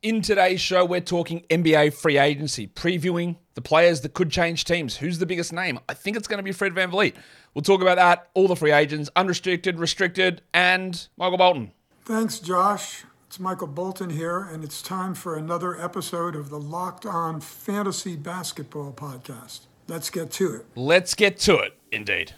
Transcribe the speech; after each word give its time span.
In 0.00 0.22
today's 0.22 0.60
show, 0.60 0.84
we're 0.84 1.00
talking 1.00 1.44
NBA 1.50 1.92
free 1.92 2.18
agency, 2.18 2.68
previewing 2.68 3.34
the 3.54 3.60
players 3.60 4.02
that 4.02 4.14
could 4.14 4.30
change 4.30 4.64
teams. 4.64 4.98
Who's 4.98 5.18
the 5.18 5.26
biggest 5.26 5.52
name? 5.52 5.80
I 5.88 5.94
think 5.94 6.16
it's 6.16 6.28
going 6.28 6.38
to 6.38 6.44
be 6.44 6.52
Fred 6.52 6.72
VanVleet. 6.72 7.14
We'll 7.52 7.62
talk 7.62 7.82
about 7.82 7.96
that, 7.96 8.30
all 8.34 8.46
the 8.46 8.54
free 8.54 8.70
agents, 8.70 9.10
unrestricted, 9.16 9.80
restricted, 9.80 10.40
and 10.54 11.08
Michael 11.16 11.36
Bolton. 11.36 11.72
Thanks, 12.04 12.38
Josh. 12.38 13.06
It's 13.26 13.40
Michael 13.40 13.66
Bolton 13.66 14.10
here, 14.10 14.38
and 14.38 14.62
it's 14.62 14.82
time 14.82 15.14
for 15.14 15.36
another 15.36 15.76
episode 15.80 16.36
of 16.36 16.48
the 16.48 16.60
Locked 16.60 17.04
On 17.04 17.40
Fantasy 17.40 18.14
Basketball 18.14 18.92
Podcast. 18.92 19.62
Let's 19.88 20.10
get 20.10 20.30
to 20.32 20.54
it. 20.54 20.66
Let's 20.76 21.16
get 21.16 21.40
to 21.40 21.56
it, 21.56 21.74
indeed. 21.90 22.34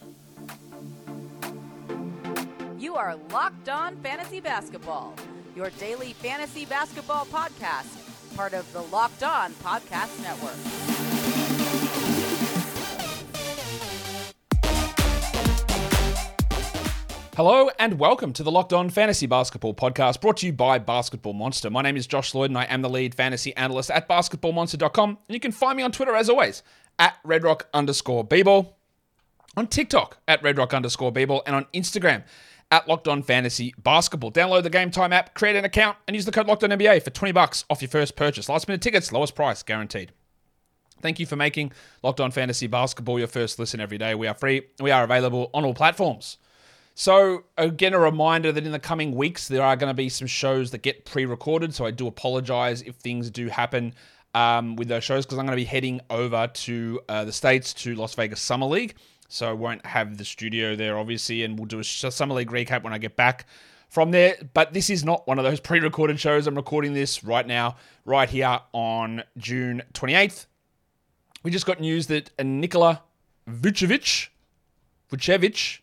You 2.78 2.96
are 2.96 3.16
Locked 3.30 3.68
On 3.68 3.96
Fantasy 3.96 4.40
Basketball, 4.40 5.14
your 5.56 5.70
daily 5.70 6.12
fantasy 6.14 6.64
basketball 6.64 7.26
podcast, 7.26 8.36
part 8.36 8.54
of 8.54 8.70
the 8.72 8.82
Locked 8.82 9.22
On 9.22 9.52
Podcast 9.54 10.22
Network. 10.22 10.56
Hello 17.36 17.70
and 17.78 17.98
welcome 17.98 18.34
to 18.34 18.42
the 18.42 18.50
Locked 18.50 18.74
On 18.74 18.90
Fantasy 18.90 19.26
Basketball 19.26 19.72
Podcast 19.72 20.20
brought 20.20 20.36
to 20.38 20.46
you 20.46 20.52
by 20.52 20.78
Basketball 20.78 21.32
Monster. 21.32 21.70
My 21.70 21.80
name 21.80 21.96
is 21.96 22.06
Josh 22.06 22.34
Lloyd 22.34 22.50
and 22.50 22.58
I 22.58 22.64
am 22.64 22.82
the 22.82 22.90
lead 22.90 23.14
fantasy 23.14 23.56
analyst 23.56 23.90
at 23.90 24.08
basketballmonster.com. 24.08 25.08
And 25.08 25.18
you 25.34 25.40
can 25.40 25.50
find 25.50 25.76
me 25.76 25.82
on 25.82 25.90
Twitter 25.90 26.14
as 26.14 26.28
always 26.28 26.62
at 26.98 27.16
redrock 27.24 27.62
underscore 27.72 28.28
on 29.56 29.66
TikTok 29.66 30.18
at 30.28 30.42
redrock 30.42 30.74
underscore 30.74 31.12
and 31.16 31.56
on 31.56 31.66
Instagram 31.72 32.24
at 32.70 32.88
Locked 32.88 33.08
On 33.08 33.22
Fantasy 33.22 33.74
Basketball. 33.82 34.30
Download 34.30 34.62
the 34.62 34.70
Gametime 34.70 35.12
app, 35.12 35.34
create 35.34 35.56
an 35.56 35.64
account, 35.64 35.96
and 36.06 36.14
use 36.14 36.24
the 36.24 36.32
code 36.32 36.46
Locked 36.46 36.64
On 36.64 36.70
NBA 36.70 37.02
for 37.02 37.10
20 37.10 37.32
bucks 37.32 37.64
off 37.68 37.82
your 37.82 37.88
first 37.88 38.16
purchase. 38.16 38.48
Last 38.48 38.68
minute 38.68 38.82
tickets, 38.82 39.12
lowest 39.12 39.34
price 39.34 39.62
guaranteed. 39.62 40.12
Thank 41.00 41.18
you 41.18 41.26
for 41.26 41.36
making 41.36 41.72
Locked 42.02 42.20
On 42.20 42.30
Fantasy 42.30 42.66
Basketball 42.66 43.18
your 43.18 43.28
first 43.28 43.58
listen 43.58 43.80
every 43.80 43.98
day. 43.98 44.14
We 44.14 44.26
are 44.26 44.34
free. 44.34 44.62
We 44.80 44.90
are 44.90 45.02
available 45.02 45.50
on 45.54 45.64
all 45.64 45.74
platforms. 45.74 46.36
So, 46.94 47.44
again, 47.56 47.94
a 47.94 47.98
reminder 47.98 48.52
that 48.52 48.66
in 48.66 48.72
the 48.72 48.78
coming 48.78 49.14
weeks, 49.14 49.48
there 49.48 49.62
are 49.62 49.76
going 49.76 49.88
to 49.88 49.94
be 49.94 50.10
some 50.10 50.26
shows 50.26 50.70
that 50.72 50.82
get 50.82 51.06
pre 51.06 51.24
recorded. 51.24 51.74
So, 51.74 51.86
I 51.86 51.90
do 51.92 52.06
apologize 52.06 52.82
if 52.82 52.96
things 52.96 53.30
do 53.30 53.48
happen 53.48 53.94
um, 54.34 54.76
with 54.76 54.88
those 54.88 55.04
shows 55.04 55.24
because 55.24 55.38
I'm 55.38 55.46
going 55.46 55.56
to 55.56 55.62
be 55.62 55.64
heading 55.64 56.00
over 56.10 56.46
to 56.46 57.00
uh, 57.08 57.24
the 57.24 57.32
States 57.32 57.72
to 57.74 57.94
Las 57.94 58.14
Vegas 58.14 58.40
Summer 58.40 58.66
League. 58.66 58.94
So, 59.32 59.48
I 59.48 59.52
won't 59.52 59.86
have 59.86 60.18
the 60.18 60.24
studio 60.24 60.76
there, 60.76 60.98
obviously, 60.98 61.44
and 61.44 61.58
we'll 61.58 61.66
do 61.66 61.78
a 61.78 61.84
Summer 61.84 62.34
League 62.34 62.50
recap 62.50 62.82
when 62.82 62.92
I 62.92 62.98
get 62.98 63.16
back 63.16 63.46
from 63.88 64.10
there. 64.10 64.36
But 64.54 64.72
this 64.72 64.90
is 64.90 65.04
not 65.04 65.26
one 65.26 65.38
of 65.38 65.44
those 65.44 65.60
pre 65.68 65.80
recorded 65.80 66.18
shows. 66.18 66.46
I'm 66.46 66.54
recording 66.54 66.92
this 66.94 67.22
right 67.24 67.46
now, 67.46 67.76
right 68.04 68.28
here 68.28 68.60
on 68.72 69.22
June 69.38 69.82
28th. 69.94 70.46
We 71.42 71.50
just 71.50 71.64
got 71.64 71.80
news 71.80 72.06
that 72.08 72.30
Nikola 72.38 73.02
Vucevic, 73.48 74.28
Vucevic, 75.10 75.80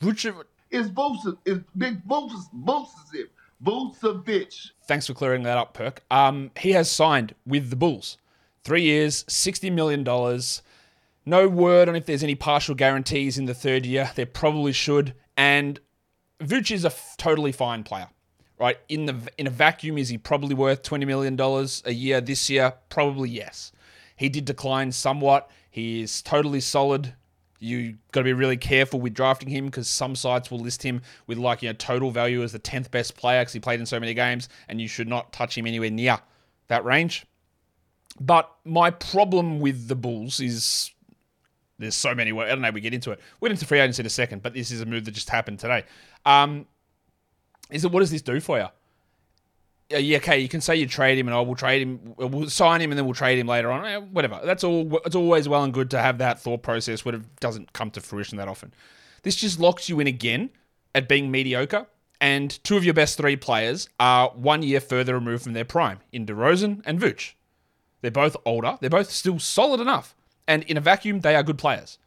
Vucevic, 0.00 0.44
It's 0.70 0.88
Vucevic. 0.88 1.36
It's 1.44 1.64
Big 1.76 2.06
Vucevic. 2.06 2.46
Vucevic. 2.64 3.28
Vucevic. 3.62 4.70
thanks 4.86 5.06
for 5.06 5.14
clearing 5.14 5.42
that 5.42 5.58
up, 5.58 5.74
Perk. 5.74 6.02
Um, 6.10 6.52
he 6.56 6.72
has 6.72 6.90
signed 6.90 7.34
with 7.44 7.70
the 7.70 7.76
Bulls. 7.76 8.16
Three 8.62 8.82
years, 8.82 9.24
$60 9.24 9.72
million. 9.72 10.04
No 11.28 11.46
word 11.46 11.90
on 11.90 11.94
if 11.94 12.06
there's 12.06 12.22
any 12.22 12.34
partial 12.34 12.74
guarantees 12.74 13.36
in 13.36 13.44
the 13.44 13.52
third 13.52 13.84
year. 13.84 14.10
There 14.14 14.24
probably 14.24 14.72
should. 14.72 15.14
And 15.36 15.78
Vooch 16.40 16.70
is 16.70 16.84
a 16.84 16.88
f- 16.88 17.16
totally 17.18 17.52
fine 17.52 17.84
player, 17.84 18.08
right? 18.58 18.78
In 18.88 19.04
the 19.04 19.16
in 19.36 19.46
a 19.46 19.50
vacuum, 19.50 19.98
is 19.98 20.08
he 20.08 20.16
probably 20.16 20.54
worth 20.54 20.82
$20 20.82 21.06
million 21.06 21.38
a 21.84 21.92
year 21.92 22.22
this 22.22 22.48
year? 22.48 22.72
Probably 22.88 23.28
yes. 23.28 23.72
He 24.16 24.30
did 24.30 24.46
decline 24.46 24.90
somewhat. 24.90 25.50
He 25.70 26.00
is 26.00 26.22
totally 26.22 26.60
solid. 26.60 27.12
You 27.58 27.98
got 28.12 28.20
to 28.20 28.24
be 28.24 28.32
really 28.32 28.56
careful 28.56 28.98
with 28.98 29.12
drafting 29.12 29.50
him 29.50 29.66
because 29.66 29.86
some 29.86 30.16
sites 30.16 30.50
will 30.50 30.60
list 30.60 30.82
him 30.82 31.02
with 31.26 31.36
like 31.36 31.60
you 31.62 31.68
know 31.68 31.74
total 31.74 32.10
value 32.10 32.42
as 32.42 32.52
the 32.52 32.58
tenth 32.58 32.90
best 32.90 33.18
player 33.18 33.42
because 33.42 33.52
he 33.52 33.60
played 33.60 33.80
in 33.80 33.86
so 33.86 34.00
many 34.00 34.14
games, 34.14 34.48
and 34.66 34.80
you 34.80 34.88
should 34.88 35.08
not 35.08 35.30
touch 35.34 35.58
him 35.58 35.66
anywhere 35.66 35.90
near 35.90 36.20
that 36.68 36.86
range. 36.86 37.26
But 38.18 38.50
my 38.64 38.90
problem 38.90 39.60
with 39.60 39.88
the 39.88 39.94
Bulls 39.94 40.40
is 40.40 40.92
there's 41.78 41.94
so 41.94 42.14
many. 42.14 42.32
Ways 42.32 42.46
I 42.46 42.50
don't 42.50 42.60
know. 42.60 42.70
We 42.70 42.80
get 42.80 42.94
into 42.94 43.12
it. 43.12 43.20
We'll 43.40 43.48
get 43.48 43.54
into 43.54 43.66
free 43.66 43.80
agency 43.80 44.02
in 44.02 44.06
a 44.06 44.10
second, 44.10 44.42
but 44.42 44.54
this 44.54 44.70
is 44.70 44.80
a 44.80 44.86
move 44.86 45.04
that 45.04 45.12
just 45.12 45.30
happened 45.30 45.58
today. 45.58 45.84
Um, 46.26 46.66
is 47.70 47.84
it 47.84 47.92
what 47.92 48.00
does 48.00 48.10
this 48.10 48.22
do 48.22 48.40
for 48.40 48.58
you? 48.58 48.66
Uh, 49.90 49.98
yeah, 49.98 50.18
okay, 50.18 50.38
you 50.38 50.48
can 50.48 50.60
say 50.60 50.76
you 50.76 50.86
trade 50.86 51.18
him, 51.18 51.28
and 51.28 51.34
I 51.34 51.40
will 51.40 51.54
trade 51.54 51.82
him. 51.82 52.14
We'll 52.16 52.50
sign 52.50 52.80
him, 52.80 52.90
and 52.90 52.98
then 52.98 53.06
we'll 53.06 53.14
trade 53.14 53.38
him 53.38 53.46
later 53.46 53.70
on. 53.70 53.86
Eh, 53.86 53.96
whatever. 53.96 54.40
That's 54.44 54.64
all. 54.64 55.00
It's 55.06 55.16
always 55.16 55.48
well 55.48 55.64
and 55.64 55.72
good 55.72 55.90
to 55.90 55.98
have 55.98 56.18
that 56.18 56.40
thought 56.40 56.62
process, 56.62 57.06
it 57.06 57.40
doesn't 57.40 57.72
come 57.72 57.90
to 57.92 58.00
fruition 58.00 58.38
that 58.38 58.48
often. 58.48 58.74
This 59.22 59.36
just 59.36 59.58
locks 59.58 59.88
you 59.88 60.00
in 60.00 60.06
again 60.06 60.50
at 60.94 61.08
being 61.08 61.30
mediocre, 61.30 61.86
and 62.20 62.62
two 62.64 62.76
of 62.76 62.84
your 62.84 62.94
best 62.94 63.16
three 63.16 63.36
players 63.36 63.88
are 63.98 64.30
one 64.30 64.62
year 64.62 64.80
further 64.80 65.14
removed 65.14 65.44
from 65.44 65.52
their 65.52 65.64
prime 65.64 66.00
in 66.12 66.26
DeRozan 66.26 66.82
and 66.84 67.00
Vooch. 67.00 67.34
They're 68.00 68.10
both 68.10 68.36
older. 68.44 68.78
They're 68.80 68.90
both 68.90 69.10
still 69.10 69.38
solid 69.38 69.80
enough, 69.80 70.14
and 70.48 70.64
in 70.64 70.76
a 70.76 70.80
vacuum, 70.80 71.20
they 71.20 71.36
are 71.36 71.44
good 71.44 71.58
players. 71.58 71.98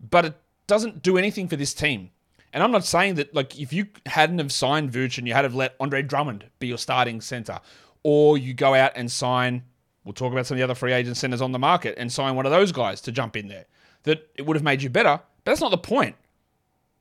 But 0.00 0.24
it 0.24 0.34
doesn't 0.66 1.02
do 1.02 1.18
anything 1.18 1.48
for 1.48 1.56
this 1.56 1.74
team. 1.74 2.10
And 2.54 2.62
I'm 2.62 2.70
not 2.70 2.84
saying 2.84 3.16
that 3.16 3.34
like 3.34 3.58
if 3.58 3.72
you 3.72 3.88
hadn't 4.06 4.38
have 4.38 4.52
signed 4.52 4.92
Vooch 4.92 5.18
and 5.18 5.26
you 5.26 5.34
had 5.34 5.44
have 5.44 5.56
let 5.56 5.74
Andre 5.80 6.02
Drummond 6.02 6.46
be 6.60 6.68
your 6.68 6.78
starting 6.78 7.20
center, 7.20 7.58
or 8.04 8.38
you 8.38 8.54
go 8.54 8.74
out 8.74 8.92
and 8.94 9.10
sign, 9.10 9.64
we'll 10.04 10.12
talk 10.12 10.32
about 10.32 10.46
some 10.46 10.54
of 10.54 10.58
the 10.58 10.64
other 10.64 10.74
free 10.74 10.92
agent 10.92 11.16
centers 11.16 11.42
on 11.42 11.52
the 11.52 11.58
market 11.58 11.96
and 11.98 12.12
sign 12.12 12.36
one 12.36 12.46
of 12.46 12.52
those 12.52 12.70
guys 12.70 13.00
to 13.02 13.12
jump 13.12 13.36
in 13.36 13.48
there, 13.48 13.64
that 14.04 14.30
it 14.36 14.46
would 14.46 14.56
have 14.56 14.62
made 14.62 14.82
you 14.82 14.88
better. 14.88 15.20
But 15.44 15.52
that's 15.52 15.60
not 15.60 15.72
the 15.72 15.78
point. 15.78 16.14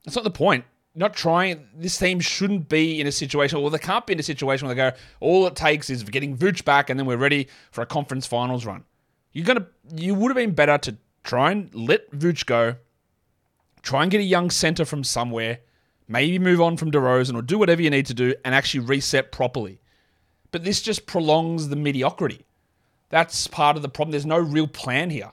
That's 0.04 0.16
not 0.16 0.24
the 0.24 0.32
point. 0.32 0.66
Not 0.96 1.14
trying. 1.14 1.68
This 1.76 1.98
team 1.98 2.20
shouldn't 2.20 2.70
be 2.70 3.00
in 3.00 3.08
a 3.08 3.12
situation, 3.12 3.60
or 3.60 3.70
they 3.70 3.78
can't 3.78 4.06
be 4.06 4.14
in 4.14 4.20
a 4.20 4.24
situation 4.24 4.68
where 4.68 4.76
they 4.76 4.92
go, 4.92 4.98
all 5.20 5.46
it 5.48 5.56
takes 5.56 5.90
is 5.90 6.04
getting 6.04 6.38
Vooch 6.38 6.66
back, 6.66 6.90
and 6.90 7.00
then 7.00 7.06
we're 7.06 7.18
ready 7.18 7.48
for 7.72 7.82
a 7.82 7.86
conference 7.86 8.26
finals 8.26 8.66
run. 8.66 8.84
You're 9.34 9.46
gonna. 9.46 9.68
You 9.96 10.16
would 10.16 10.30
have 10.30 10.38
been 10.38 10.54
better 10.54 10.78
to 10.78 10.98
try 11.24 11.52
and 11.52 11.74
let 11.74 12.12
Vooch 12.12 12.46
go, 12.46 12.76
try 13.82 14.04
and 14.04 14.12
get 14.12 14.22
a 14.22 14.24
young 14.24 14.50
center 14.50 14.86
from 14.86 15.04
somewhere, 15.04 15.60
maybe 16.08 16.40
move 16.40 16.62
on 16.62 16.78
from 16.78 16.92
DeRozan 16.92 17.36
or 17.36 17.42
do 17.42 17.58
whatever 17.58 17.82
you 17.82 17.90
need 17.90 18.06
to 18.08 18.14
do 18.14 18.36
and 18.46 18.54
actually 18.54 18.86
reset 18.86 19.32
properly. 19.32 19.82
But 20.52 20.64
this 20.64 20.82
just 20.82 21.08
prolongs 21.08 21.70
the 21.70 21.76
mediocrity. 21.76 22.46
That's 23.10 23.48
part 23.48 23.76
of 23.76 23.82
the 23.82 23.90
problem. 23.90 24.12
There's 24.12 24.26
no 24.26 24.38
real 24.38 24.68
plan 24.68 25.10
here. 25.10 25.32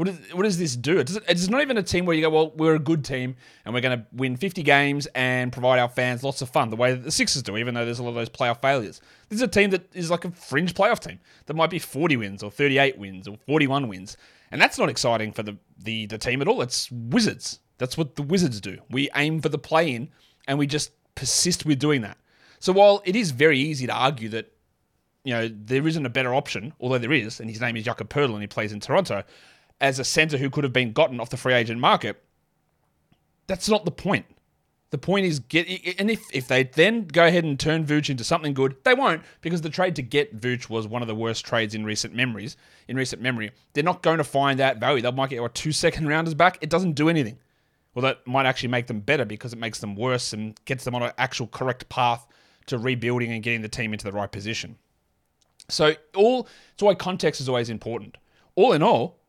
What, 0.00 0.08
is, 0.08 0.18
what 0.32 0.44
does 0.44 0.56
this 0.56 0.76
do? 0.76 0.98
It 0.98 1.10
it's 1.28 1.48
not 1.50 1.60
even 1.60 1.76
a 1.76 1.82
team 1.82 2.06
where 2.06 2.16
you 2.16 2.22
go, 2.22 2.30
well, 2.30 2.52
we're 2.56 2.74
a 2.74 2.78
good 2.78 3.04
team 3.04 3.36
and 3.66 3.74
we're 3.74 3.82
going 3.82 3.98
to 3.98 4.06
win 4.14 4.34
50 4.34 4.62
games 4.62 5.06
and 5.14 5.52
provide 5.52 5.78
our 5.78 5.90
fans 5.90 6.24
lots 6.24 6.40
of 6.40 6.48
fun, 6.48 6.70
the 6.70 6.76
way 6.76 6.92
that 6.92 7.04
the 7.04 7.10
Sixers 7.10 7.42
do, 7.42 7.58
even 7.58 7.74
though 7.74 7.84
there's 7.84 7.98
a 7.98 8.02
lot 8.02 8.08
of 8.08 8.14
those 8.14 8.30
playoff 8.30 8.62
failures. 8.62 9.02
This 9.28 9.36
is 9.36 9.42
a 9.42 9.46
team 9.46 9.68
that 9.72 9.94
is 9.94 10.10
like 10.10 10.24
a 10.24 10.30
fringe 10.30 10.72
playoff 10.72 11.00
team 11.00 11.20
that 11.44 11.52
might 11.52 11.68
be 11.68 11.78
40 11.78 12.16
wins 12.16 12.42
or 12.42 12.50
38 12.50 12.96
wins 12.96 13.28
or 13.28 13.36
41 13.46 13.88
wins. 13.88 14.16
And 14.50 14.58
that's 14.58 14.78
not 14.78 14.88
exciting 14.88 15.32
for 15.32 15.42
the, 15.42 15.58
the, 15.76 16.06
the 16.06 16.16
team 16.16 16.40
at 16.40 16.48
all. 16.48 16.62
It's 16.62 16.90
Wizards. 16.90 17.58
That's 17.76 17.98
what 17.98 18.16
the 18.16 18.22
Wizards 18.22 18.58
do. 18.58 18.78
We 18.88 19.10
aim 19.14 19.42
for 19.42 19.50
the 19.50 19.58
play 19.58 19.94
in 19.94 20.08
and 20.48 20.58
we 20.58 20.66
just 20.66 20.92
persist 21.14 21.66
with 21.66 21.78
doing 21.78 22.00
that. 22.00 22.16
So 22.58 22.72
while 22.72 23.02
it 23.04 23.16
is 23.16 23.32
very 23.32 23.58
easy 23.58 23.86
to 23.86 23.92
argue 23.92 24.30
that 24.30 24.50
you 25.24 25.34
know 25.34 25.50
there 25.52 25.86
isn't 25.86 26.06
a 26.06 26.08
better 26.08 26.34
option, 26.34 26.72
although 26.80 26.96
there 26.96 27.12
is, 27.12 27.38
and 27.38 27.50
his 27.50 27.60
name 27.60 27.76
is 27.76 27.84
Jakob 27.84 28.08
Poeltl 28.08 28.32
and 28.32 28.40
he 28.40 28.46
plays 28.46 28.72
in 28.72 28.80
Toronto, 28.80 29.24
as 29.80 29.98
a 29.98 30.04
center 30.04 30.36
who 30.36 30.50
could 30.50 30.64
have 30.64 30.72
been 30.72 30.92
gotten 30.92 31.20
off 31.20 31.30
the 31.30 31.36
free 31.36 31.54
agent 31.54 31.80
market, 31.80 32.22
that's 33.46 33.68
not 33.68 33.84
the 33.84 33.90
point. 33.90 34.26
The 34.90 34.98
point 34.98 35.24
is 35.24 35.38
get 35.38 35.68
and 36.00 36.10
if 36.10 36.20
if 36.32 36.48
they 36.48 36.64
then 36.64 37.04
go 37.06 37.24
ahead 37.24 37.44
and 37.44 37.58
turn 37.58 37.86
Vooch 37.86 38.10
into 38.10 38.24
something 38.24 38.52
good, 38.52 38.76
they 38.82 38.92
won't 38.92 39.22
because 39.40 39.60
the 39.60 39.70
trade 39.70 39.94
to 39.96 40.02
get 40.02 40.40
Vooch 40.40 40.68
was 40.68 40.88
one 40.88 41.00
of 41.00 41.06
the 41.06 41.14
worst 41.14 41.44
trades 41.44 41.76
in 41.76 41.84
recent 41.84 42.12
memories. 42.12 42.56
In 42.88 42.96
recent 42.96 43.22
memory, 43.22 43.52
they're 43.72 43.84
not 43.84 44.02
going 44.02 44.18
to 44.18 44.24
find 44.24 44.58
that 44.58 44.78
value. 44.78 45.00
They 45.00 45.10
might 45.12 45.30
get 45.30 45.42
what 45.42 45.54
two 45.54 45.70
second 45.70 46.08
rounders 46.08 46.34
back. 46.34 46.58
It 46.60 46.70
doesn't 46.70 46.94
do 46.94 47.08
anything. 47.08 47.38
Well, 47.94 48.02
that 48.02 48.26
might 48.26 48.46
actually 48.46 48.70
make 48.70 48.88
them 48.88 49.00
better 49.00 49.24
because 49.24 49.52
it 49.52 49.58
makes 49.60 49.78
them 49.78 49.94
worse 49.94 50.32
and 50.32 50.58
gets 50.64 50.84
them 50.84 50.96
on 50.96 51.02
an 51.04 51.12
actual 51.18 51.46
correct 51.46 51.88
path 51.88 52.26
to 52.66 52.78
rebuilding 52.78 53.30
and 53.32 53.42
getting 53.42 53.62
the 53.62 53.68
team 53.68 53.92
into 53.92 54.04
the 54.04 54.12
right 54.12 54.30
position. 54.30 54.76
So 55.68 55.94
all 56.16 56.48
it's 56.72 56.82
why 56.82 56.94
context 56.94 57.40
is 57.40 57.48
always 57.48 57.70
important. 57.70 58.16
All 58.56 58.72
in 58.72 58.82
all, 58.82 59.19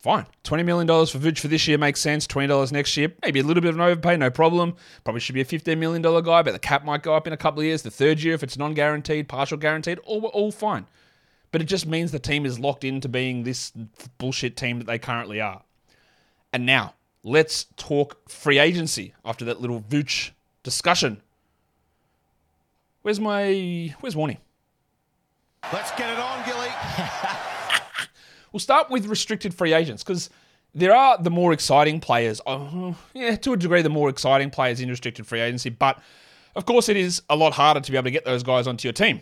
fine. 0.00 0.26
$20 0.44 0.64
million 0.64 0.86
for 0.86 1.18
Vooch 1.18 1.38
for 1.38 1.48
this 1.48 1.68
year 1.68 1.78
makes 1.78 2.00
sense. 2.00 2.26
$20 2.26 2.72
next 2.72 2.96
year, 2.96 3.12
maybe 3.22 3.40
a 3.40 3.42
little 3.42 3.60
bit 3.60 3.70
of 3.70 3.76
an 3.76 3.82
overpay, 3.82 4.16
no 4.16 4.30
problem. 4.30 4.74
Probably 5.04 5.20
should 5.20 5.34
be 5.34 5.40
a 5.40 5.44
$15 5.44 5.78
million 5.78 6.02
guy, 6.02 6.42
but 6.42 6.52
the 6.52 6.58
cap 6.58 6.84
might 6.84 7.02
go 7.02 7.14
up 7.14 7.26
in 7.26 7.32
a 7.32 7.36
couple 7.36 7.60
of 7.60 7.66
years. 7.66 7.82
The 7.82 7.90
third 7.90 8.22
year, 8.22 8.34
if 8.34 8.42
it's 8.42 8.56
non 8.56 8.74
guaranteed, 8.74 9.28
partial 9.28 9.58
guaranteed, 9.58 9.98
all, 10.00 10.24
all 10.26 10.50
fine. 10.50 10.86
But 11.52 11.60
it 11.60 11.64
just 11.64 11.86
means 11.86 12.12
the 12.12 12.18
team 12.18 12.46
is 12.46 12.58
locked 12.58 12.84
into 12.84 13.08
being 13.08 13.42
this 13.42 13.72
bullshit 14.18 14.56
team 14.56 14.78
that 14.78 14.86
they 14.86 14.98
currently 14.98 15.40
are. 15.40 15.62
And 16.52 16.64
now, 16.64 16.94
let's 17.22 17.66
talk 17.76 18.28
free 18.28 18.58
agency 18.58 19.14
after 19.24 19.44
that 19.46 19.60
little 19.60 19.80
Vooch 19.80 20.30
discussion. 20.62 21.22
Where's 23.02 23.20
my. 23.20 23.94
Where's 24.00 24.14
Warney? 24.14 24.38
Let's 25.72 25.90
get 25.92 26.10
it 26.10 26.18
on. 26.18 26.39
We'll 28.52 28.60
start 28.60 28.90
with 28.90 29.06
restricted 29.06 29.54
free 29.54 29.72
agents 29.72 30.02
because 30.02 30.30
there 30.74 30.94
are 30.94 31.18
the 31.20 31.30
more 31.30 31.52
exciting 31.52 32.00
players. 32.00 32.40
Uh, 32.46 32.92
yeah, 33.14 33.36
to 33.36 33.52
a 33.52 33.56
degree, 33.56 33.82
the 33.82 33.88
more 33.88 34.08
exciting 34.08 34.50
players 34.50 34.80
in 34.80 34.88
restricted 34.88 35.26
free 35.26 35.40
agency. 35.40 35.70
But 35.70 36.00
of 36.54 36.66
course, 36.66 36.88
it 36.88 36.96
is 36.96 37.22
a 37.28 37.36
lot 37.36 37.52
harder 37.52 37.80
to 37.80 37.90
be 37.90 37.96
able 37.96 38.04
to 38.04 38.10
get 38.10 38.24
those 38.24 38.42
guys 38.42 38.66
onto 38.66 38.86
your 38.86 38.92
team. 38.92 39.20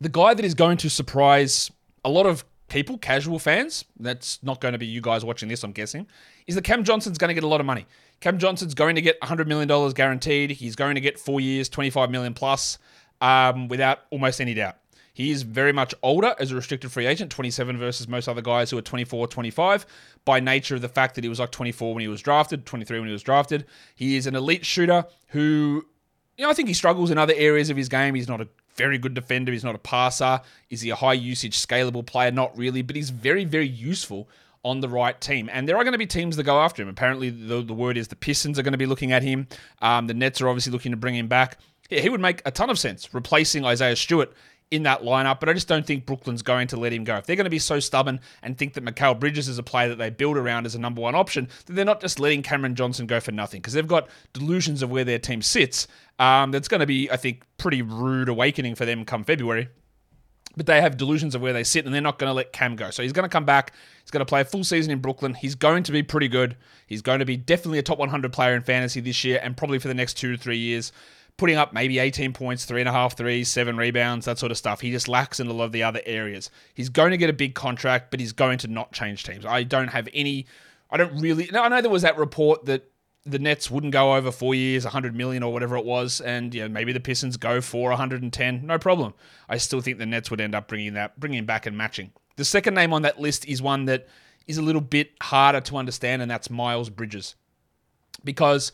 The 0.00 0.08
guy 0.08 0.34
that 0.34 0.44
is 0.44 0.54
going 0.54 0.76
to 0.78 0.90
surprise 0.90 1.70
a 2.04 2.10
lot 2.10 2.26
of 2.26 2.44
people, 2.68 2.98
casual 2.98 3.38
fans, 3.38 3.84
that's 3.98 4.42
not 4.42 4.60
going 4.60 4.72
to 4.72 4.78
be 4.78 4.86
you 4.86 5.00
guys 5.00 5.24
watching 5.24 5.48
this, 5.48 5.62
I'm 5.62 5.72
guessing, 5.72 6.06
is 6.46 6.54
that 6.54 6.64
Cam 6.64 6.84
Johnson's 6.84 7.18
going 7.18 7.28
to 7.28 7.34
get 7.34 7.44
a 7.44 7.48
lot 7.48 7.60
of 7.60 7.66
money. 7.66 7.86
Cam 8.20 8.38
Johnson's 8.38 8.74
going 8.74 8.94
to 8.96 9.00
get 9.00 9.20
$100 9.20 9.46
million 9.46 9.92
guaranteed. 9.92 10.50
He's 10.50 10.76
going 10.76 10.94
to 10.94 11.00
get 11.00 11.18
four 11.18 11.40
years, 11.40 11.68
25 11.68 12.10
million 12.10 12.34
plus, 12.34 12.78
um, 13.20 13.68
without 13.68 14.00
almost 14.10 14.40
any 14.40 14.54
doubt. 14.54 14.76
He 15.16 15.30
is 15.30 15.44
very 15.44 15.72
much 15.72 15.94
older 16.02 16.34
as 16.38 16.52
a 16.52 16.54
restricted 16.54 16.92
free 16.92 17.06
agent, 17.06 17.30
27 17.30 17.78
versus 17.78 18.06
most 18.06 18.28
other 18.28 18.42
guys 18.42 18.70
who 18.70 18.76
are 18.76 18.82
24, 18.82 19.28
25, 19.28 19.86
by 20.26 20.40
nature 20.40 20.74
of 20.74 20.82
the 20.82 20.90
fact 20.90 21.14
that 21.14 21.24
he 21.24 21.30
was 21.30 21.40
like 21.40 21.50
24 21.52 21.94
when 21.94 22.02
he 22.02 22.08
was 22.08 22.20
drafted, 22.20 22.66
23 22.66 22.98
when 22.98 23.08
he 23.08 23.14
was 23.14 23.22
drafted. 23.22 23.64
He 23.94 24.16
is 24.16 24.26
an 24.26 24.36
elite 24.36 24.66
shooter 24.66 25.06
who, 25.28 25.86
you 26.36 26.44
know, 26.44 26.50
I 26.50 26.52
think 26.52 26.68
he 26.68 26.74
struggles 26.74 27.10
in 27.10 27.16
other 27.16 27.32
areas 27.34 27.70
of 27.70 27.78
his 27.78 27.88
game. 27.88 28.14
He's 28.14 28.28
not 28.28 28.42
a 28.42 28.48
very 28.74 28.98
good 28.98 29.14
defender. 29.14 29.52
He's 29.52 29.64
not 29.64 29.74
a 29.74 29.78
passer. 29.78 30.42
Is 30.68 30.82
he 30.82 30.90
a 30.90 30.96
high 30.96 31.14
usage, 31.14 31.56
scalable 31.56 32.04
player? 32.04 32.30
Not 32.30 32.54
really, 32.54 32.82
but 32.82 32.94
he's 32.94 33.08
very, 33.08 33.46
very 33.46 33.68
useful 33.68 34.28
on 34.64 34.80
the 34.80 34.88
right 34.90 35.18
team. 35.18 35.48
And 35.50 35.66
there 35.66 35.78
are 35.78 35.84
going 35.84 35.92
to 35.92 35.98
be 35.98 36.06
teams 36.06 36.36
that 36.36 36.42
go 36.42 36.60
after 36.60 36.82
him. 36.82 36.90
Apparently, 36.90 37.30
the, 37.30 37.62
the 37.62 37.72
word 37.72 37.96
is 37.96 38.08
the 38.08 38.16
Pistons 38.16 38.58
are 38.58 38.62
going 38.62 38.72
to 38.72 38.78
be 38.78 38.84
looking 38.84 39.12
at 39.12 39.22
him. 39.22 39.48
Um, 39.80 40.08
the 40.08 40.14
Nets 40.14 40.42
are 40.42 40.48
obviously 40.50 40.72
looking 40.72 40.92
to 40.92 40.98
bring 40.98 41.14
him 41.14 41.26
back. 41.26 41.56
Yeah, 41.88 42.00
he 42.00 42.10
would 42.10 42.20
make 42.20 42.42
a 42.44 42.50
ton 42.50 42.68
of 42.68 42.78
sense 42.78 43.14
replacing 43.14 43.64
Isaiah 43.64 43.96
Stewart 43.96 44.34
in 44.70 44.82
that 44.82 45.02
lineup, 45.02 45.38
but 45.38 45.48
I 45.48 45.52
just 45.52 45.68
don't 45.68 45.86
think 45.86 46.06
Brooklyn's 46.06 46.42
going 46.42 46.66
to 46.68 46.76
let 46.76 46.92
him 46.92 47.04
go. 47.04 47.16
If 47.16 47.26
they're 47.26 47.36
going 47.36 47.44
to 47.44 47.50
be 47.50 47.58
so 47.58 47.78
stubborn 47.78 48.20
and 48.42 48.58
think 48.58 48.74
that 48.74 48.84
Mikal 48.84 49.18
Bridges 49.18 49.48
is 49.48 49.58
a 49.58 49.62
player 49.62 49.88
that 49.88 49.98
they 49.98 50.10
build 50.10 50.36
around 50.36 50.66
as 50.66 50.74
a 50.74 50.80
number 50.80 51.00
one 51.00 51.14
option, 51.14 51.48
then 51.66 51.76
they're 51.76 51.84
not 51.84 52.00
just 52.00 52.18
letting 52.18 52.42
Cameron 52.42 52.74
Johnson 52.74 53.06
go 53.06 53.20
for 53.20 53.30
nothing 53.30 53.60
because 53.60 53.74
they've 53.74 53.86
got 53.86 54.08
delusions 54.32 54.82
of 54.82 54.90
where 54.90 55.04
their 55.04 55.20
team 55.20 55.40
sits. 55.40 55.86
Um, 56.18 56.50
that's 56.50 56.66
going 56.66 56.80
to 56.80 56.86
be, 56.86 57.08
I 57.10 57.16
think, 57.16 57.44
pretty 57.58 57.82
rude 57.82 58.28
awakening 58.28 58.74
for 58.74 58.84
them 58.84 59.04
come 59.04 59.22
February. 59.22 59.68
But 60.56 60.66
they 60.66 60.80
have 60.80 60.96
delusions 60.96 61.34
of 61.34 61.42
where 61.42 61.52
they 61.52 61.64
sit, 61.64 61.84
and 61.84 61.94
they're 61.94 62.00
not 62.00 62.18
going 62.18 62.30
to 62.30 62.34
let 62.34 62.52
Cam 62.52 62.76
go. 62.76 62.90
So 62.90 63.02
he's 63.02 63.12
going 63.12 63.24
to 63.24 63.28
come 63.28 63.44
back. 63.44 63.72
He's 64.02 64.10
going 64.10 64.20
to 64.20 64.26
play 64.26 64.40
a 64.40 64.44
full 64.44 64.64
season 64.64 64.90
in 64.90 65.00
Brooklyn. 65.00 65.34
He's 65.34 65.54
going 65.54 65.82
to 65.82 65.92
be 65.92 66.02
pretty 66.02 66.28
good. 66.28 66.56
He's 66.86 67.02
going 67.02 67.18
to 67.18 67.26
be 67.26 67.36
definitely 67.36 67.78
a 67.78 67.82
top 67.82 67.98
100 67.98 68.32
player 68.32 68.54
in 68.54 68.62
fantasy 68.62 69.00
this 69.00 69.22
year, 69.22 69.38
and 69.42 69.54
probably 69.54 69.78
for 69.78 69.88
the 69.88 69.94
next 69.94 70.14
two 70.14 70.34
to 70.34 70.42
three 70.42 70.56
years 70.56 70.92
putting 71.36 71.56
up 71.56 71.72
maybe 71.72 71.98
18 71.98 72.32
points, 72.32 72.64
three 72.64 72.80
and 72.80 72.88
a 72.88 72.92
half 72.92 73.16
threes, 73.16 73.48
seven 73.48 73.76
rebounds, 73.76 74.26
that 74.26 74.38
sort 74.38 74.52
of 74.52 74.58
stuff. 74.58 74.80
He 74.80 74.90
just 74.90 75.08
lacks 75.08 75.40
in 75.40 75.46
a 75.48 75.52
lot 75.52 75.64
of 75.64 75.72
the 75.72 75.82
other 75.82 76.00
areas. 76.06 76.50
He's 76.74 76.88
going 76.88 77.10
to 77.10 77.16
get 77.16 77.30
a 77.30 77.34
big 77.34 77.54
contract, 77.54 78.10
but 78.10 78.20
he's 78.20 78.32
going 78.32 78.58
to 78.58 78.68
not 78.68 78.92
change 78.92 79.24
teams. 79.24 79.44
I 79.44 79.62
don't 79.62 79.88
have 79.88 80.08
any. 80.14 80.46
I 80.90 80.96
don't 80.96 81.20
really. 81.20 81.48
No, 81.52 81.62
I 81.62 81.68
know 81.68 81.80
there 81.80 81.90
was 81.90 82.02
that 82.02 82.16
report 82.16 82.64
that 82.66 82.90
the 83.26 83.38
Nets 83.40 83.70
wouldn't 83.70 83.92
go 83.92 84.14
over 84.14 84.30
four 84.30 84.54
years, 84.54 84.84
100 84.84 85.14
million 85.14 85.42
or 85.42 85.52
whatever 85.52 85.76
it 85.76 85.84
was, 85.84 86.20
and 86.20 86.54
yeah, 86.54 86.68
maybe 86.68 86.92
the 86.92 87.00
Pistons 87.00 87.36
go 87.36 87.60
for 87.60 87.90
110. 87.90 88.66
No 88.66 88.78
problem. 88.78 89.14
I 89.48 89.58
still 89.58 89.80
think 89.80 89.98
the 89.98 90.06
Nets 90.06 90.30
would 90.30 90.40
end 90.40 90.54
up 90.54 90.68
bringing 90.68 90.94
that, 90.94 91.18
bringing 91.18 91.44
back 91.44 91.66
and 91.66 91.76
matching. 91.76 92.12
The 92.36 92.44
second 92.44 92.74
name 92.74 92.92
on 92.92 93.02
that 93.02 93.20
list 93.20 93.44
is 93.46 93.60
one 93.60 93.86
that 93.86 94.06
is 94.46 94.58
a 94.58 94.62
little 94.62 94.80
bit 94.80 95.10
harder 95.20 95.60
to 95.60 95.76
understand, 95.76 96.22
and 96.22 96.30
that's 96.30 96.50
Miles 96.50 96.88
Bridges, 96.88 97.34
because 98.22 98.70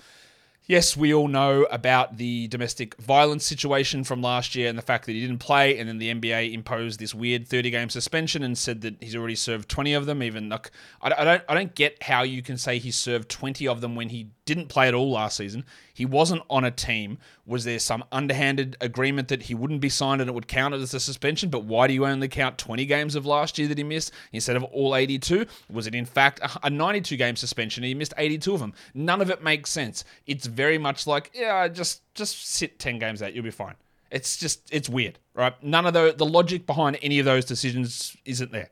Yes, 0.67 0.97
we 0.97 1.13
all 1.13 1.27
know 1.27 1.65
about 1.71 2.19
the 2.19 2.47
domestic 2.47 2.95
violence 3.01 3.45
situation 3.45 4.05
from 4.05 4.23
last 4.23 4.55
year 4.55 4.69
and 4.69 4.79
the 4.79 4.83
fact 4.83 5.07
that 5.07 5.13
he 5.13 5.21
didn't 5.21 5.39
play, 5.39 5.77
and 5.77 5.89
then 5.89 5.99
the 5.99 6.15
NBA 6.15 6.53
imposed 6.53 7.01
this 7.01 7.15
weird 7.15 7.49
30 7.49 7.71
game 7.71 7.91
suspension 7.91 8.45
and 8.45 8.57
said 8.57 8.81
that 8.83 8.95
he's 9.01 9.17
already 9.17 9.35
served 9.35 9.69
20 9.69 9.93
of 9.95 10.07
them. 10.07 10.23
Even 10.23 10.49
like, 10.49 10.71
I 11.01 11.09
don't, 11.09 11.43
I 11.49 11.55
don't 11.55 11.75
get 11.75 12.01
how 12.05 12.23
you 12.23 12.43
can 12.43 12.59
say 12.59 12.79
he 12.79 12.93
served 12.93 13.29
20 13.29 13.67
of 13.67 13.81
them 13.81 13.97
when 13.97 14.11
he 14.11 14.29
didn't 14.45 14.69
play 14.69 14.89
at 14.89 14.95
all 14.95 15.11
last 15.11 15.37
season. 15.37 15.65
He 15.95 16.05
wasn't 16.05 16.43
on 16.51 16.65
a 16.65 16.71
team. 16.71 17.19
Was 17.47 17.65
there 17.65 17.79
some 17.79 18.05
underhanded 18.11 18.77
agreement 18.81 19.29
that 19.29 19.45
he 19.45 19.55
wouldn't 19.55 19.81
be 19.81 19.89
signed 19.89 20.21
and 20.21 20.29
it 20.29 20.33
would 20.33 20.49
count 20.49 20.75
as 20.75 20.95
a 20.95 21.01
suspension? 21.01 21.49
But 21.49 21.65
why 21.65 21.87
do 21.87 21.95
you 21.95 22.07
only 22.07 22.29
count 22.29 22.59
20 22.59 22.85
games 22.87 23.15
of 23.15 23.25
last 23.25 23.59
year 23.59 23.69
that 23.69 23.79
he 23.79 23.85
missed 23.85 24.13
instead 24.33 24.57
of 24.57 24.65
all 24.65 24.97
82? 24.97 25.47
Was 25.71 25.87
it 25.87 25.95
in 25.95 26.05
fact 26.05 26.41
a 26.63 26.71
92 26.71 27.17
game 27.17 27.37
suspension 27.37 27.85
and 27.85 27.89
he 27.89 27.95
missed 27.95 28.15
82 28.17 28.55
of 28.55 28.61
them? 28.61 28.75
None 28.95 29.21
of 29.21 29.31
it 29.31 29.43
makes 29.43 29.71
sense. 29.71 30.05
It's 30.27 30.47
very 30.47 30.79
much 30.79 31.07
like, 31.07 31.31
yeah, 31.35 31.69
just 31.69 32.03
just 32.15 32.47
sit 32.47 32.79
10 32.79 32.99
games 32.99 33.23
out, 33.23 33.35
you'll 33.35 33.45
be 33.45 33.51
fine. 33.51 33.75
It's 34.11 34.37
just 34.37 34.69
it's 34.73 34.89
weird, 34.89 35.19
right? 35.35 35.55
None 35.63 35.87
of 35.87 35.95
the 35.95 36.15
the 36.17 36.27
logic 36.27 36.67
behind 36.67 36.99
any 37.01 37.19
of 37.19 37.25
those 37.25 37.45
decisions 37.45 38.17
isn't 38.25 38.53
there. 38.53 38.71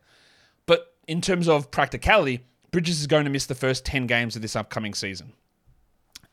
But 0.66 0.94
in 1.06 1.20
terms 1.20 1.48
of 1.48 1.70
practicality, 1.70 2.44
Bridges 2.70 3.00
is 3.00 3.06
going 3.06 3.24
to 3.24 3.30
miss 3.30 3.46
the 3.46 3.54
first 3.54 3.84
10 3.84 4.06
games 4.06 4.36
of 4.36 4.42
this 4.42 4.54
upcoming 4.54 4.94
season. 4.94 5.32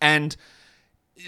And 0.01 0.35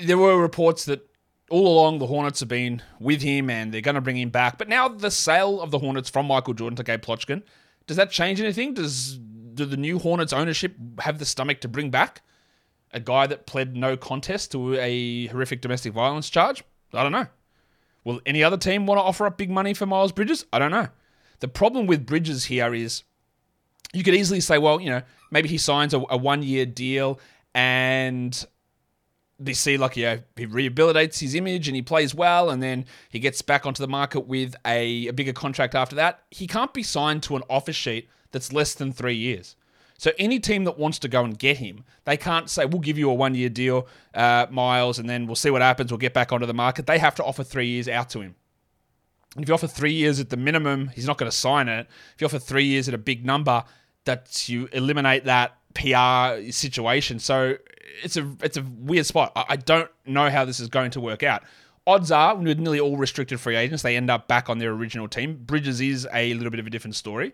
there 0.04 0.18
were 0.18 0.40
reports 0.40 0.86
that 0.86 1.06
all 1.50 1.68
along 1.68 2.00
the 2.00 2.08
Hornets 2.08 2.40
have 2.42 2.50
been 2.50 2.82
with 3.00 3.22
him 3.22 3.50
and 3.50 3.74
they're 3.74 3.82
going 3.82 3.96
to 3.96 4.02
bring 4.02 4.18
him 4.18 4.30
back. 4.30 4.58
But 4.58 4.70
now 4.70 4.88
the 4.88 5.12
sale 5.12 5.62
of 5.62 5.72
the 5.72 5.80
Hornets 5.80 6.10
from 6.10 6.28
Michael 6.28 6.54
Jordan 6.54 6.78
to 6.78 6.84
Gabe 6.84 7.02
Plotkin, 7.02 7.44
does 7.88 7.98
that 7.98 8.12
change 8.12 8.40
anything? 8.40 8.74
Does 8.74 9.18
do 9.18 9.66
the 9.66 9.78
new 9.78 10.00
Hornets 10.00 10.34
ownership 10.34 10.76
have 11.00 11.20
the 11.20 11.26
stomach 11.26 11.62
to 11.62 11.68
bring 11.68 11.90
back 11.90 12.22
a 12.92 13.00
guy 13.00 13.28
that 13.28 13.46
pled 13.46 13.76
no 13.76 13.98
contest 13.98 14.52
to 14.52 14.76
a 14.76 15.28
horrific 15.28 15.62
domestic 15.62 15.94
violence 15.94 16.30
charge? 16.30 16.64
I 16.94 17.04
don't 17.04 17.12
know. 17.12 17.28
Will 18.04 18.22
any 18.26 18.44
other 18.44 18.58
team 18.58 18.86
want 18.86 19.00
to 19.00 19.04
offer 19.04 19.26
up 19.26 19.38
big 19.38 19.50
money 19.50 19.74
for 19.74 19.86
Miles 19.86 20.12
Bridges? 20.12 20.46
I 20.54 20.60
don't 20.60 20.72
know. 20.72 20.88
The 21.40 21.48
problem 21.48 21.88
with 21.88 22.06
Bridges 22.06 22.46
here 22.46 22.74
is 22.74 23.04
you 23.94 24.04
could 24.04 24.16
easily 24.16 24.40
say, 24.40 24.58
well, 24.58 24.80
you 24.80 24.90
know, 24.90 25.02
maybe 25.32 25.50
he 25.50 25.58
signs 25.58 25.94
a, 25.94 26.04
a 26.10 26.18
one 26.18 26.44
year 26.44 26.66
deal 26.66 27.20
and 27.54 28.46
they 29.40 29.54
see 29.54 29.78
like 29.78 29.96
yeah 29.96 30.18
he 30.36 30.46
rehabilitates 30.46 31.20
his 31.20 31.34
image 31.34 31.68
and 31.68 31.76
he 31.76 31.82
plays 31.82 32.14
well 32.14 32.50
and 32.50 32.62
then 32.62 32.86
he 33.10 33.20
gets 33.20 33.42
back 33.42 33.66
onto 33.66 33.82
the 33.82 33.88
market 33.88 34.22
with 34.22 34.56
a, 34.66 35.08
a 35.08 35.14
bigger 35.14 35.34
contract 35.34 35.76
after 35.76 35.96
that. 35.96 36.22
He 36.30 36.48
can't 36.48 36.74
be 36.74 36.84
signed 36.84 37.24
to 37.24 37.36
an 37.36 37.44
offer 37.50 37.74
sheet 37.74 38.10
that's 38.32 38.52
less 38.52 38.74
than 38.74 38.92
three 38.92 39.16
years. 39.16 39.56
So 39.98 40.12
any 40.18 40.40
team 40.40 40.64
that 40.64 40.78
wants 40.78 41.00
to 41.00 41.08
go 41.08 41.24
and 41.24 41.38
get 41.38 41.58
him 41.58 41.84
they 42.06 42.18
can't 42.18 42.50
say 42.50 42.66
we'll 42.66 42.82
give 42.82 42.98
you 42.98 43.10
a 43.10 43.14
one 43.14 43.36
year 43.36 43.50
deal 43.50 43.88
uh, 44.14 44.48
miles 44.50 45.00
and 45.00 45.10
then 45.10 45.26
we'll 45.26 45.36
see 45.36 45.50
what 45.50 45.62
happens 45.62 45.92
we'll 45.92 45.98
get 45.98 46.14
back 46.14 46.32
onto 46.32 46.46
the 46.46 46.54
market. 46.54 46.86
They 46.86 47.00
have 47.00 47.16
to 47.16 47.24
offer 47.24 47.44
three 47.44 47.68
years 47.68 47.88
out 47.88 48.10
to 48.12 48.22
him. 48.22 48.36
And 49.36 49.44
if 49.44 49.50
you 49.50 49.54
offer 49.54 49.68
three 49.68 49.94
years 49.94 50.20
at 50.20 50.30
the 50.30 50.38
minimum 50.38 50.90
he's 50.90 51.08
not 51.08 51.18
going 51.18 51.32
to 51.32 51.36
sign 51.36 51.68
it. 51.68 51.88
If 52.16 52.22
you 52.22 52.26
offer 52.26 52.40
three 52.40 52.66
years 52.66 52.88
at 52.88 52.94
a 52.94 53.00
big 53.00 53.26
number 53.26 53.64
that 54.06 54.50
you 54.50 54.70
eliminate 54.72 55.26
that 55.26 55.56
PR 55.74 56.52
situation. 56.52 57.20
So 57.20 57.58
it's 58.04 58.18
a 58.18 58.30
it's 58.42 58.58
a 58.58 58.62
weird 58.62 59.06
spot. 59.06 59.32
I, 59.36 59.46
I 59.50 59.56
don't 59.56 59.90
know 60.06 60.30
how 60.30 60.46
this 60.46 60.60
is 60.60 60.68
going 60.68 60.92
to 60.92 61.02
work 61.02 61.24
out. 61.24 61.44
Odds 61.88 62.12
are, 62.12 62.36
with 62.36 62.60
nearly 62.60 62.80
all 62.80 62.98
restricted 62.98 63.40
free 63.40 63.56
agents, 63.56 63.82
they 63.82 63.98
end 63.98 64.12
up 64.12 64.28
back 64.28 64.50
on 64.50 64.60
their 64.60 64.72
original 64.72 65.08
team. 65.08 65.42
Bridges 65.44 65.82
is 65.82 66.08
a 66.14 66.34
little 66.36 66.52
bit 66.52 66.60
of 66.60 66.68
a 66.68 66.70
different 66.70 66.96
story. 66.96 67.34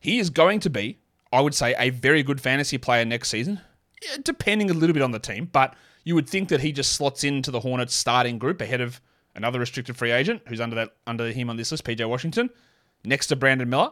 He 0.00 0.18
is 0.18 0.28
going 0.28 0.60
to 0.60 0.70
be, 0.70 0.98
I 1.32 1.40
would 1.40 1.54
say, 1.54 1.74
a 1.78 1.90
very 1.90 2.22
good 2.22 2.40
fantasy 2.40 2.76
player 2.76 3.04
next 3.06 3.30
season, 3.30 3.60
depending 4.22 4.70
a 4.70 4.74
little 4.74 4.92
bit 4.92 5.02
on 5.02 5.12
the 5.12 5.18
team. 5.18 5.48
But 5.50 5.74
you 6.04 6.14
would 6.14 6.28
think 6.28 6.50
that 6.50 6.60
he 6.60 6.70
just 6.70 6.92
slots 6.92 7.24
into 7.24 7.50
the 7.50 7.60
Hornets 7.60 7.94
starting 7.94 8.38
group 8.38 8.60
ahead 8.60 8.82
of 8.82 9.00
another 9.34 9.58
restricted 9.58 9.96
free 9.96 10.10
agent 10.10 10.42
who's 10.46 10.60
under 10.60 10.76
that 10.76 10.90
under 11.06 11.30
him 11.30 11.48
on 11.48 11.56
this 11.56 11.70
list, 11.70 11.84
PJ 11.84 12.06
Washington, 12.06 12.50
next 13.04 13.28
to 13.28 13.36
Brandon 13.36 13.68
Miller, 13.70 13.90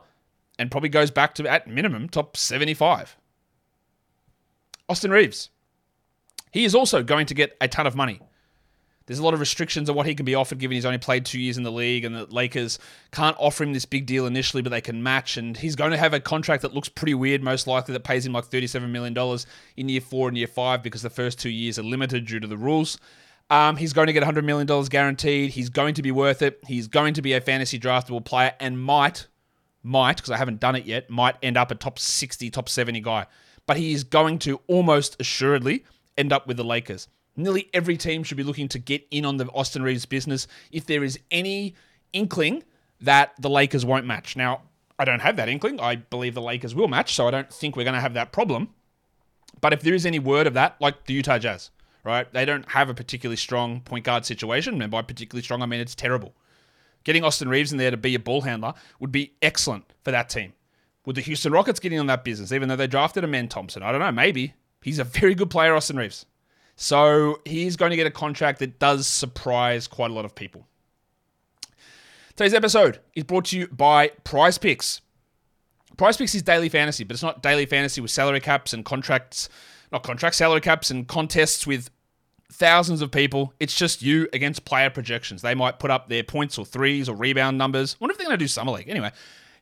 and 0.59 0.71
probably 0.71 0.91
goes 0.91 1.11
back 1.11 1.35
to 1.37 1.51
at 1.51 1.67
minimum 1.67 2.09
top 2.09 2.37
75. 2.37 3.17
Austin 4.89 5.11
Reaves. 5.11 5.49
He 6.53 6.65
is 6.65 6.75
also 6.75 7.03
going 7.03 7.27
to 7.27 7.35
get 7.35 7.57
a 7.61 7.67
ton 7.67 7.87
of 7.87 7.97
money. 7.97 8.21
There's 9.07 9.19
a 9.19 9.25
lot 9.25 9.35
of 9.35 9.41
restrictions 9.41 9.91
on 9.91 9.97
what 9.97 10.07
he 10.07 10.15
can 10.15 10.25
be 10.25 10.35
offered 10.35 10.59
given 10.59 10.77
he's 10.77 10.85
only 10.85 10.99
played 10.99 11.25
two 11.25 11.41
years 11.41 11.57
in 11.57 11.65
the 11.65 11.73
league, 11.73 12.05
and 12.05 12.15
the 12.15 12.27
Lakers 12.27 12.79
can't 13.11 13.37
offer 13.39 13.65
him 13.65 13.73
this 13.73 13.85
big 13.85 14.07
deal 14.07 14.27
initially, 14.27 14.63
but 14.63 14.71
they 14.71 14.81
can 14.81 15.03
match. 15.03 15.37
And 15.37 15.57
he's 15.57 15.75
going 15.75 15.91
to 15.91 15.97
have 15.97 16.15
a 16.15 16.21
contract 16.21 16.63
that 16.63 16.73
looks 16.73 16.89
pretty 16.89 17.15
weird, 17.15 17.43
most 17.43 17.67
likely, 17.67 17.95
that 17.95 18.05
pays 18.05 18.25
him 18.25 18.33
like 18.33 18.45
$37 18.49 18.89
million 18.91 19.39
in 19.77 19.89
year 19.89 20.01
four 20.01 20.29
and 20.29 20.39
year 20.39 20.47
five 20.47 20.83
because 20.83 21.03
the 21.03 21.11
first 21.11 21.41
two 21.41 21.51
years 21.51 21.79
are 21.79 21.83
limited 21.83 22.27
due 22.27 22.39
to 22.39 22.47
the 22.47 22.57
rules. 22.57 22.99
Um, 23.51 23.77
he's 23.77 23.93
going 23.93 24.07
to 24.07 24.13
get 24.13 24.23
$100 24.23 24.45
million 24.45 24.85
guaranteed. 24.85 25.51
He's 25.51 25.69
going 25.69 25.95
to 25.95 26.03
be 26.03 26.13
worth 26.13 26.41
it. 26.41 26.61
He's 26.67 26.87
going 26.87 27.15
to 27.15 27.23
be 27.23 27.33
a 27.33 27.41
fantasy 27.41 27.79
draftable 27.79 28.25
player 28.25 28.55
and 28.61 28.83
might, 28.83 29.27
might, 29.83 30.17
because 30.17 30.31
I 30.31 30.37
haven't 30.37 30.61
done 30.61 30.77
it 30.77 30.87
yet, 30.87 31.11
might 31.11 31.37
end 31.43 31.57
up 31.57 31.71
a 31.71 31.75
top 31.75 31.99
60, 31.99 32.49
top 32.51 32.69
70 32.69 33.01
guy. 33.01 33.27
But 33.67 33.77
he 33.77 33.93
is 33.93 34.05
going 34.05 34.39
to 34.41 34.61
almost 34.69 35.17
assuredly 35.21 35.85
end 36.17 36.33
up 36.33 36.47
with 36.47 36.57
the 36.57 36.65
Lakers. 36.65 37.09
Nearly 37.37 37.69
every 37.73 37.97
team 37.97 38.23
should 38.23 38.37
be 38.37 38.43
looking 38.43 38.69
to 38.69 38.79
get 38.79 39.07
in 39.11 39.25
on 39.25 39.39
the 39.39 39.47
Austin 39.47 39.83
Reaves 39.83 40.05
business 40.05 40.47
if 40.71 40.87
there 40.87 41.03
is 41.03 41.19
any 41.31 41.75
inkling 42.13 42.63
that 43.01 43.33
the 43.39 43.49
Lakers 43.51 43.85
won't 43.85 44.07
match. 44.07 44.37
Now, 44.37 44.63
I 44.99 45.05
don't 45.05 45.21
have 45.21 45.37
that 45.37 45.49
inkling. 45.49 45.81
I 45.81 45.97
believe 45.97 46.35
the 46.35 46.43
Lakers 46.43 46.75
will 46.75 46.89
match, 46.89 47.15
so 47.15 47.27
I 47.27 47.31
don't 47.31 47.53
think 47.53 47.75
we're 47.75 47.85
going 47.85 47.95
to 47.95 48.01
have 48.01 48.15
that 48.15 48.33
problem. 48.33 48.69
But 49.61 49.73
if 49.73 49.81
there 49.81 49.95
is 49.95 50.05
any 50.05 50.19
word 50.19 50.47
of 50.47 50.55
that, 50.55 50.77
like 50.81 51.07
the 51.07 51.15
Utah 51.15 51.39
Jazz, 51.39 51.71
right? 52.05 52.31
They 52.33 52.45
don't 52.45 52.69
have 52.71 52.89
a 52.89 52.95
particularly 52.95 53.37
strong 53.37 53.81
point 53.81 54.05
guard 54.05 54.27
situation. 54.27 54.81
And 54.83 54.91
by 54.91 55.03
particularly 55.03 55.43
strong, 55.43 55.63
I 55.63 55.67
mean 55.67 55.81
it's 55.81 55.95
terrible. 55.95 56.35
Getting 57.05 57.25
Austin 57.25 57.49
Reaves 57.49 57.73
in 57.73 57.79
there 57.79 57.91
to 57.91 57.97
be 57.97 58.15
a 58.15 58.19
ball 58.19 58.43
handler 58.43 58.75
would 59.01 59.13
be 59.13 59.35
excellent 59.43 59.85
for 60.05 60.11
that 60.11 60.29
team. 60.29 60.53
Would 61.05 61.17
the 61.17 61.23
Houston 61.23 61.53
Rockets 61.53 61.81
getting 61.81 61.99
on 61.99 62.07
that 62.07 62.23
business, 62.23 62.53
even 62.53 62.69
though 62.69 62.77
they 62.77 62.87
drafted 62.87 63.25
Amen 63.25 63.49
Thompson? 63.49 63.83
I 63.83 63.91
don't 63.91 64.01
know. 64.01 64.13
Maybe. 64.13 64.55
He's 64.83 64.99
a 64.99 65.05
very 65.05 65.35
good 65.35 65.51
player, 65.51 65.75
Austin 65.75 65.97
Reaves. 65.97 66.27
So 66.77 67.41
he's 67.45 67.77
going 67.77 67.91
to 67.91 67.97
get 67.97 68.07
a 68.07 68.11
contract 68.11 68.59
that 68.59 68.79
does 68.79 69.07
surprise 69.07 69.87
quite 69.87 70.11
a 70.11 70.15
lot 70.15 70.25
of 70.25 70.35
people. 70.35 70.67
Today's 72.35 72.55
episode 72.55 72.99
is 73.15 73.25
brought 73.25 73.45
to 73.47 73.59
you 73.59 73.69
by 73.69 74.09
PrizePicks. 74.25 75.01
Prize 75.97 76.17
Picks 76.17 76.35
is 76.35 76.43
daily 76.43 76.71
fantasy, 76.71 77.05
but 77.05 77.15
it's 77.15 77.23
not 77.23 77.43
daily 77.43 77.67
fantasy 77.67 78.01
with 78.01 78.11
salary 78.11 78.41
caps 78.41 78.73
and 78.73 78.85
contracts, 78.85 79.49
not 79.93 80.03
contract 80.03 80.37
salary 80.37 80.63
caps 80.63 80.91
and 80.91 81.07
contests 81.07 81.67
with 81.67 81.91
thousands 82.51 83.03
of 83.03 83.11
people. 83.11 83.53
It's 83.61 83.77
just 83.77 84.03
you 84.03 84.29
against 84.33 84.65
player 84.65 84.89
projections. 84.89 85.43
They 85.43 85.55
might 85.55 85.79
put 85.79 85.91
up 85.91 86.09
their 86.09 86.23
points 86.23 86.57
or 86.57 86.65
threes 86.65 87.09
or 87.09 87.15
rebound 87.15 87.59
numbers. 87.59 87.95
I 87.95 87.97
wonder 88.01 88.13
if 88.13 88.19
they're 88.19 88.27
going 88.27 88.39
to 88.39 88.43
do 88.43 88.49
summer 88.49 88.73
league. 88.73 88.89
Anyway, 88.89 89.13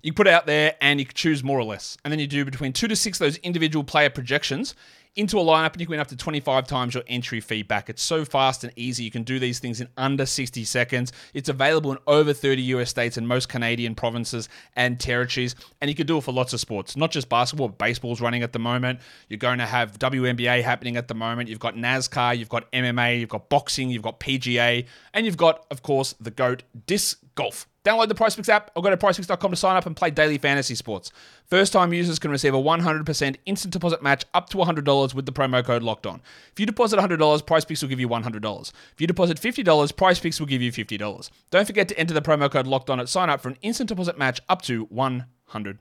you 0.03 0.13
put 0.13 0.29
it 0.29 0.33
out 0.33 0.47
there 0.47 0.77
and 0.81 1.01
you 1.01 1.07
choose 1.07 1.43
more 1.43 1.59
or 1.59 1.65
less, 1.65 1.99
and 2.05 2.13
then 2.13 2.21
you 2.21 2.27
do 2.27 2.45
between 2.45 2.73
two 2.73 2.89
to 2.89 2.97
six 2.97 3.21
of 3.21 3.27
those 3.27 3.37
individual 3.39 3.85
player 3.85 4.11
projections 4.11 4.75
into 5.17 5.39
a 5.39 5.43
lineup 5.43 5.73
and 5.73 5.81
you 5.81 5.87
can 5.87 5.93
win 5.93 6.01
up 6.01 6.09
to 6.09 6.17
25 6.17 6.67
times 6.67 6.95
your 6.95 7.03
entry 7.09 7.41
fee 7.41 7.63
back. 7.63 7.91
It's 7.91 8.03
so 8.03 8.25
fast 8.25 8.63
and 8.63 8.73
easy. 8.77 9.05
You 9.05 9.11
can 9.11 9.25
do 9.25 9.39
these 9.39 9.59
things 9.59 9.81
in 9.81 9.89
under 9.97 10.25
60 10.25 10.65
seconds. 10.65 11.13
It's 11.35 11.49
available 11.49 11.93
in 11.93 11.99
over 12.07 12.33
30 12.33 12.63
US 12.63 12.91
states 12.91 13.17
and 13.17 13.27
most 13.27 13.49
Canadian 13.49 13.95
provinces 13.95 14.49
and 14.77 15.01
territories. 15.01 15.57
And 15.81 15.89
you 15.89 15.95
can 15.95 16.07
do 16.07 16.19
it 16.19 16.25
for 16.25 16.33
lots 16.33 16.53
of 16.53 16.61
sports, 16.61 16.97
not 16.97 17.11
just 17.11 17.29
basketball, 17.29 17.69
baseball's 17.69 18.21
running 18.21 18.43
at 18.43 18.53
the 18.53 18.59
moment. 18.59 19.01
You're 19.29 19.39
going 19.39 19.59
to 19.59 19.67
have 19.67 19.99
WNBA 19.99 20.63
happening 20.63 20.97
at 20.97 21.09
the 21.09 21.15
moment. 21.15 21.49
You've 21.49 21.59
got 21.59 21.75
NASCAR, 21.75 22.39
you've 22.39 22.49
got 22.49 22.71
MMA, 22.73 23.21
you've 23.21 23.29
got 23.29 23.49
boxing, 23.49 23.91
you've 23.91 24.03
got 24.03 24.21
PGA, 24.21 24.87
and 25.13 25.27
you've 25.27 25.37
got, 25.37 25.67
of 25.71 25.83
course, 25.83 26.15
the 26.21 26.31
GOAT 26.31 26.63
disc 26.87 27.21
golf. 27.35 27.67
Download 27.85 28.09
the 28.09 28.15
PrizePicks 28.15 28.49
app 28.49 28.71
or 28.77 28.83
go 28.83 28.91
to 28.91 28.97
PrizePicks.com 28.97 29.51
to 29.51 29.57
sign 29.57 29.77
up 29.77 29.87
and 29.87 29.97
play 29.97 30.11
daily 30.11 30.37
fantasy 30.37 30.75
sports. 30.75 31.11
First 31.47 31.73
time 31.73 31.95
users 31.95 32.19
can 32.19 32.31
receive 32.31 32.53
a 32.55 32.59
100% 32.59 33.37
instant 33.47 33.73
deposit 33.73 34.03
match 34.03 34.25
up 34.35 34.51
to 34.51 34.59
$100 34.59 35.15
with 35.15 35.25
the 35.25 35.33
promo 35.33 35.65
code 35.65 35.83
locked 35.83 36.07
on. 36.07 36.21
If 36.53 36.61
you 36.61 36.67
deposit 36.67 36.99
$100, 36.99 37.19
PrizePicks 37.19 37.83
will 37.83 37.89
give 37.89 38.01
you 38.01 38.09
$100. 38.09 38.73
If 38.93 39.01
you 39.01 39.07
deposit 39.07 39.41
$50, 39.41 39.65
PrizePicks 39.65 40.39
will 40.39 40.47
give 40.47 40.61
you 40.61 40.71
$50. 40.71 41.31
Don't 41.51 41.67
forget 41.67 41.89
to 41.89 41.99
enter 41.99 42.13
the 42.13 42.23
promo 42.23 42.51
code 42.51 42.67
locked 42.67 42.91
on 42.91 43.01
at 43.01 43.09
sign 43.09 43.31
up 43.31 43.41
for 43.41 43.49
an 43.49 43.59
instant 43.63 43.89
deposit 43.89 44.19
match 44.19 44.41
up 44.49 44.61
to 44.63 44.87
$100. 44.89 45.79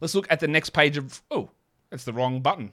Let's 0.00 0.14
look 0.14 0.26
at 0.30 0.40
the 0.40 0.48
next 0.48 0.70
page 0.70 0.96
of. 0.96 1.22
Oh, 1.30 1.50
that's 1.90 2.04
the 2.04 2.12
wrong 2.12 2.40
button. 2.40 2.72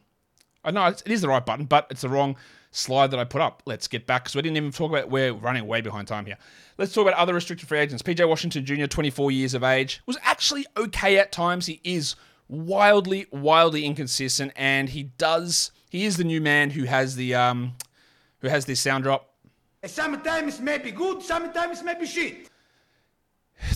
I 0.64 0.72
know 0.72 0.86
it 0.86 1.04
is 1.06 1.22
the 1.22 1.30
right 1.30 1.46
button, 1.46 1.66
but 1.66 1.88
it's 1.90 2.02
the 2.02 2.10
wrong 2.10 2.36
slide 2.72 3.12
that 3.12 3.20
I 3.20 3.24
put 3.24 3.42
up. 3.42 3.64
Let's 3.66 3.88
get 3.88 4.06
back 4.06 4.24
because 4.24 4.36
we 4.36 4.42
didn't 4.42 4.58
even 4.58 4.72
talk 4.72 4.92
about. 4.92 5.10
We're 5.10 5.34
running 5.34 5.66
way 5.66 5.82
behind 5.82 6.08
time 6.08 6.26
here. 6.26 6.38
Let's 6.78 6.94
talk 6.94 7.08
about 7.08 7.16
other 7.16 7.34
restricted 7.34 7.68
free 7.68 7.80
agents. 7.80 8.04
PJ 8.04 8.28
Washington 8.28 8.66
Jr., 8.66 8.86
24 8.86 9.32
years 9.32 9.54
of 9.54 9.64
age, 9.64 10.02
was 10.06 10.18
actually 10.24 10.66
okay 10.78 11.18
at 11.18 11.32
times. 11.32 11.66
He 11.66 11.82
is 11.84 12.16
wildly, 12.48 13.28
wildly 13.32 13.86
inconsistent, 13.86 14.52
and 14.56 14.90
he 14.90 15.04
does. 15.04 15.72
He 15.90 16.06
is 16.06 16.18
the 16.18 16.24
new 16.24 16.42
man 16.42 16.72
who 16.72 16.84
has 16.84 17.16
the 17.16 17.36
um, 17.36 17.76
who 18.40 18.48
has 18.48 18.66
this 18.66 18.80
sound 18.80 19.04
drop. 19.04 19.34
Sometimes 19.86 20.60
it 20.60 20.64
may 20.64 20.78
be 20.78 20.92
good, 20.92 21.22
sometimes 21.22 21.82
it 21.82 21.86
may 21.86 21.98
be 21.98 22.06
shit. 22.06 22.50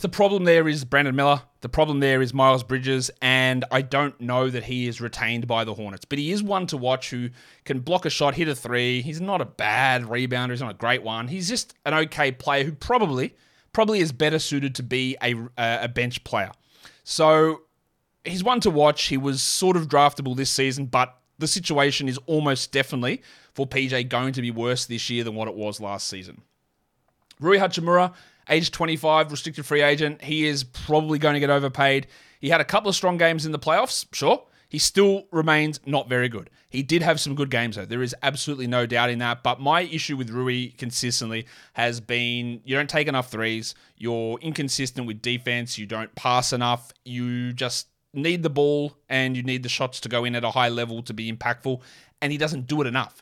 The 0.01 0.09
problem 0.09 0.43
there 0.43 0.67
is 0.67 0.85
Brandon 0.85 1.15
Miller. 1.15 1.41
The 1.63 1.69
problem 1.69 2.01
there 2.01 2.21
is 2.21 2.33
Miles 2.33 2.61
Bridges, 2.61 3.09
and 3.21 3.63
I 3.71 3.83
don't 3.83 4.19
know 4.19 4.49
that 4.49 4.65
he 4.65 4.85
is 4.85 4.99
retained 4.99 5.47
by 5.47 5.63
the 5.63 5.73
Hornets. 5.73 6.03
But 6.03 6.19
he 6.19 6.33
is 6.33 6.43
one 6.43 6.67
to 6.67 6.75
watch 6.75 7.09
who 7.09 7.29
can 7.63 7.79
block 7.79 8.05
a 8.05 8.09
shot, 8.09 8.35
hit 8.35 8.49
a 8.49 8.53
three. 8.53 9.01
He's 9.01 9.21
not 9.21 9.39
a 9.39 9.45
bad 9.45 10.01
rebounder. 10.01 10.49
He's 10.49 10.59
not 10.59 10.71
a 10.71 10.77
great 10.77 11.03
one. 11.03 11.29
He's 11.29 11.47
just 11.47 11.73
an 11.85 11.93
okay 11.93 12.33
player 12.33 12.65
who 12.65 12.73
probably, 12.73 13.33
probably 13.71 13.99
is 13.99 14.11
better 14.11 14.39
suited 14.39 14.75
to 14.75 14.83
be 14.83 15.15
a, 15.23 15.35
a 15.57 15.87
bench 15.87 16.25
player. 16.25 16.51
So 17.05 17.61
he's 18.25 18.43
one 18.43 18.59
to 18.59 18.69
watch. 18.69 19.05
He 19.05 19.15
was 19.15 19.41
sort 19.41 19.77
of 19.77 19.87
draftable 19.87 20.35
this 20.35 20.49
season, 20.49 20.87
but 20.87 21.17
the 21.39 21.47
situation 21.47 22.09
is 22.09 22.19
almost 22.25 22.73
definitely 22.73 23.21
for 23.53 23.65
PJ 23.65 24.09
going 24.09 24.33
to 24.33 24.41
be 24.41 24.51
worse 24.51 24.85
this 24.85 25.09
year 25.09 25.23
than 25.23 25.33
what 25.33 25.47
it 25.47 25.55
was 25.55 25.79
last 25.79 26.07
season. 26.07 26.41
Rui 27.39 27.57
Hachimura 27.57 28.13
age 28.49 28.71
25, 28.71 29.31
restricted 29.31 29.65
free 29.65 29.81
agent. 29.81 30.21
He 30.21 30.45
is 30.45 30.63
probably 30.63 31.19
going 31.19 31.33
to 31.33 31.39
get 31.39 31.49
overpaid. 31.49 32.07
He 32.39 32.49
had 32.49 32.61
a 32.61 32.65
couple 32.65 32.89
of 32.89 32.95
strong 32.95 33.17
games 33.17 33.45
in 33.45 33.51
the 33.51 33.59
playoffs, 33.59 34.05
sure. 34.11 34.43
He 34.73 34.79
still 34.79 35.27
remains 35.31 35.79
not 35.85 36.09
very 36.09 36.27
good. 36.27 36.49
He 36.67 36.81
did 36.81 37.03
have 37.03 37.19
some 37.19 37.35
good 37.35 37.51
games, 37.51 37.75
though. 37.75 37.85
There 37.85 38.01
is 38.01 38.15
absolutely 38.23 38.65
no 38.65 38.87
doubt 38.87 39.11
in 39.11 39.19
that. 39.19 39.43
But 39.43 39.61
my 39.61 39.81
issue 39.81 40.17
with 40.17 40.31
Rui 40.31 40.69
consistently 40.69 41.45
has 41.73 42.01
been 42.01 42.59
you 42.65 42.75
don't 42.75 42.89
take 42.89 43.07
enough 43.07 43.29
threes. 43.29 43.75
You're 43.97 44.39
inconsistent 44.39 45.05
with 45.05 45.21
defense. 45.21 45.77
You 45.77 45.85
don't 45.85 46.13
pass 46.15 46.53
enough. 46.53 46.91
You 47.05 47.53
just 47.53 47.87
need 48.15 48.41
the 48.41 48.49
ball 48.49 48.97
and 49.07 49.37
you 49.37 49.43
need 49.43 49.61
the 49.61 49.69
shots 49.69 49.99
to 49.99 50.09
go 50.09 50.25
in 50.25 50.33
at 50.33 50.43
a 50.43 50.49
high 50.49 50.69
level 50.69 51.03
to 51.03 51.13
be 51.13 51.31
impactful. 51.31 51.79
And 52.19 52.31
he 52.31 52.39
doesn't 52.39 52.65
do 52.65 52.81
it 52.81 52.87
enough. 52.87 53.21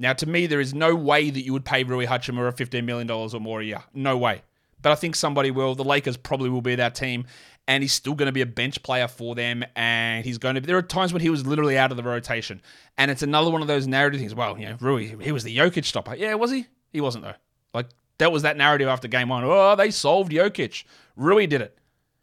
Now, 0.00 0.14
to 0.14 0.28
me, 0.28 0.48
there 0.48 0.60
is 0.60 0.74
no 0.74 0.96
way 0.96 1.30
that 1.30 1.42
you 1.42 1.52
would 1.52 1.64
pay 1.64 1.84
Rui 1.84 2.06
Hachimura 2.06 2.52
$15 2.52 2.84
million 2.84 3.08
or 3.08 3.28
more 3.38 3.60
a 3.60 3.64
year. 3.64 3.84
No 3.94 4.18
way 4.18 4.42
but 4.82 4.92
I 4.92 4.94
think 4.94 5.16
somebody 5.16 5.50
will. 5.50 5.74
The 5.74 5.84
Lakers 5.84 6.16
probably 6.16 6.50
will 6.50 6.62
be 6.62 6.76
that 6.76 6.94
team, 6.94 7.26
and 7.66 7.82
he's 7.82 7.92
still 7.92 8.14
going 8.14 8.26
to 8.26 8.32
be 8.32 8.40
a 8.40 8.46
bench 8.46 8.82
player 8.82 9.08
for 9.08 9.34
them. 9.34 9.64
And 9.76 10.24
he's 10.24 10.38
going 10.38 10.54
to. 10.54 10.60
Be 10.60 10.66
there 10.66 10.76
are 10.76 10.82
times 10.82 11.12
when 11.12 11.22
he 11.22 11.30
was 11.30 11.46
literally 11.46 11.76
out 11.76 11.90
of 11.90 11.96
the 11.96 12.02
rotation, 12.02 12.60
and 12.96 13.10
it's 13.10 13.22
another 13.22 13.50
one 13.50 13.62
of 13.62 13.68
those 13.68 13.86
narrative 13.86 14.20
things. 14.20 14.34
Well, 14.34 14.58
you 14.58 14.66
know, 14.66 14.76
Rui, 14.80 15.16
he 15.22 15.32
was 15.32 15.44
the 15.44 15.56
Jokic 15.56 15.84
stopper. 15.84 16.14
Yeah, 16.14 16.34
was 16.34 16.50
he? 16.50 16.66
He 16.92 17.00
wasn't 17.00 17.24
though. 17.24 17.34
Like 17.74 17.86
that 18.18 18.32
was 18.32 18.42
that 18.42 18.56
narrative 18.56 18.88
after 18.88 19.08
game 19.08 19.28
one. 19.28 19.44
Oh, 19.44 19.76
they 19.76 19.90
solved 19.90 20.32
Jokic. 20.32 20.84
Rui 21.16 21.46
did 21.46 21.60
it, 21.60 21.78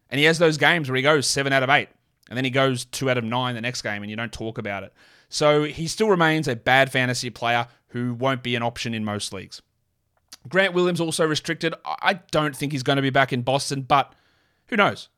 and 0.09 0.19
he 0.19 0.25
has 0.25 0.39
those 0.39 0.57
games 0.57 0.89
where 0.89 0.95
he 0.95 1.01
goes 1.01 1.27
seven 1.27 1.53
out 1.53 1.63
of 1.63 1.69
eight, 1.69 1.89
and 2.29 2.37
then 2.37 2.45
he 2.45 2.51
goes 2.51 2.85
two 2.85 3.09
out 3.09 3.17
of 3.17 3.23
nine 3.23 3.55
the 3.55 3.61
next 3.61 3.81
game, 3.81 4.01
and 4.01 4.09
you 4.09 4.15
don't 4.15 4.33
talk 4.33 4.57
about 4.57 4.83
it. 4.83 4.93
So 5.29 5.63
he 5.63 5.87
still 5.87 6.07
remains 6.07 6.47
a 6.47 6.55
bad 6.55 6.91
fantasy 6.91 7.29
player 7.29 7.67
who 7.89 8.13
won't 8.13 8.43
be 8.43 8.55
an 8.55 8.63
option 8.63 8.93
in 8.93 9.03
most 9.03 9.33
leagues. 9.33 9.61
Grant 10.47 10.73
Williams 10.73 11.01
also 11.01 11.25
restricted. 11.25 11.73
I 11.85 12.19
don't 12.31 12.55
think 12.55 12.71
he's 12.71 12.83
going 12.83 12.97
to 12.97 13.01
be 13.01 13.09
back 13.09 13.33
in 13.33 13.41
Boston, 13.41 13.81
but 13.81 14.13
who 14.67 14.75
knows? 14.75 15.09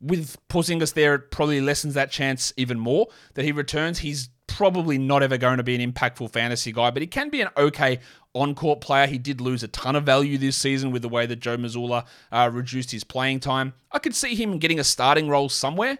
With 0.00 0.36
Porzingis 0.48 0.94
there, 0.94 1.14
it 1.14 1.30
probably 1.30 1.60
lessens 1.60 1.94
that 1.94 2.10
chance 2.10 2.52
even 2.56 2.78
more 2.78 3.08
that 3.34 3.44
he 3.44 3.52
returns. 3.52 3.98
He's 3.98 4.30
probably 4.46 4.98
not 4.98 5.22
ever 5.22 5.36
going 5.36 5.58
to 5.58 5.62
be 5.62 5.74
an 5.74 5.92
impactful 5.92 6.32
fantasy 6.32 6.72
guy, 6.72 6.90
but 6.90 7.02
he 7.02 7.06
can 7.06 7.28
be 7.28 7.40
an 7.40 7.48
okay 7.56 8.00
on-court 8.34 8.80
player. 8.80 9.06
He 9.06 9.18
did 9.18 9.40
lose 9.40 9.62
a 9.62 9.68
ton 9.68 9.96
of 9.96 10.04
value 10.04 10.38
this 10.38 10.56
season 10.56 10.90
with 10.90 11.02
the 11.02 11.08
way 11.08 11.26
that 11.26 11.40
Joe 11.40 11.56
Mazzulla 11.56 12.06
uh, 12.32 12.50
reduced 12.52 12.90
his 12.90 13.04
playing 13.04 13.40
time. 13.40 13.74
I 13.92 13.98
could 13.98 14.14
see 14.14 14.34
him 14.34 14.58
getting 14.58 14.78
a 14.78 14.84
starting 14.84 15.28
role 15.28 15.48
somewhere. 15.48 15.98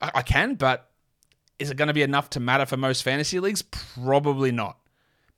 I, 0.00 0.10
I 0.16 0.22
can, 0.22 0.54
but 0.54 0.90
is 1.58 1.70
it 1.70 1.76
going 1.76 1.88
to 1.88 1.94
be 1.94 2.02
enough 2.02 2.30
to 2.30 2.40
matter 2.40 2.66
for 2.66 2.76
most 2.76 3.02
fantasy 3.02 3.40
leagues? 3.40 3.62
Probably 3.62 4.52
not 4.52 4.76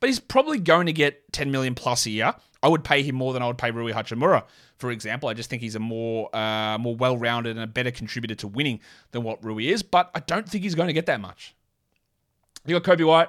but 0.01 0.09
he's 0.09 0.21
probably 0.21 0.59
going 0.59 0.87
to 0.87 0.93
get 0.93 1.33
10 1.33 1.51
million 1.51 1.75
plus 1.75 2.07
a 2.07 2.11
year. 2.11 2.35
I 2.63 2.69
would 2.69 2.85
pay 2.85 3.03
him 3.03 3.15
more 3.15 3.33
than 3.33 3.43
I 3.43 3.47
would 3.47 3.59
pay 3.59 3.71
Rui 3.71 3.93
Hachimura, 3.93 4.45
for 4.79 4.91
example. 4.91 5.29
I 5.29 5.35
just 5.35 5.51
think 5.51 5.63
he's 5.63 5.75
a 5.75 5.81
more 5.81 6.35
uh, 6.35 6.79
more 6.79 6.97
well-rounded 6.97 7.57
and 7.57 7.63
a 7.63 7.67
better 7.67 7.91
contributor 7.91 8.35
to 8.37 8.49
winning 8.49 8.81
than 9.13 9.23
what 9.23 9.45
Rui 9.45 9.69
is, 9.69 9.83
but 9.83 10.11
I 10.15 10.21
don't 10.21 10.49
think 10.49 10.65
he's 10.65 10.75
going 10.75 10.89
to 10.89 10.93
get 10.93 11.07
that 11.07 11.21
much. 11.21 11.55
You 12.67 12.79
got 12.79 12.99
Coby 12.99 13.07
White. 13.07 13.29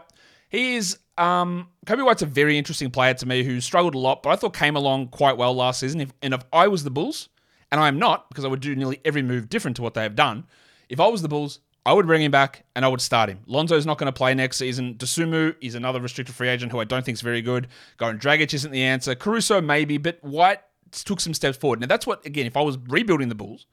He 0.50 0.76
is 0.76 0.98
um, 1.18 1.68
Coby 1.86 2.06
White's 2.06 2.22
a 2.22 2.26
very 2.26 2.58
interesting 2.58 2.90
player 2.90 3.14
to 3.16 3.26
me 3.26 3.44
who 3.44 3.62
struggled 3.62 3.96
a 3.96 4.00
lot, 4.00 4.24
but 4.24 4.30
I 4.32 4.36
thought 4.36 4.54
came 4.56 4.76
along 4.76 5.10
quite 5.10 5.38
well 5.38 5.54
last 5.54 5.80
season. 5.80 6.02
If, 6.02 6.14
and 6.22 6.34
if 6.34 6.42
I 6.54 6.68
was 6.68 6.84
the 6.84 6.90
Bulls, 6.90 7.30
and 7.72 7.82
I 7.82 7.88
am 7.88 8.00
not 8.00 8.30
because 8.30 8.46
I 8.46 8.48
would 8.48 8.62
do 8.62 8.76
nearly 8.76 9.02
every 9.04 9.22
move 9.22 9.50
different 9.50 9.76
to 9.78 9.82
what 9.82 9.94
they 9.94 10.04
have 10.04 10.16
done. 10.16 10.46
If 10.90 11.00
I 11.00 11.08
was 11.08 11.22
the 11.22 11.28
Bulls, 11.28 11.60
I 11.88 11.94
would 11.94 12.06
bring 12.06 12.22
him 12.22 12.32
back 12.32 12.66
and 12.76 12.84
I 12.84 12.90
would 12.90 13.00
start 13.00 13.30
him. 13.30 13.40
Lonzo's 13.48 13.86
not 13.86 13.98
going 13.98 14.08
to 14.08 14.12
play 14.12 14.34
next 14.34 14.58
season. 14.58 14.96
Dosunmu 14.96 15.56
is 15.62 15.74
another 15.74 16.02
restricted 16.02 16.36
free 16.36 16.50
agent 16.50 16.74
who 16.74 16.82
I 16.82 16.84
don't 16.84 17.06
think 17.06 17.16
is 17.16 17.22
very 17.22 17.42
good. 17.42 17.70
Goran 17.98 18.20
Dragic 18.20 18.54
isn't 18.54 18.72
the 18.72 18.84
answer. 18.84 19.16
Caruso 19.16 19.62
maybe, 19.62 19.98
but 19.98 20.22
White 20.22 20.60
took 20.92 21.22
some 21.22 21.34
steps 21.34 21.58
forward. 21.58 21.80
Now 21.80 21.88
that's 21.88 22.06
what 22.06 22.26
again, 22.26 22.46
if 22.46 22.58
I 22.58 22.62
was 22.62 22.78
rebuilding 22.90 23.30
the 23.30 23.36
Bulls, 23.36 23.68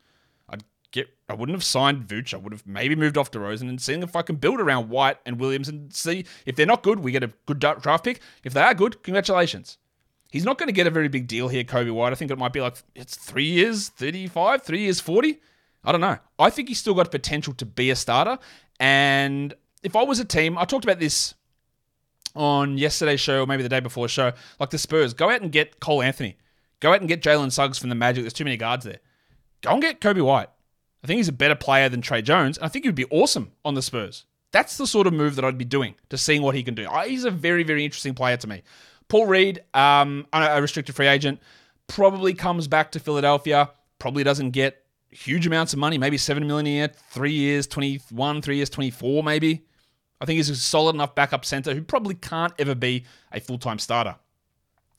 I'd 0.48 0.62
get 0.92 1.08
I 1.28 1.34
wouldn't 1.34 1.56
have 1.56 1.64
signed 1.64 2.06
Vooch. 2.06 2.32
I 2.32 2.36
would 2.36 2.52
have 2.52 2.64
maybe 2.64 2.94
moved 2.94 3.18
off 3.18 3.32
DeRozan 3.32 3.68
and 3.68 3.82
seeing 3.82 4.04
if 4.04 4.14
I 4.14 4.22
can 4.22 4.36
build 4.36 4.60
around 4.60 4.90
White 4.90 5.16
and 5.26 5.40
Williams 5.40 5.68
and 5.68 5.92
see 5.92 6.24
if 6.46 6.54
they're 6.54 6.66
not 6.66 6.84
good, 6.84 7.00
we 7.00 7.10
get 7.10 7.24
a 7.24 7.32
good 7.46 7.58
draft 7.58 8.04
pick. 8.04 8.20
If 8.44 8.52
they 8.54 8.62
are 8.62 8.74
good, 8.74 9.02
congratulations. 9.02 9.76
He's 10.30 10.44
not 10.44 10.58
going 10.58 10.68
to 10.68 10.72
get 10.72 10.86
a 10.86 10.90
very 10.90 11.08
big 11.08 11.26
deal 11.26 11.48
here, 11.48 11.64
Coby 11.64 11.92
White. 11.92 12.12
I 12.12 12.14
think 12.14 12.30
it 12.30 12.38
might 12.38 12.52
be 12.52 12.60
like 12.60 12.76
it's 12.94 13.16
three 13.16 13.50
years, 13.50 13.88
35, 13.88 14.62
three 14.62 14.82
years, 14.82 15.00
40. 15.00 15.40
I 15.84 15.92
don't 15.92 16.00
know. 16.00 16.18
I 16.38 16.50
think 16.50 16.68
he's 16.68 16.78
still 16.78 16.94
got 16.94 17.10
potential 17.10 17.54
to 17.54 17.66
be 17.66 17.90
a 17.90 17.96
starter. 17.96 18.38
And 18.80 19.54
if 19.82 19.94
I 19.96 20.02
was 20.02 20.18
a 20.18 20.24
team, 20.24 20.56
I 20.58 20.64
talked 20.64 20.84
about 20.84 20.98
this 20.98 21.34
on 22.34 22.78
yesterday's 22.78 23.20
show, 23.20 23.42
or 23.42 23.46
maybe 23.46 23.62
the 23.62 23.68
day 23.68 23.80
before 23.80 24.08
show, 24.08 24.32
like 24.58 24.70
the 24.70 24.78
Spurs, 24.78 25.14
go 25.14 25.30
out 25.30 25.42
and 25.42 25.52
get 25.52 25.80
Cole 25.80 26.02
Anthony. 26.02 26.36
Go 26.80 26.92
out 26.92 27.00
and 27.00 27.08
get 27.08 27.22
Jalen 27.22 27.52
Suggs 27.52 27.78
from 27.78 27.88
the 27.88 27.94
Magic. 27.94 28.24
There's 28.24 28.32
too 28.32 28.44
many 28.44 28.56
guards 28.56 28.84
there. 28.84 28.98
Go 29.62 29.72
and 29.72 29.80
get 29.80 30.00
Coby 30.00 30.24
White. 30.24 30.48
I 31.02 31.06
think 31.06 31.18
he's 31.18 31.28
a 31.28 31.32
better 31.32 31.54
player 31.54 31.88
than 31.88 32.00
Tre 32.00 32.22
Jones. 32.22 32.58
And 32.58 32.64
I 32.64 32.68
think 32.68 32.84
he'd 32.84 32.94
be 32.94 33.06
awesome 33.06 33.52
on 33.64 33.74
the 33.74 33.82
Spurs. 33.82 34.24
That's 34.52 34.76
the 34.76 34.86
sort 34.86 35.06
of 35.06 35.12
move 35.12 35.36
that 35.36 35.44
I'd 35.44 35.58
be 35.58 35.64
doing 35.64 35.94
to 36.10 36.18
seeing 36.18 36.42
what 36.42 36.54
he 36.54 36.62
can 36.62 36.74
do. 36.74 36.88
He's 37.06 37.24
a 37.24 37.30
very, 37.30 37.62
very 37.62 37.84
interesting 37.84 38.14
player 38.14 38.36
to 38.36 38.46
me. 38.46 38.62
Paul 39.08 39.26
Reed, 39.26 39.62
um, 39.74 40.26
a 40.32 40.60
restricted 40.60 40.94
free 40.94 41.06
agent. 41.06 41.40
Probably 41.86 42.34
comes 42.34 42.68
back 42.68 42.92
to 42.92 43.00
Philadelphia. 43.00 43.70
Probably 43.98 44.24
doesn't 44.24 44.50
get 44.50 44.83
huge 45.14 45.46
amounts 45.46 45.72
of 45.72 45.78
money, 45.78 45.96
maybe 45.96 46.18
seven 46.18 46.46
million 46.46 46.66
a 46.66 46.70
year, 46.70 46.88
three 47.10 47.32
years, 47.32 47.66
twenty-one, 47.66 48.42
three 48.42 48.56
years, 48.56 48.68
twenty-four, 48.68 49.22
maybe. 49.22 49.64
I 50.20 50.26
think 50.26 50.36
he's 50.36 50.50
a 50.50 50.56
solid 50.56 50.94
enough 50.94 51.14
backup 51.14 51.44
center 51.44 51.74
who 51.74 51.82
probably 51.82 52.14
can't 52.14 52.52
ever 52.58 52.74
be 52.74 53.04
a 53.32 53.40
full-time 53.40 53.78
starter. 53.78 54.16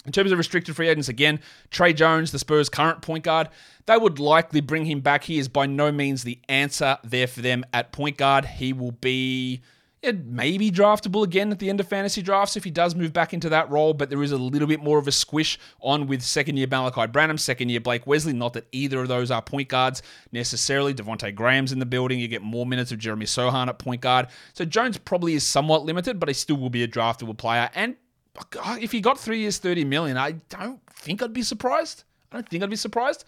In 0.06 0.12
terms 0.12 0.32
of 0.32 0.38
restricted 0.38 0.76
free 0.76 0.88
agents, 0.88 1.10
again, 1.10 1.40
Tre 1.72 1.92
Jones, 1.92 2.32
the 2.32 2.38
Spurs' 2.38 2.70
current 2.70 3.02
point 3.02 3.24
guard, 3.24 3.50
they 3.88 3.98
would 3.98 4.20
likely 4.20 4.62
bring 4.62 4.86
him 4.86 5.00
back. 5.00 5.24
He 5.24 5.40
is 5.40 5.48
by 5.48 5.66
no 5.66 5.92
means 5.92 6.24
the 6.24 6.40
answer 6.48 7.00
there 7.04 7.26
for 7.26 7.42
them 7.42 7.66
at 7.74 7.92
point 7.92 8.18
guard. 8.18 8.46
He 8.46 8.72
will 8.72 8.92
be 8.92 9.62
it 10.06 10.26
may 10.26 10.58
be 10.58 10.72
draftable 10.72 11.24
again 11.24 11.52
at 11.52 11.60
the 11.60 11.70
end 11.70 11.80
of 11.80 11.88
fantasy 11.88 12.22
drafts 12.22 12.56
if 12.56 12.64
he 12.64 12.72
does 12.72 12.96
move 12.96 13.12
back 13.12 13.34
into 13.34 13.50
that 13.50 13.70
role, 13.70 13.94
but 13.94 14.10
there 14.10 14.22
is 14.22 14.32
a 14.32 14.38
little 14.38 14.68
bit 14.68 14.82
more 14.82 14.98
of 14.98 15.08
a 15.08 15.12
squish 15.12 15.60
on 15.82 16.08
with 16.08 16.22
second 16.22 16.58
year 16.58 16.68
Malaki 16.68 17.12
Branham, 17.12 17.38
second 17.38 17.70
year 17.70 17.80
Blake 17.80 18.06
Wesley. 18.06 18.34
Not 18.34 18.54
that 18.54 18.68
either 18.72 19.02
of 19.02 19.08
those 19.08 19.32
are 19.32 19.42
point 19.42 19.70
guards 19.70 20.04
necessarily. 20.32 20.94
Devonte 20.94 21.34
Graham's 21.34 21.72
in 21.72 21.80
the 21.80 21.86
building. 21.86 22.20
You 22.20 22.28
get 22.28 22.42
more 22.42 22.66
minutes 22.66 22.92
of 22.92 23.00
Jeremy 23.00 23.26
Sochan 23.26 23.68
at 23.68 23.80
point 23.80 24.02
guard. 24.02 24.28
So 24.54 24.66
Jones 24.66 24.98
probably 24.98 25.34
is 25.34 25.46
somewhat 25.46 25.84
limited, 25.84 26.20
but 26.20 26.30
he 26.30 26.34
still 26.34 26.58
will 26.58 26.70
be 26.70 26.84
a 26.84 26.88
draftable 26.88 27.38
player. 27.38 27.70
And 27.76 27.96
uh, 28.38 28.78
if 28.80 28.92
he 28.92 29.02
got 29.02 29.20
three 29.20 29.40
years, 29.40 29.58
30 29.58 29.86
million, 29.86 30.18
I 30.18 30.34
don't 30.50 30.80
think 30.92 31.22
I'd 31.22 31.34
be 31.34 31.44
surprised. 31.44 32.04
I 32.32 32.38
don't 32.38 32.50
think 32.50 32.64
I'd 32.64 32.70
be 32.70 32.76
surprised. 32.76 33.26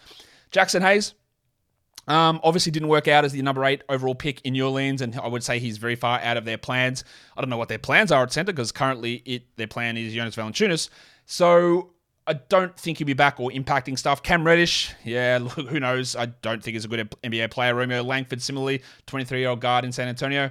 Jaxson 0.52 0.82
Hayes, 0.82 1.14
um, 2.08 2.40
obviously, 2.42 2.72
didn't 2.72 2.88
work 2.88 3.06
out 3.06 3.24
as 3.26 3.32
the 3.32 3.42
number 3.42 3.64
eight 3.66 3.82
overall 3.90 4.14
pick 4.14 4.40
in 4.40 4.54
New 4.54 4.64
Orleans, 4.64 5.02
and 5.02 5.14
I 5.16 5.28
would 5.28 5.44
say 5.44 5.58
he's 5.58 5.76
very 5.76 5.94
far 5.94 6.18
out 6.20 6.38
of 6.38 6.46
their 6.46 6.56
plans. 6.56 7.04
I 7.36 7.42
don't 7.42 7.50
know 7.50 7.58
what 7.58 7.68
their 7.68 7.78
plans 7.78 8.10
are 8.10 8.22
at 8.22 8.32
center 8.32 8.52
because 8.52 8.72
currently 8.72 9.22
it 9.26 9.42
their 9.56 9.66
plan 9.66 9.98
is 9.98 10.14
Jonas 10.14 10.34
Valanciunas. 10.34 10.88
So 11.26 11.90
I 12.26 12.32
don't 12.32 12.74
think 12.78 12.96
he'll 12.96 13.06
be 13.06 13.12
back 13.12 13.38
or 13.38 13.50
impacting 13.50 13.98
stuff. 13.98 14.22
Cam 14.22 14.42
Reddish, 14.42 14.94
yeah, 15.04 15.38
who 15.40 15.78
knows? 15.78 16.16
I 16.16 16.26
don't 16.26 16.62
think 16.62 16.74
he's 16.74 16.86
a 16.86 16.88
good 16.88 17.10
NBA 17.22 17.50
player. 17.50 17.74
Romeo 17.74 18.02
Langford, 18.02 18.40
similarly, 18.40 18.82
23 19.06 19.40
year 19.40 19.50
old 19.50 19.60
guard 19.60 19.84
in 19.84 19.92
San 19.92 20.08
Antonio. 20.08 20.50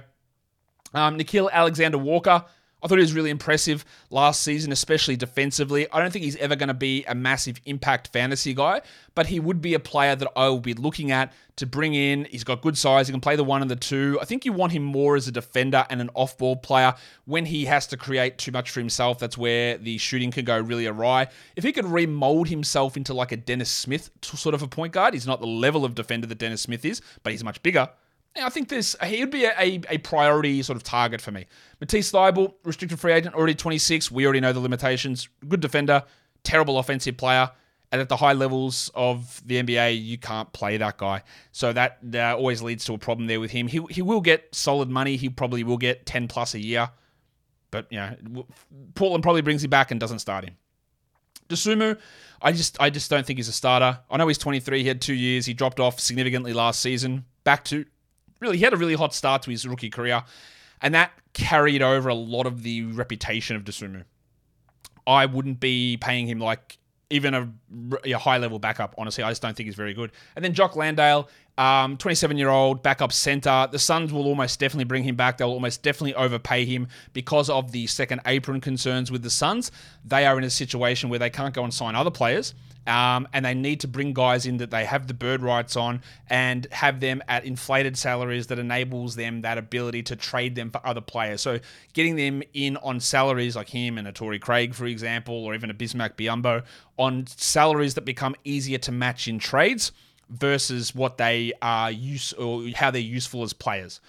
Um, 0.94 1.18
Nickeil 1.18 1.50
Alexander 1.50 1.98
Walker, 1.98 2.44
I 2.82 2.86
thought 2.86 2.98
he 2.98 3.02
was 3.02 3.12
really 3.12 3.30
impressive 3.30 3.84
last 4.10 4.42
season, 4.42 4.70
especially 4.70 5.16
defensively. 5.16 5.90
I 5.90 6.00
don't 6.00 6.12
think 6.12 6.24
he's 6.24 6.36
ever 6.36 6.54
going 6.54 6.68
to 6.68 6.74
be 6.74 7.04
a 7.06 7.14
massive 7.14 7.60
impact 7.64 8.08
fantasy 8.12 8.54
guy, 8.54 8.82
but 9.14 9.26
he 9.26 9.40
would 9.40 9.60
be 9.60 9.74
a 9.74 9.80
player 9.80 10.14
that 10.14 10.28
I 10.36 10.48
will 10.48 10.60
be 10.60 10.74
looking 10.74 11.10
at 11.10 11.32
to 11.56 11.66
bring 11.66 11.94
in. 11.94 12.26
He's 12.26 12.44
got 12.44 12.62
good 12.62 12.78
size. 12.78 13.08
He 13.08 13.12
can 13.12 13.20
play 13.20 13.34
the 13.34 13.42
one 13.42 13.62
and 13.62 13.70
the 13.70 13.76
two. 13.76 14.16
I 14.22 14.24
think 14.24 14.44
you 14.44 14.52
want 14.52 14.70
him 14.70 14.84
more 14.84 15.16
as 15.16 15.26
a 15.26 15.32
defender 15.32 15.84
and 15.90 16.00
an 16.00 16.10
off 16.14 16.38
ball 16.38 16.54
player. 16.54 16.94
When 17.24 17.46
he 17.46 17.64
has 17.64 17.88
to 17.88 17.96
create 17.96 18.38
too 18.38 18.52
much 18.52 18.70
for 18.70 18.78
himself, 18.78 19.18
that's 19.18 19.36
where 19.36 19.76
the 19.76 19.98
shooting 19.98 20.30
can 20.30 20.44
go 20.44 20.58
really 20.60 20.86
awry. 20.86 21.26
If 21.56 21.64
he 21.64 21.72
could 21.72 21.84
remold 21.84 22.48
himself 22.48 22.96
into 22.96 23.12
like 23.12 23.32
a 23.32 23.36
Dennis 23.36 23.70
Smith 23.70 24.10
sort 24.22 24.54
of 24.54 24.62
a 24.62 24.68
point 24.68 24.92
guard, 24.92 25.14
he's 25.14 25.26
not 25.26 25.40
the 25.40 25.46
level 25.48 25.84
of 25.84 25.96
defender 25.96 26.28
that 26.28 26.38
Dennis 26.38 26.62
Smith 26.62 26.84
is, 26.84 27.02
but 27.24 27.32
he's 27.32 27.42
much 27.42 27.60
bigger. 27.64 27.88
I 28.40 28.48
think 28.48 28.68
this 28.68 28.96
he 29.04 29.20
would 29.20 29.30
be 29.30 29.44
a, 29.44 29.52
a, 29.58 29.80
a, 29.88 29.98
priority 29.98 30.62
sort 30.62 30.76
of 30.76 30.82
target 30.82 31.20
for 31.20 31.30
me. 31.30 31.46
Matisse 31.80 32.12
Thybulle, 32.12 32.54
restricted 32.64 32.98
free 32.98 33.12
agent, 33.12 33.34
already 33.34 33.54
26. 33.54 34.10
We 34.10 34.24
already 34.24 34.40
know 34.40 34.52
the 34.52 34.60
limitations. 34.60 35.28
Good 35.46 35.60
defender, 35.60 36.02
terrible 36.44 36.78
offensive 36.78 37.16
player. 37.16 37.50
And 37.90 38.02
at 38.02 38.10
the 38.10 38.16
high 38.16 38.34
levels 38.34 38.90
of 38.94 39.40
the 39.46 39.62
NBA, 39.62 40.04
you 40.04 40.18
can't 40.18 40.52
play 40.52 40.76
that 40.76 40.98
guy. 40.98 41.22
So 41.52 41.72
that 41.72 41.98
uh, 42.14 42.36
always 42.36 42.60
leads 42.60 42.84
to 42.84 42.92
a 42.92 42.98
problem 42.98 43.28
there 43.28 43.40
with 43.40 43.50
him. 43.50 43.66
He, 43.66 43.80
he 43.88 44.02
will 44.02 44.20
get 44.20 44.54
solid 44.54 44.90
money. 44.90 45.16
He 45.16 45.30
probably 45.30 45.64
will 45.64 45.78
get 45.78 46.04
10 46.04 46.28
plus 46.28 46.52
a 46.52 46.60
year. 46.60 46.90
But, 47.70 47.86
you 47.90 47.98
know, 47.98 48.46
Portland 48.94 49.22
probably 49.22 49.40
brings 49.40 49.64
him 49.64 49.70
back 49.70 49.90
and 49.90 49.98
doesn't 49.98 50.18
start 50.18 50.44
him. 50.44 50.56
Dosunmu, 51.48 51.98
I 52.42 52.52
just 52.52 52.80
I 52.80 52.90
just 52.90 53.10
don't 53.10 53.24
think 53.24 53.38
he's 53.38 53.48
a 53.48 53.52
starter. 53.52 54.00
I 54.10 54.16
know 54.18 54.28
he's 54.28 54.38
23. 54.38 54.82
He 54.82 54.88
had 54.88 55.00
two 55.00 55.14
years. 55.14 55.46
He 55.46 55.54
dropped 55.54 55.80
off 55.80 55.98
significantly 55.98 56.52
last 56.52 56.80
season. 56.80 57.24
Back 57.44 57.64
to 57.66 57.86
really, 58.40 58.56
he 58.56 58.64
had 58.64 58.72
a 58.72 58.76
really 58.76 58.94
hot 58.94 59.14
start 59.14 59.42
to 59.42 59.50
his 59.50 59.66
rookie 59.66 59.90
career, 59.90 60.24
and 60.80 60.94
that 60.94 61.12
carried 61.32 61.82
over 61.82 62.08
a 62.08 62.14
lot 62.14 62.46
of 62.46 62.62
the 62.62 62.82
reputation 62.84 63.56
of 63.56 63.64
Dosunmu. 63.64 64.04
I 65.06 65.26
wouldn't 65.26 65.60
be 65.60 65.96
paying 65.96 66.26
him 66.26 66.38
like 66.38 66.78
even 67.10 67.34
a, 67.34 67.50
a, 68.04 68.12
high 68.18 68.38
level 68.38 68.58
backup. 68.58 68.94
Honestly, 68.98 69.24
I 69.24 69.30
just 69.30 69.40
don't 69.40 69.56
think 69.56 69.66
he's 69.66 69.74
very 69.74 69.94
good. 69.94 70.12
And 70.36 70.44
then 70.44 70.52
Jock 70.52 70.76
Landale, 70.76 71.28
um, 71.58 71.96
27 71.96 72.38
year 72.38 72.48
old 72.48 72.82
backup 72.82 73.12
center. 73.12 73.68
The 73.70 73.78
Suns 73.78 74.12
will 74.12 74.26
almost 74.26 74.60
definitely 74.60 74.84
bring 74.84 75.02
him 75.02 75.16
back. 75.16 75.36
They'll 75.36 75.50
almost 75.50 75.82
definitely 75.82 76.14
overpay 76.14 76.64
him 76.64 76.88
because 77.12 77.50
of 77.50 77.72
the 77.72 77.86
second 77.88 78.20
apron 78.26 78.60
concerns 78.60 79.10
with 79.10 79.22
the 79.22 79.30
Suns. 79.30 79.70
They 80.04 80.24
are 80.24 80.38
in 80.38 80.44
a 80.44 80.50
situation 80.50 81.10
where 81.10 81.18
they 81.18 81.30
can't 81.30 81.52
go 81.52 81.64
and 81.64 81.74
sign 81.74 81.96
other 81.96 82.12
players. 82.12 82.54
Um, 82.86 83.28
and 83.34 83.44
they 83.44 83.52
need 83.52 83.80
to 83.80 83.88
bring 83.88 84.14
guys 84.14 84.46
in 84.46 84.56
that 84.58 84.70
they 84.70 84.86
have 84.86 85.08
the 85.08 85.14
bird 85.14 85.42
rights 85.42 85.76
on 85.76 86.00
and 86.30 86.66
have 86.72 87.00
them 87.00 87.22
at 87.28 87.44
inflated 87.44 87.98
salaries 87.98 88.46
that 88.46 88.58
enables 88.58 89.14
them 89.14 89.42
that 89.42 89.58
ability 89.58 90.04
to 90.04 90.16
trade 90.16 90.54
them 90.54 90.70
for 90.70 90.80
other 90.86 91.02
players. 91.02 91.42
So 91.42 91.58
getting 91.92 92.16
them 92.16 92.42
in 92.54 92.78
on 92.78 93.00
salaries 93.00 93.56
like 93.56 93.68
him 93.68 93.98
and 93.98 94.08
a 94.08 94.12
Torrey 94.12 94.38
Craig, 94.38 94.74
for 94.74 94.86
example, 94.86 95.34
or 95.34 95.54
even 95.54 95.68
a 95.68 95.74
Bismack 95.74 96.14
Biyombo, 96.14 96.64
on 96.96 97.26
salaries 97.26 97.92
that 97.92 98.06
become 98.06 98.34
easier 98.44 98.78
to 98.78 98.92
match 98.92 99.28
in 99.28 99.38
trades 99.38 99.92
versus 100.28 100.94
what 100.94 101.18
they 101.18 101.52
are 101.62 101.90
use 101.90 102.32
or 102.34 102.68
how 102.74 102.90
they're 102.90 103.00
useful 103.00 103.42
as 103.42 103.52
players. 103.52 104.00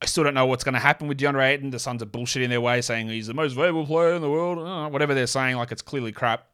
I 0.00 0.06
still 0.06 0.24
don't 0.24 0.34
know 0.34 0.46
what's 0.46 0.64
going 0.64 0.74
to 0.74 0.80
happen 0.80 1.06
with 1.06 1.18
DeAndre 1.18 1.50
Ayton. 1.50 1.70
The 1.70 1.78
Suns 1.78 2.02
are 2.02 2.06
bullshitting 2.06 2.48
their 2.48 2.60
way, 2.60 2.80
saying 2.80 3.08
he's 3.08 3.28
the 3.28 3.34
most 3.34 3.52
valuable 3.52 3.86
player 3.86 4.14
in 4.14 4.22
the 4.22 4.30
world. 4.30 4.58
Uh, 4.58 4.88
whatever 4.88 5.14
they're 5.14 5.28
saying, 5.28 5.56
like 5.56 5.70
it's 5.70 5.82
clearly 5.82 6.10
crap. 6.10 6.48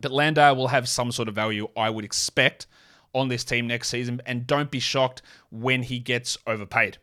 But 0.00 0.10
Landale 0.10 0.56
will 0.56 0.68
have 0.68 0.88
some 0.88 1.12
sort 1.12 1.28
of 1.28 1.36
value, 1.36 1.68
I 1.76 1.88
would 1.88 2.04
expect, 2.04 2.66
on 3.12 3.28
this 3.28 3.44
team 3.44 3.68
next 3.68 3.90
season. 3.90 4.20
And 4.26 4.44
don't 4.44 4.72
be 4.72 4.80
shocked 4.80 5.22
when 5.52 5.84
he 5.84 6.00
gets 6.00 6.36
overpaid. 6.48 6.98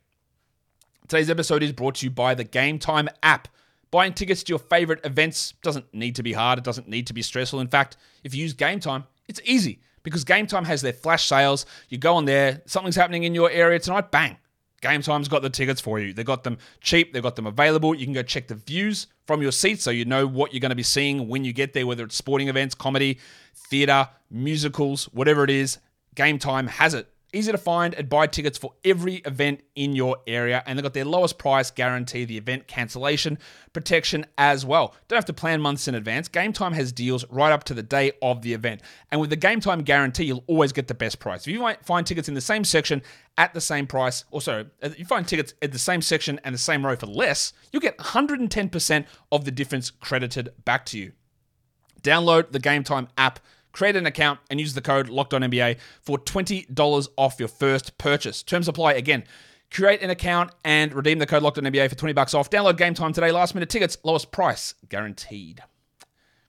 Today's 1.07 1.29
episode 1.29 1.63
is 1.63 1.71
brought 1.71 1.95
to 1.95 2.05
you 2.05 2.11
by 2.11 2.35
the 2.35 2.45
Gametime 2.45 3.07
app. 3.23 3.47
Buying 3.91 4.13
tickets 4.13 4.43
to 4.43 4.49
your 4.51 4.59
favorite 4.59 4.99
events 5.05 5.53
doesn't 5.61 5.93
need 5.93 6.15
to 6.17 6.23
be 6.23 6.33
hard. 6.33 6.59
It 6.59 6.65
doesn't 6.65 6.89
need 6.89 7.07
to 7.07 7.13
be 7.13 7.21
stressful. 7.21 7.61
In 7.61 7.67
fact, 7.67 7.95
if 8.25 8.35
you 8.35 8.41
use 8.41 8.53
Gametime, 8.53 9.05
it's 9.27 9.39
easy 9.45 9.79
because 10.03 10.25
Gametime 10.25 10.65
has 10.65 10.81
their 10.81 10.93
flash 10.93 11.25
sales. 11.25 11.65
You 11.89 11.97
go 11.97 12.15
on 12.15 12.25
there, 12.25 12.61
something's 12.65 12.95
happening 12.95 13.23
in 13.23 13.35
your 13.35 13.49
area 13.49 13.79
tonight, 13.79 14.11
bang, 14.11 14.37
Gametime's 14.81 15.27
got 15.27 15.43
the 15.43 15.49
tickets 15.49 15.79
for 15.79 15.99
you. 15.99 16.11
They've 16.11 16.25
got 16.25 16.43
them 16.43 16.57
cheap, 16.81 17.13
they've 17.13 17.21
got 17.21 17.35
them 17.35 17.45
available. 17.45 17.93
You 17.93 18.05
can 18.05 18.13
go 18.13 18.23
check 18.23 18.47
the 18.47 18.55
views 18.55 19.07
from 19.27 19.41
your 19.41 19.51
seat 19.51 19.79
so 19.79 19.91
you 19.91 20.05
know 20.05 20.25
what 20.25 20.53
you're 20.53 20.59
going 20.59 20.71
to 20.71 20.75
be 20.75 20.83
seeing 20.83 21.27
when 21.27 21.45
you 21.45 21.53
get 21.53 21.73
there, 21.73 21.85
whether 21.85 22.03
it's 22.03 22.15
sporting 22.15 22.47
events, 22.47 22.73
comedy, 22.73 23.19
theatre, 23.53 24.09
musicals, 24.31 25.05
whatever 25.13 25.43
it 25.43 25.51
is. 25.51 25.77
Gametime 26.15 26.67
has 26.67 26.93
it. 26.95 27.07
Easy 27.33 27.49
to 27.49 27.57
find 27.57 27.93
and 27.93 28.09
buy 28.09 28.27
tickets 28.27 28.57
for 28.57 28.73
every 28.83 29.15
event 29.17 29.61
in 29.75 29.95
your 29.95 30.17
area, 30.27 30.61
and 30.65 30.77
they've 30.77 30.83
got 30.83 30.93
their 30.93 31.05
lowest 31.05 31.37
price 31.37 31.71
guarantee, 31.71 32.25
the 32.25 32.37
event 32.37 32.67
cancellation 32.67 33.37
protection 33.71 34.25
as 34.37 34.65
well. 34.65 34.93
Don't 35.07 35.15
have 35.15 35.25
to 35.25 35.33
plan 35.33 35.61
months 35.61 35.87
in 35.87 35.95
advance. 35.95 36.27
Gametime 36.27 36.73
has 36.73 36.91
deals 36.91 37.23
right 37.29 37.53
up 37.53 37.63
to 37.65 37.73
the 37.73 37.83
day 37.83 38.11
of 38.21 38.41
the 38.41 38.53
event. 38.53 38.81
And 39.11 39.21
with 39.21 39.29
the 39.29 39.37
Gametime 39.37 39.85
guarantee, 39.85 40.25
you'll 40.25 40.43
always 40.47 40.73
get 40.73 40.89
the 40.89 40.93
best 40.93 41.19
price. 41.19 41.47
If 41.47 41.53
you 41.53 41.73
find 41.83 42.05
tickets 42.05 42.27
in 42.27 42.33
the 42.33 42.41
same 42.41 42.65
section 42.65 43.01
at 43.37 43.53
the 43.53 43.61
same 43.61 43.87
price, 43.87 44.25
or 44.31 44.41
sorry, 44.41 44.65
uh, 44.83 44.87
if 44.87 44.99
you 44.99 45.05
find 45.05 45.25
tickets 45.25 45.53
at 45.61 45.71
the 45.71 45.79
same 45.79 46.01
section 46.01 46.37
and 46.43 46.53
the 46.53 46.59
same 46.59 46.85
row 46.85 46.97
for 46.97 47.07
less, 47.07 47.53
you'll 47.71 47.81
get 47.81 47.97
110% 47.97 49.05
of 49.31 49.45
the 49.45 49.51
difference 49.51 49.89
credited 49.89 50.49
back 50.65 50.85
to 50.87 50.99
you. 50.99 51.13
Download 52.03 52.51
the 52.51 52.59
Gametime 52.59 53.07
app 53.17 53.39
Create 53.71 53.95
an 53.95 54.05
account 54.05 54.39
and 54.49 54.59
use 54.59 54.73
the 54.73 54.81
code 54.81 55.07
LOCKEDONNBA 55.07 55.77
for 56.01 56.17
$20 56.17 57.07
off 57.17 57.39
your 57.39 57.47
first 57.47 57.97
purchase. 57.97 58.43
Terms 58.43 58.67
apply 58.67 58.93
again. 58.93 59.23
Create 59.71 60.01
an 60.01 60.09
account 60.09 60.51
and 60.65 60.93
redeem 60.93 61.19
the 61.19 61.25
code 61.25 61.43
LOCKEDONNBA 61.43 61.89
for 61.89 61.95
20 61.95 62.13
bucks 62.13 62.33
off. 62.33 62.49
Download 62.49 62.77
Gametime 62.77 63.13
today. 63.13 63.31
Last 63.31 63.55
minute 63.55 63.69
tickets, 63.69 63.97
lowest 64.03 64.31
price 64.31 64.73
guaranteed. 64.89 65.63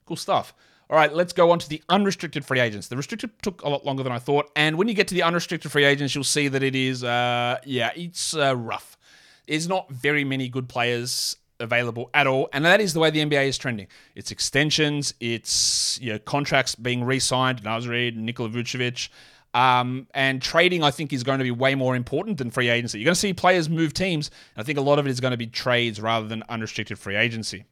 Cool 0.06 0.16
stuff. 0.16 0.54
All 0.90 0.98
right, 0.98 1.14
let's 1.14 1.32
go 1.32 1.50
on 1.50 1.58
to 1.58 1.68
the 1.68 1.82
unrestricted 1.88 2.44
free 2.44 2.60
agents. 2.60 2.88
The 2.88 2.98
restricted 2.98 3.30
took 3.40 3.62
a 3.62 3.68
lot 3.68 3.86
longer 3.86 4.02
than 4.02 4.12
I 4.12 4.18
thought, 4.18 4.50
and 4.54 4.76
when 4.76 4.88
you 4.88 4.94
get 4.94 5.08
to 5.08 5.14
the 5.14 5.22
unrestricted 5.22 5.72
free 5.72 5.84
agents, 5.84 6.14
you'll 6.14 6.22
see 6.22 6.48
that 6.48 6.62
it 6.62 6.74
is, 6.74 7.02
uh, 7.02 7.58
yeah, 7.64 7.92
it's 7.96 8.36
uh, 8.36 8.54
rough. 8.54 8.98
There's 9.46 9.66
not 9.66 9.90
very 9.90 10.22
many 10.22 10.50
good 10.50 10.68
players 10.68 11.36
available 11.62 12.10
at 12.12 12.26
all. 12.26 12.48
And 12.52 12.64
that 12.64 12.80
is 12.80 12.92
the 12.92 13.00
way 13.00 13.10
the 13.10 13.24
NBA 13.24 13.46
is 13.48 13.58
trending. 13.58 13.86
It's 14.14 14.30
extensions, 14.30 15.14
it's 15.20 15.98
you 16.00 16.12
know, 16.12 16.18
contracts 16.18 16.74
being 16.74 17.04
re-signed, 17.04 17.62
Naz 17.64 17.88
Reid, 17.88 18.16
Nikola 18.16 18.50
Vucevic. 18.50 19.08
Um, 19.54 20.06
and 20.14 20.40
trading, 20.40 20.82
I 20.82 20.90
think, 20.90 21.12
is 21.12 21.22
going 21.22 21.38
to 21.38 21.44
be 21.44 21.50
way 21.50 21.74
more 21.74 21.94
important 21.94 22.38
than 22.38 22.50
free 22.50 22.70
agency. 22.70 22.98
You're 22.98 23.04
going 23.04 23.14
to 23.14 23.20
see 23.20 23.34
players 23.34 23.68
move 23.68 23.92
teams. 23.92 24.30
I 24.56 24.62
think 24.62 24.78
a 24.78 24.82
lot 24.82 24.98
of 24.98 25.06
it 25.06 25.10
is 25.10 25.20
going 25.20 25.32
to 25.32 25.36
be 25.36 25.46
trades 25.46 26.00
rather 26.00 26.26
than 26.26 26.42
unrestricted 26.48 26.98
free 26.98 27.16
agency. 27.16 27.64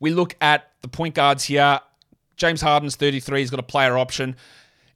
We 0.00 0.10
look 0.10 0.36
at 0.40 0.70
the 0.82 0.88
point 0.88 1.14
guards 1.14 1.44
here. 1.44 1.80
James 2.36 2.60
Harden's 2.60 2.96
33. 2.96 3.40
He's 3.40 3.50
got 3.50 3.60
a 3.60 3.64
player 3.64 3.96
option. 3.96 4.36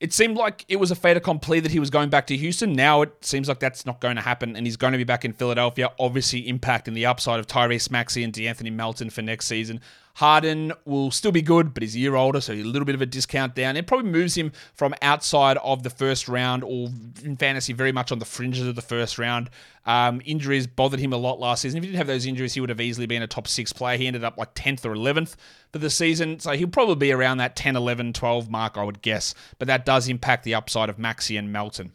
It 0.00 0.12
seemed 0.12 0.36
like 0.36 0.64
it 0.68 0.76
was 0.76 0.90
a 0.90 0.94
fait 0.94 1.16
accompli 1.16 1.60
that 1.60 1.72
he 1.72 1.80
was 1.80 1.90
going 1.90 2.08
back 2.08 2.26
to 2.28 2.36
Houston. 2.36 2.72
Now 2.72 3.02
it 3.02 3.24
seems 3.24 3.48
like 3.48 3.58
that's 3.58 3.84
not 3.84 4.00
going 4.00 4.16
to 4.16 4.22
happen, 4.22 4.54
and 4.54 4.66
he's 4.66 4.76
going 4.76 4.92
to 4.92 4.98
be 4.98 5.04
back 5.04 5.24
in 5.24 5.32
Philadelphia, 5.32 5.90
obviously 5.98 6.44
impacting 6.44 6.94
the 6.94 7.06
upside 7.06 7.40
of 7.40 7.46
Tyrese 7.46 7.90
Maxey 7.90 8.22
and 8.22 8.32
De'Anthony 8.32 8.72
Melton 8.72 9.10
for 9.10 9.22
next 9.22 9.46
season. 9.46 9.80
Harden 10.18 10.72
will 10.84 11.12
still 11.12 11.30
be 11.30 11.42
good, 11.42 11.72
but 11.72 11.84
he's 11.84 11.94
a 11.94 12.00
year 12.00 12.16
older, 12.16 12.40
so 12.40 12.52
a 12.52 12.56
little 12.56 12.84
bit 12.84 12.96
of 12.96 13.00
a 13.00 13.06
discount 13.06 13.54
down. 13.54 13.76
It 13.76 13.86
probably 13.86 14.10
moves 14.10 14.36
him 14.36 14.50
from 14.74 14.92
outside 15.00 15.58
of 15.58 15.84
the 15.84 15.90
first 15.90 16.26
round 16.26 16.64
or 16.64 16.88
in 17.22 17.36
fantasy 17.36 17.72
very 17.72 17.92
much 17.92 18.10
on 18.10 18.18
the 18.18 18.24
fringes 18.24 18.66
of 18.66 18.74
the 18.74 18.82
first 18.82 19.16
round. 19.16 19.48
Um, 19.86 20.20
injuries 20.24 20.66
bothered 20.66 20.98
him 20.98 21.12
a 21.12 21.16
lot 21.16 21.38
last 21.38 21.62
season. 21.62 21.78
If 21.78 21.84
he 21.84 21.90
didn't 21.90 21.98
have 21.98 22.08
those 22.08 22.26
injuries, 22.26 22.52
he 22.52 22.60
would 22.60 22.68
have 22.68 22.80
easily 22.80 23.06
been 23.06 23.22
a 23.22 23.28
top 23.28 23.46
six 23.46 23.72
player. 23.72 23.96
He 23.96 24.08
ended 24.08 24.24
up 24.24 24.36
like 24.36 24.56
10th 24.56 24.84
or 24.84 24.96
11th 24.96 25.36
for 25.72 25.78
the 25.78 25.88
season, 25.88 26.40
so 26.40 26.50
he'll 26.50 26.66
probably 26.66 26.96
be 26.96 27.12
around 27.12 27.38
that 27.38 27.54
10, 27.54 27.76
11, 27.76 28.12
12 28.12 28.50
mark, 28.50 28.76
I 28.76 28.82
would 28.82 29.02
guess. 29.02 29.36
But 29.60 29.68
that 29.68 29.86
does 29.86 30.08
impact 30.08 30.42
the 30.42 30.56
upside 30.56 30.88
of 30.88 30.98
Maxey 30.98 31.36
and 31.36 31.52
Melton. 31.52 31.92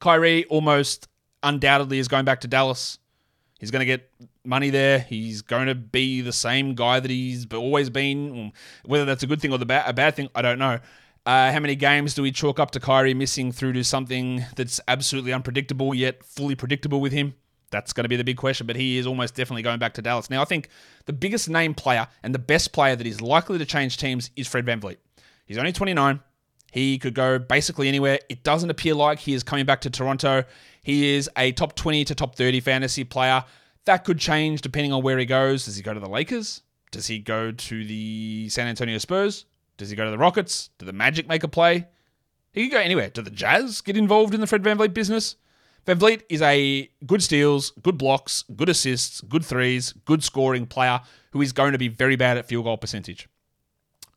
Kyrie 0.00 0.44
almost 0.50 1.08
undoubtedly 1.42 1.98
is 1.98 2.08
going 2.08 2.26
back 2.26 2.42
to 2.42 2.48
Dallas. 2.48 2.98
He's 3.62 3.70
going 3.70 3.78
to 3.78 3.86
get 3.86 4.10
money 4.44 4.70
there. 4.70 4.98
He's 4.98 5.40
going 5.40 5.68
to 5.68 5.76
be 5.76 6.20
the 6.20 6.32
same 6.32 6.74
guy 6.74 6.98
that 6.98 7.08
he's 7.12 7.46
always 7.54 7.90
been. 7.90 8.50
Whether 8.84 9.04
that's 9.04 9.22
a 9.22 9.26
good 9.28 9.40
thing 9.40 9.52
or 9.52 9.58
the 9.58 9.64
ba- 9.64 9.84
a 9.86 9.92
bad 9.92 10.16
thing, 10.16 10.28
I 10.34 10.42
don't 10.42 10.58
know. 10.58 10.80
Uh, 11.24 11.52
how 11.52 11.60
many 11.60 11.76
games 11.76 12.14
do 12.14 12.22
we 12.22 12.32
chalk 12.32 12.58
up 12.58 12.72
to 12.72 12.80
Kyrie 12.80 13.14
missing 13.14 13.52
through 13.52 13.74
to 13.74 13.84
something 13.84 14.44
that's 14.56 14.80
absolutely 14.88 15.32
unpredictable 15.32 15.94
yet 15.94 16.24
fully 16.24 16.56
predictable 16.56 17.00
with 17.00 17.12
him? 17.12 17.34
That's 17.70 17.92
going 17.92 18.02
to 18.02 18.08
be 18.08 18.16
the 18.16 18.24
big 18.24 18.36
question, 18.36 18.66
but 18.66 18.74
he 18.74 18.98
is 18.98 19.06
almost 19.06 19.36
definitely 19.36 19.62
going 19.62 19.78
back 19.78 19.94
to 19.94 20.02
Dallas. 20.02 20.28
Now, 20.28 20.42
I 20.42 20.44
think 20.44 20.68
the 21.04 21.12
biggest 21.12 21.48
name 21.48 21.72
player 21.72 22.08
and 22.24 22.34
the 22.34 22.40
best 22.40 22.72
player 22.72 22.96
that 22.96 23.06
is 23.06 23.20
likely 23.20 23.58
to 23.58 23.64
change 23.64 23.96
teams 23.96 24.30
is 24.34 24.48
Fred 24.48 24.66
VanVleet. 24.66 24.96
He's 25.46 25.56
only 25.56 25.70
29. 25.70 26.18
He 26.72 26.98
could 26.98 27.14
go 27.14 27.38
basically 27.38 27.86
anywhere. 27.86 28.18
It 28.28 28.42
doesn't 28.42 28.70
appear 28.70 28.94
like 28.94 29.20
he 29.20 29.34
is 29.34 29.44
coming 29.44 29.66
back 29.66 29.82
to 29.82 29.90
Toronto. 29.90 30.42
He 30.82 31.14
is 31.14 31.30
a 31.36 31.52
top 31.52 31.76
20 31.76 32.04
to 32.06 32.14
top 32.14 32.36
30 32.36 32.60
fantasy 32.60 33.04
player. 33.04 33.44
That 33.84 34.04
could 34.04 34.18
change 34.18 34.60
depending 34.60 34.92
on 34.92 35.02
where 35.02 35.18
he 35.18 35.24
goes. 35.24 35.64
Does 35.64 35.76
he 35.76 35.82
go 35.82 35.94
to 35.94 36.00
the 36.00 36.08
Lakers? 36.08 36.62
Does 36.90 37.06
he 37.06 37.18
go 37.18 37.52
to 37.52 37.84
the 37.84 38.48
San 38.50 38.66
Antonio 38.66 38.98
Spurs? 38.98 39.46
Does 39.76 39.90
he 39.90 39.96
go 39.96 40.04
to 40.04 40.10
the 40.10 40.18
Rockets? 40.18 40.70
Do 40.78 40.86
the 40.86 40.92
Magic 40.92 41.28
make 41.28 41.42
a 41.42 41.48
play? 41.48 41.86
He 42.52 42.68
could 42.68 42.74
go 42.74 42.80
anywhere. 42.80 43.08
Do 43.10 43.22
the 43.22 43.30
Jazz 43.30 43.80
get 43.80 43.96
involved 43.96 44.34
in 44.34 44.40
the 44.40 44.46
Fred 44.46 44.62
Van 44.62 44.76
VanVleet 44.76 44.92
business? 44.92 45.36
Van 45.86 45.98
VanVleet 45.98 46.22
is 46.28 46.42
a 46.42 46.90
good 47.06 47.22
steals, 47.22 47.72
good 47.82 47.96
blocks, 47.96 48.44
good 48.54 48.68
assists, 48.68 49.20
good 49.22 49.44
threes, 49.44 49.92
good 50.04 50.22
scoring 50.22 50.66
player 50.66 51.00
who 51.30 51.40
is 51.40 51.52
going 51.52 51.72
to 51.72 51.78
be 51.78 51.88
very 51.88 52.16
bad 52.16 52.36
at 52.36 52.46
field 52.46 52.64
goal 52.64 52.76
percentage. 52.76 53.28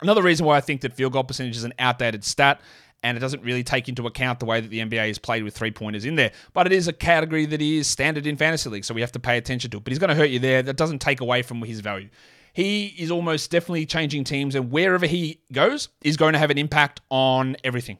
Another 0.01 0.21
reason 0.21 0.45
why 0.45 0.57
I 0.57 0.61
think 0.61 0.81
that 0.81 0.93
field 0.93 1.13
goal 1.13 1.23
percentage 1.23 1.55
is 1.55 1.63
an 1.63 1.73
outdated 1.79 2.25
stat 2.25 2.59
and 3.03 3.17
it 3.17 3.21
doesn't 3.21 3.43
really 3.43 3.63
take 3.63 3.87
into 3.87 4.07
account 4.07 4.39
the 4.39 4.45
way 4.45 4.59
that 4.59 4.69
the 4.69 4.79
NBA 4.79 5.09
is 5.09 5.19
played 5.19 5.43
with 5.43 5.55
three 5.55 5.71
pointers 5.71 6.05
in 6.05 6.15
there. 6.15 6.31
But 6.53 6.65
it 6.65 6.73
is 6.73 6.87
a 6.87 6.93
category 6.93 7.45
that 7.45 7.61
is 7.61 7.87
standard 7.87 8.25
in 8.25 8.37
fantasy 8.37 8.69
league, 8.69 8.85
so 8.85 8.93
we 8.93 9.01
have 9.01 9.11
to 9.13 9.19
pay 9.19 9.37
attention 9.37 9.71
to 9.71 9.77
it. 9.77 9.83
But 9.83 9.91
he's 9.91 9.99
going 9.99 10.09
to 10.09 10.15
hurt 10.15 10.29
you 10.29 10.39
there. 10.39 10.63
That 10.63 10.77
doesn't 10.77 10.99
take 10.99 11.21
away 11.21 11.41
from 11.41 11.61
his 11.61 11.81
value. 11.81 12.09
He 12.53 12.95
is 12.97 13.11
almost 13.11 13.51
definitely 13.51 13.85
changing 13.85 14.23
teams, 14.23 14.55
and 14.55 14.71
wherever 14.71 15.05
he 15.05 15.41
goes 15.51 15.89
is 16.03 16.15
going 16.15 16.33
to 16.33 16.39
have 16.39 16.49
an 16.49 16.57
impact 16.57 17.01
on 17.09 17.57
everything. 17.63 17.97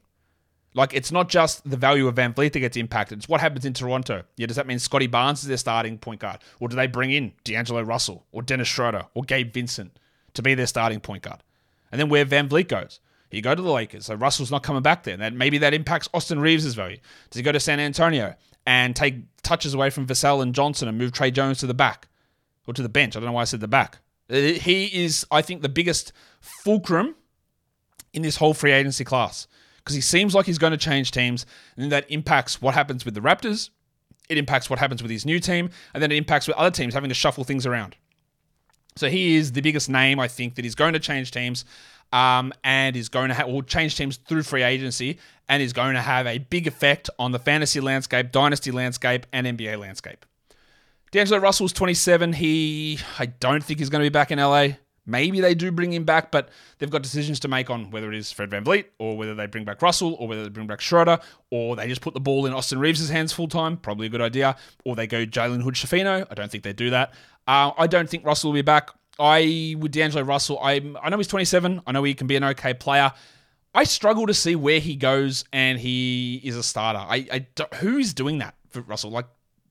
Like 0.73 0.93
it's 0.93 1.12
not 1.12 1.29
just 1.29 1.69
the 1.69 1.77
value 1.77 2.08
of 2.08 2.15
VanVleet 2.15 2.53
that 2.53 2.60
gets 2.60 2.77
impacted; 2.77 3.19
it's 3.19 3.29
what 3.29 3.41
happens 3.41 3.65
in 3.65 3.73
Toronto. 3.73 4.23
Yeah, 4.38 4.47
does 4.47 4.58
that 4.58 4.67
mean 4.67 4.79
Scottie 4.79 5.08
Barnes 5.08 5.41
is 5.41 5.47
their 5.47 5.58
starting 5.58 5.97
point 5.97 6.19
guard, 6.19 6.39
or 6.60 6.67
do 6.67 6.75
they 6.75 6.88
bring 6.88 7.12
in 7.12 7.34
D'Angelo 7.43 7.81
Russell 7.81 8.25
or 8.31 8.41
Dennis 8.41 8.67
Schroeder 8.67 9.05
or 9.13 9.23
Gabe 9.23 9.53
Vincent 9.53 9.99
to 10.34 10.41
be 10.41 10.53
their 10.53 10.67
starting 10.67 10.99
point 10.99 11.23
guard? 11.23 11.43
And 11.91 11.99
then 11.99 12.10
where 12.10 12.25
Van 12.25 12.49
Vliet 12.49 12.67
goes, 12.67 12.99
he 13.36 13.41
go 13.41 13.54
to 13.54 13.62
the 13.62 13.71
Lakers, 13.71 14.06
so 14.06 14.15
Russell's 14.15 14.50
not 14.50 14.63
coming 14.63 14.82
back 14.82 15.04
there. 15.04 15.17
Then 15.17 15.38
maybe 15.38 15.58
that 15.58 15.74
impacts 15.74 16.08
Austin 16.13 16.39
Reaves' 16.39 16.74
value. 16.74 16.98
Does 17.30 17.38
he 17.38 17.43
go 17.43 17.52
to 17.52 17.60
San 17.60 17.82
Antonio 17.82 18.36
and 18.65 18.95
take 18.95 19.15
touches 19.43 19.74
away 19.74 19.89
from 19.89 20.08
Vassell 20.08 20.41
and 20.41 20.56
Johnson 20.56 20.88
and 20.88 20.98
move 20.98 21.12
Tre 21.12 21.32
Jones 21.32 21.60
to 21.60 21.67
the 21.67 21.74
back 21.74 22.08
or 22.65 22.74
to 22.74 22.82
the 22.82 22.89
bench? 22.89 23.15
I 23.15 23.19
don't 23.19 23.28
know 23.28 23.34
why 23.34 23.41
I 23.41 23.45
said 23.45 23.60
the 23.60 23.67
back. 23.67 24.00
Uh, 24.30 24.36
he 24.36 24.86
is, 25.04 25.26
I 25.32 25.41
think, 25.41 25.62
the 25.62 25.69
biggest 25.69 26.13
fulcrum 26.39 27.15
in 28.13 28.21
this 28.21 28.38
whole 28.38 28.54
free 28.54 28.71
agency 28.71 29.04
class 29.04 29.48
because 29.78 29.95
he 29.95 30.02
seems 30.02 30.34
like 30.34 30.45
he's 30.45 30.58
going 30.58 30.71
to 30.71 30.78
change 30.78 31.12
teams, 31.12 31.45
and 31.76 31.91
that 31.91 32.10
impacts 32.10 32.62
what 32.62 32.74
happens 32.74 33.04
with 33.04 33.13
the 33.15 33.19
Raptors. 33.19 33.69
It 34.30 34.38
impacts 34.38 34.69
what 34.69 34.80
happens 34.80 35.04
with 35.04 35.12
his 35.12 35.26
new 35.26 35.39
team, 35.39 35.69
and 35.93 36.02
then 36.02 36.12
it 36.12 36.15
impacts 36.15 36.48
with 36.48 36.56
other 36.58 36.71
teams 36.71 36.93
having 36.93 37.10
to 37.10 37.13
shuffle 37.13 37.43
things 37.43 37.65
around. 37.65 37.95
So 38.95 39.10
he 39.10 39.36
is 39.36 39.52
the 39.52 39.62
biggest 39.62 39.89
name, 39.89 40.21
I 40.21 40.30
think, 40.30 40.56
that 40.56 40.65
is 40.65 40.74
going 40.74 40.93
to 40.93 41.00
change 41.00 41.32
teams 41.32 41.65
um, 42.11 42.53
and 42.63 42.95
is 42.95 43.09
going 43.09 43.29
to 43.29 43.33
have, 43.33 43.47
will 43.47 43.63
change 43.63 43.95
teams 43.97 44.17
through 44.17 44.43
free 44.43 44.63
agency 44.63 45.19
and 45.49 45.61
is 45.61 45.73
going 45.73 45.95
to 45.95 46.01
have 46.01 46.27
a 46.27 46.37
big 46.37 46.67
effect 46.67 47.09
on 47.19 47.31
the 47.31 47.39
fantasy 47.39 47.79
landscape, 47.79 48.31
dynasty 48.31 48.71
landscape, 48.71 49.25
and 49.31 49.45
NBA 49.45 49.79
landscape. 49.79 50.25
D'Angelo 51.11 51.39
Russell's 51.39 51.73
27. 51.73 52.33
He, 52.33 52.99
I 53.19 53.27
don't 53.27 53.63
think 53.63 53.79
he's 53.79 53.89
going 53.89 54.03
to 54.03 54.05
be 54.05 54.13
back 54.13 54.31
in 54.31 54.39
LA. 54.39 54.69
Maybe 55.05 55.39
they 55.39 55.53
do 55.53 55.71
bring 55.71 55.93
him 55.93 56.03
back, 56.03 56.31
but 56.31 56.49
they've 56.79 56.89
got 56.89 57.03
decisions 57.03 57.39
to 57.41 57.47
make 57.47 57.69
on 57.69 57.91
whether 57.91 58.11
it 58.11 58.17
is 58.17 58.31
Fred 58.31 58.49
Van 58.49 58.65
VanVleet 58.65 58.85
or 58.97 59.15
whether 59.15 59.35
they 59.35 59.45
bring 59.45 59.63
back 59.63 59.81
Russell 59.81 60.15
or 60.15 60.27
whether 60.27 60.43
they 60.43 60.49
bring 60.49 60.65
back 60.65 60.81
Schroeder 60.81 61.19
or 61.51 61.75
they 61.75 61.87
just 61.87 62.01
put 62.01 62.15
the 62.15 62.19
ball 62.19 62.47
in 62.47 62.53
Austin 62.53 62.79
Reaves' 62.79 63.07
hands 63.09 63.31
full 63.31 63.47
time. 63.47 63.77
Probably 63.77 64.07
a 64.07 64.09
good 64.09 64.21
idea. 64.21 64.55
Or 64.83 64.95
they 64.95 65.05
go 65.05 65.25
Jalen 65.25 65.61
Hood 65.61 65.75
Schifino. 65.75 66.25
I 66.29 66.33
don't 66.33 66.49
think 66.49 66.63
they 66.63 66.73
do 66.73 66.89
that. 66.89 67.13
Uh, 67.47 67.71
I 67.77 67.85
don't 67.85 68.09
think 68.09 68.25
Russell 68.25 68.49
will 68.49 68.55
be 68.55 68.63
back. 68.63 68.89
I 69.19 69.75
with 69.80 69.91
D'Angelo 69.91 70.23
Russell, 70.23 70.60
I 70.62 70.82
I 71.01 71.10
know 71.10 71.17
he's 71.17 71.28
27. 71.28 71.82
I 71.86 71.91
know 71.91 72.04
he 72.04 72.13
can 72.13 72.28
be 72.28 72.36
an 72.36 72.43
okay 72.43 72.73
player. 72.73 73.12
I 73.73 73.84
struggle 73.84 74.25
to 74.28 74.34
see 74.34 74.56
where 74.56 74.80
he 74.80 74.95
goes 74.95 75.43
and 75.51 75.80
he 75.80 76.41
is 76.43 76.56
a 76.56 76.63
starter. 76.63 76.99
I, 76.99 77.45
I 77.60 77.75
who's 77.75 78.13
doing 78.13 78.38
that 78.39 78.56
for 78.69 78.82
Russell? 78.82 79.12
Like 79.12 79.25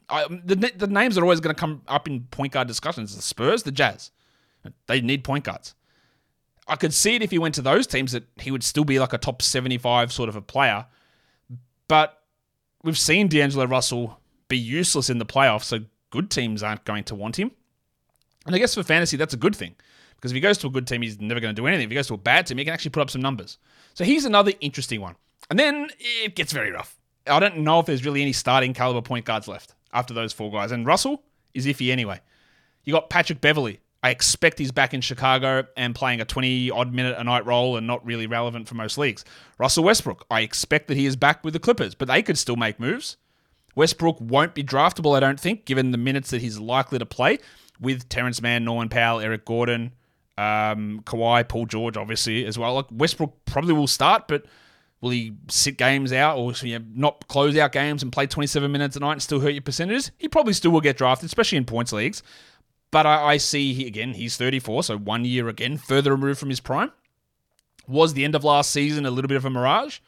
I, 0.09 0.27
the 0.29 0.73
the 0.77 0.87
names 0.87 1.17
are 1.19 1.23
always 1.23 1.41
going 1.41 1.55
to 1.55 1.59
come 1.59 1.83
up 1.89 2.09
in 2.09 2.25
point 2.25 2.53
guard 2.53 2.69
discussions. 2.69 3.17
The 3.17 3.23
Spurs, 3.23 3.63
the 3.63 3.73
Jazz, 3.73 4.11
they 4.87 5.01
need 5.01 5.25
point 5.25 5.45
guards. 5.45 5.75
I 6.67 6.77
could 6.77 6.95
see 6.95 7.15
it 7.15 7.23
if 7.23 7.31
he 7.31 7.39
went 7.39 7.55
to 7.57 7.63
those 7.63 7.87
teams 7.87 8.13
that 8.13 8.25
he 8.37 8.51
would 8.51 8.63
still 8.63 8.85
be 8.85 8.99
like 8.99 9.13
a 9.13 9.19
top 9.19 9.43
75 9.43 10.13
sort 10.13 10.29
of 10.29 10.37
a 10.37 10.41
player. 10.41 10.87
But 11.89 12.23
we've 12.83 12.99
seen 12.99 13.29
D'Angelo 13.29 13.67
Russell 13.67 14.19
be 14.49 14.57
useless 14.57 15.11
in 15.11 15.19
the 15.19 15.27
playoffs, 15.27 15.65
so 15.65 15.81
good 16.11 16.31
teams 16.31 16.63
aren't 16.63 16.85
going 16.85 17.05
to 17.05 17.15
want 17.15 17.39
him. 17.39 17.51
And 18.47 18.55
I 18.55 18.59
guess 18.59 18.75
for 18.75 18.83
fantasy, 18.83 19.17
that's 19.17 19.35
a 19.35 19.39
good 19.39 19.57
thing. 19.57 19.75
Because 20.17 20.33
if 20.33 20.35
he 20.35 20.41
goes 20.41 20.59
to 20.59 20.67
a 20.67 20.71
good 20.71 20.87
team, 20.87 21.03
he's 21.03 21.21
never 21.21 21.41
going 21.41 21.55
to 21.55 21.61
do 21.61 21.67
anything. 21.67 21.85
If 21.85 21.91
he 21.91 21.95
goes 21.95 22.07
to 22.09 22.15
a 22.15 22.19
bad 22.19 22.47
team, 22.47 22.59
he 22.59 22.65
can 22.65 22.73
actually 22.73 22.91
put 22.91 23.01
up 23.01 23.11
some 23.11 23.21
numbers. 23.21 23.59
So 23.95 24.05
he's 24.05 24.25
another 24.25 24.53
interesting 24.61 25.01
one. 25.01 25.17
And 25.51 25.59
then 25.59 25.91
it 25.99 26.35
gets 26.35 26.53
very 26.53 26.73
rough. 26.73 26.97
I 27.27 27.41
don't 27.41 27.59
know 27.59 27.81
if 27.81 27.87
there's 27.87 28.05
really 28.05 28.23
any 28.23 28.33
starting 28.33 28.75
caliber 28.75 29.03
point 29.03 29.25
guards 29.25 29.49
left 29.49 29.75
after 29.93 30.15
those 30.15 30.33
four 30.33 30.51
guys. 30.51 30.73
And 30.73 30.87
Russell 30.87 31.23
is 31.53 31.67
iffy 31.67 31.91
anyway. 31.91 32.21
You 32.85 32.93
got 32.93 33.11
Patrick 33.11 33.41
Beverley. 33.41 33.81
I 34.03 34.11
expect 34.11 34.59
he's 34.59 34.73
back 34.73 34.93
in 34.93 35.01
Chicago 35.01 35.67
and 35.79 35.95
playing 35.95 36.21
a 36.21 36.27
20 36.27 36.71
odd 36.71 36.93
minute 36.93 37.17
a 37.19 37.25
night 37.25 37.47
role 37.47 37.79
and 37.79 37.87
not 37.87 38.05
really 38.05 38.27
relevant 38.27 38.69
for 38.69 38.75
most 38.75 38.99
leagues. 38.99 39.25
Russell 39.57 39.85
Westbrook. 39.85 40.27
I 40.31 40.43
expect 40.43 40.89
that 40.89 40.97
he 40.99 41.07
is 41.07 41.17
back 41.17 41.43
with 41.43 41.55
the 41.55 41.61
Clippers, 41.61 41.95
but 41.95 42.09
they 42.09 42.23
could 42.23 42.37
still 42.37 42.57
make 42.57 42.79
moves. 42.79 43.17
Westbrook 43.75 44.19
won't 44.21 44.55
be 44.55 44.63
draftable, 44.63 45.17
I 45.17 45.21
don't 45.21 45.39
think, 45.39 45.65
given 45.65 45.91
the 45.91 45.99
minutes 45.99 46.31
that 46.31 46.41
he's 46.41 46.59
likely 46.59 46.99
to 46.99 47.07
play 47.07 47.39
with 47.81 48.09
Terance 48.09 48.41
Mann, 48.41 48.65
Norman 48.65 48.89
Powell, 48.89 49.21
Eric 49.21 49.45
Gordon, 49.45 49.93
um, 50.39 51.01
Kawhi, 51.05 51.47
Paul 51.49 51.67
George, 51.67 51.97
obviously 51.97 52.45
as 52.45 52.59
well. 52.59 52.75
Like 52.75 52.87
Westbrook 52.91 53.45
probably 53.45 53.75
will 53.75 53.87
start, 53.87 54.29
but 54.29 54.45
will 55.01 55.11
he 55.11 55.35
sit 55.49 55.77
games 55.77 56.13
out 56.13 56.39
or 56.39 56.53
you 56.63 56.79
know, 56.79 56.85
not 56.95 57.27
close 57.29 57.57
out 57.57 57.73
games 57.73 58.03
and 58.03 58.13
play 58.13 58.27
27 58.27 58.71
minutes 58.71 58.97
a 58.97 59.01
night 59.01 59.13
and 59.13 59.23
still 59.23 59.41
hurt 59.41 59.51
your 59.51 59.63
percentages? 59.63 60.11
He 60.19 60.29
probably 60.29 60.53
still 60.53 60.71
will 60.71 60.81
get 60.81 60.97
drafted, 60.97 61.27
especially 61.27 61.59
in 61.59 61.65
points 61.65 61.93
leagues. 61.93 62.23
But 62.91 63.07
I, 63.07 63.33
I 63.33 63.37
see 63.39 63.75
he, 63.75 63.87
again, 63.87 64.15
he's 64.15 64.37
34, 64.37 64.85
so 64.85 64.99
one 64.99 65.25
year 65.25 65.49
again 65.49 65.79
further 65.79 66.13
removed 66.13 66.39
from 66.39 66.51
his 66.51 66.61
prime. 66.61 66.93
Was 67.87 68.15
the 68.15 68.25
end 68.25 68.35
of 68.35 68.45
last 68.45 68.71
season 68.71 69.05
a 69.05 69.11
little 69.11 69.29
bit 69.29 69.37
of 69.37 69.45
a 69.45 69.51
mirage? 69.51 69.99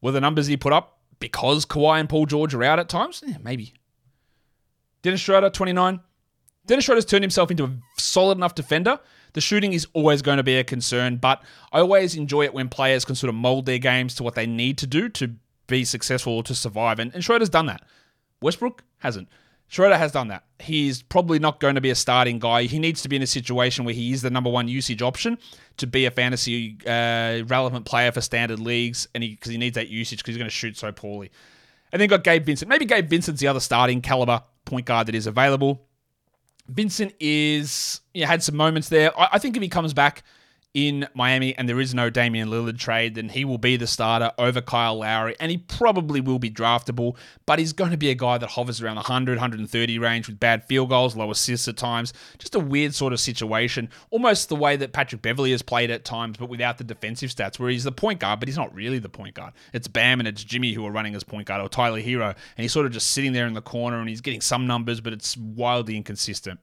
Were 0.00 0.12
the 0.12 0.20
numbers 0.20 0.46
he 0.46 0.56
put 0.56 0.72
up 0.72 0.98
because 1.22 1.64
Kawhi 1.64 2.00
and 2.00 2.08
Paul 2.08 2.26
George 2.26 2.52
are 2.52 2.64
out 2.64 2.80
at 2.80 2.88
times? 2.88 3.22
Yeah, 3.24 3.36
maybe. 3.40 3.74
Dennis 5.02 5.20
Schroeder, 5.20 5.50
29. 5.50 6.00
Dennis 6.66 6.84
Schroeder's 6.84 7.04
turned 7.04 7.22
himself 7.22 7.48
into 7.48 7.64
a 7.64 7.70
solid 7.96 8.36
enough 8.36 8.56
defender. 8.56 8.98
The 9.34 9.40
shooting 9.40 9.72
is 9.72 9.86
always 9.92 10.20
going 10.20 10.38
to 10.38 10.42
be 10.42 10.56
a 10.56 10.64
concern, 10.64 11.18
but 11.18 11.40
I 11.72 11.78
always 11.78 12.16
enjoy 12.16 12.44
it 12.44 12.52
when 12.52 12.68
players 12.68 13.04
can 13.04 13.14
sort 13.14 13.28
of 13.28 13.36
mold 13.36 13.66
their 13.66 13.78
games 13.78 14.16
to 14.16 14.24
what 14.24 14.34
they 14.34 14.46
need 14.46 14.78
to 14.78 14.86
do 14.88 15.08
to 15.10 15.36
be 15.68 15.84
successful 15.84 16.34
or 16.34 16.42
to 16.42 16.56
survive. 16.56 16.98
And, 16.98 17.14
and 17.14 17.22
Schroeder's 17.22 17.48
done 17.48 17.66
that. 17.66 17.84
Westbrook 18.42 18.82
hasn't. 18.98 19.28
Schroeder 19.72 19.96
has 19.96 20.12
done 20.12 20.28
that. 20.28 20.44
He's 20.58 21.02
probably 21.02 21.38
not 21.38 21.58
going 21.58 21.76
to 21.76 21.80
be 21.80 21.88
a 21.88 21.94
starting 21.94 22.38
guy. 22.38 22.64
He 22.64 22.78
needs 22.78 23.00
to 23.00 23.08
be 23.08 23.16
in 23.16 23.22
a 23.22 23.26
situation 23.26 23.86
where 23.86 23.94
he 23.94 24.12
is 24.12 24.20
the 24.20 24.28
number 24.28 24.50
one 24.50 24.68
usage 24.68 25.00
option 25.00 25.38
to 25.78 25.86
be 25.86 26.04
a 26.04 26.10
fantasy 26.10 26.76
uh, 26.86 27.42
relevant 27.46 27.86
player 27.86 28.12
for 28.12 28.20
standard 28.20 28.60
leagues, 28.60 29.08
and 29.14 29.22
because 29.22 29.48
he, 29.48 29.54
he, 29.54 29.58
needs 29.58 29.76
that 29.76 29.88
usage 29.88 30.18
because 30.18 30.34
he's 30.34 30.38
going 30.38 30.50
to 30.50 30.54
shoot 30.54 30.76
so 30.76 30.92
poorly. 30.92 31.30
And 31.90 32.02
then 32.02 32.10
got 32.10 32.22
Gabe 32.22 32.44
Vincent. 32.44 32.68
Maybe 32.68 32.84
Gabe 32.84 33.08
Vincent's 33.08 33.40
the 33.40 33.48
other 33.48 33.60
starting 33.60 34.02
caliber 34.02 34.42
point 34.66 34.84
guard 34.84 35.06
that 35.06 35.14
is 35.14 35.26
available. 35.26 35.86
Vincent 36.68 37.14
is 37.18 38.02
yeah, 38.12 38.26
had 38.26 38.42
some 38.42 38.56
moments 38.56 38.90
there. 38.90 39.18
I, 39.18 39.30
I, 39.32 39.38
think 39.38 39.56
if 39.56 39.62
he 39.62 39.70
comes 39.70 39.94
back 39.94 40.22
in 40.74 41.06
Miami 41.14 41.54
and 41.56 41.68
there 41.68 41.80
is 41.80 41.94
no 41.94 42.08
Damian 42.08 42.48
Lillard 42.48 42.78
trade, 42.78 43.14
then 43.14 43.28
he 43.28 43.44
will 43.44 43.58
be 43.58 43.76
the 43.76 43.86
starter 43.86 44.32
over 44.38 44.62
Kyle 44.62 44.98
Lowry 44.98 45.36
and 45.38 45.50
he 45.50 45.58
probably 45.58 46.20
will 46.20 46.38
be 46.38 46.50
draftable, 46.50 47.16
but 47.44 47.58
he's 47.58 47.74
going 47.74 47.90
to 47.90 47.98
be 47.98 48.10
a 48.10 48.14
guy 48.14 48.38
that 48.38 48.50
hovers 48.50 48.80
around 48.80 48.94
the 48.94 49.02
100, 49.02 49.32
130 49.32 49.98
range 49.98 50.28
with 50.28 50.40
bad 50.40 50.64
field 50.64 50.88
goals, 50.88 51.14
low 51.14 51.30
assists 51.30 51.68
at 51.68 51.76
times. 51.76 52.14
Just 52.38 52.54
a 52.54 52.60
weird 52.60 52.94
sort 52.94 53.12
of 53.12 53.20
situation, 53.20 53.90
almost 54.10 54.48
the 54.48 54.56
way 54.56 54.76
that 54.76 54.92
Patrick 54.92 55.20
Beverley 55.20 55.50
has 55.50 55.62
played 55.62 55.90
at 55.90 56.04
times, 56.04 56.38
but 56.38 56.48
without 56.48 56.78
the 56.78 56.84
defensive 56.84 57.30
stats, 57.30 57.58
where 57.58 57.68
he's 57.68 57.84
the 57.84 57.92
point 57.92 58.20
guard, 58.20 58.40
but 58.40 58.48
he's 58.48 58.56
not 58.56 58.74
really 58.74 58.98
the 58.98 59.08
point 59.10 59.34
guard. 59.34 59.52
It's 59.74 59.88
Bam 59.88 60.20
and 60.20 60.28
it's 60.28 60.42
Jimmy 60.42 60.72
who 60.72 60.86
are 60.86 60.90
running 60.90 61.14
as 61.14 61.22
point 61.24 61.46
guard, 61.46 61.60
or 61.60 61.68
Tyler 61.68 62.00
Herro, 62.00 62.28
and 62.28 62.62
he's 62.62 62.72
sort 62.72 62.86
of 62.86 62.92
just 62.92 63.10
sitting 63.10 63.32
there 63.32 63.46
in 63.46 63.52
the 63.52 63.62
corner 63.62 64.00
and 64.00 64.08
he's 64.08 64.22
getting 64.22 64.40
some 64.40 64.66
numbers, 64.66 65.00
but 65.02 65.12
it's 65.12 65.36
wildly 65.36 65.96
inconsistent. 65.96 66.60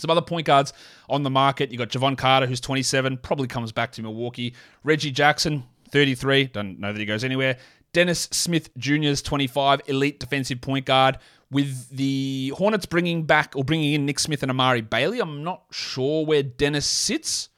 Some 0.00 0.10
other 0.10 0.22
point 0.22 0.46
guards 0.46 0.72
on 1.08 1.22
the 1.22 1.30
market. 1.30 1.70
You 1.70 1.78
got 1.78 1.88
Jevon 1.88 2.16
Carter, 2.16 2.46
who's 2.46 2.60
27, 2.60 3.18
probably 3.18 3.46
comes 3.48 3.72
back 3.72 3.92
to 3.92 4.02
Milwaukee. 4.02 4.54
Reggie 4.84 5.10
Jackson, 5.10 5.64
33, 5.90 6.46
don't 6.46 6.80
know 6.80 6.92
that 6.92 6.98
he 6.98 7.06
goes 7.06 7.24
anywhere. 7.24 7.56
Dennis 7.92 8.28
Smith 8.30 8.70
Jr. 8.76 9.04
is 9.04 9.22
25, 9.22 9.82
elite 9.86 10.20
defensive 10.20 10.60
point 10.60 10.86
guard. 10.86 11.18
With 11.50 11.88
the 11.90 12.52
Hornets 12.56 12.86
bringing 12.86 13.24
back 13.24 13.54
or 13.56 13.64
bringing 13.64 13.92
in 13.92 14.06
Nick 14.06 14.20
Smith 14.20 14.42
and 14.42 14.50
Amari 14.50 14.82
Bailey, 14.82 15.18
I'm 15.18 15.42
not 15.42 15.64
sure 15.72 16.24
where 16.24 16.44
Dennis 16.44 16.86
sits. 16.86 17.48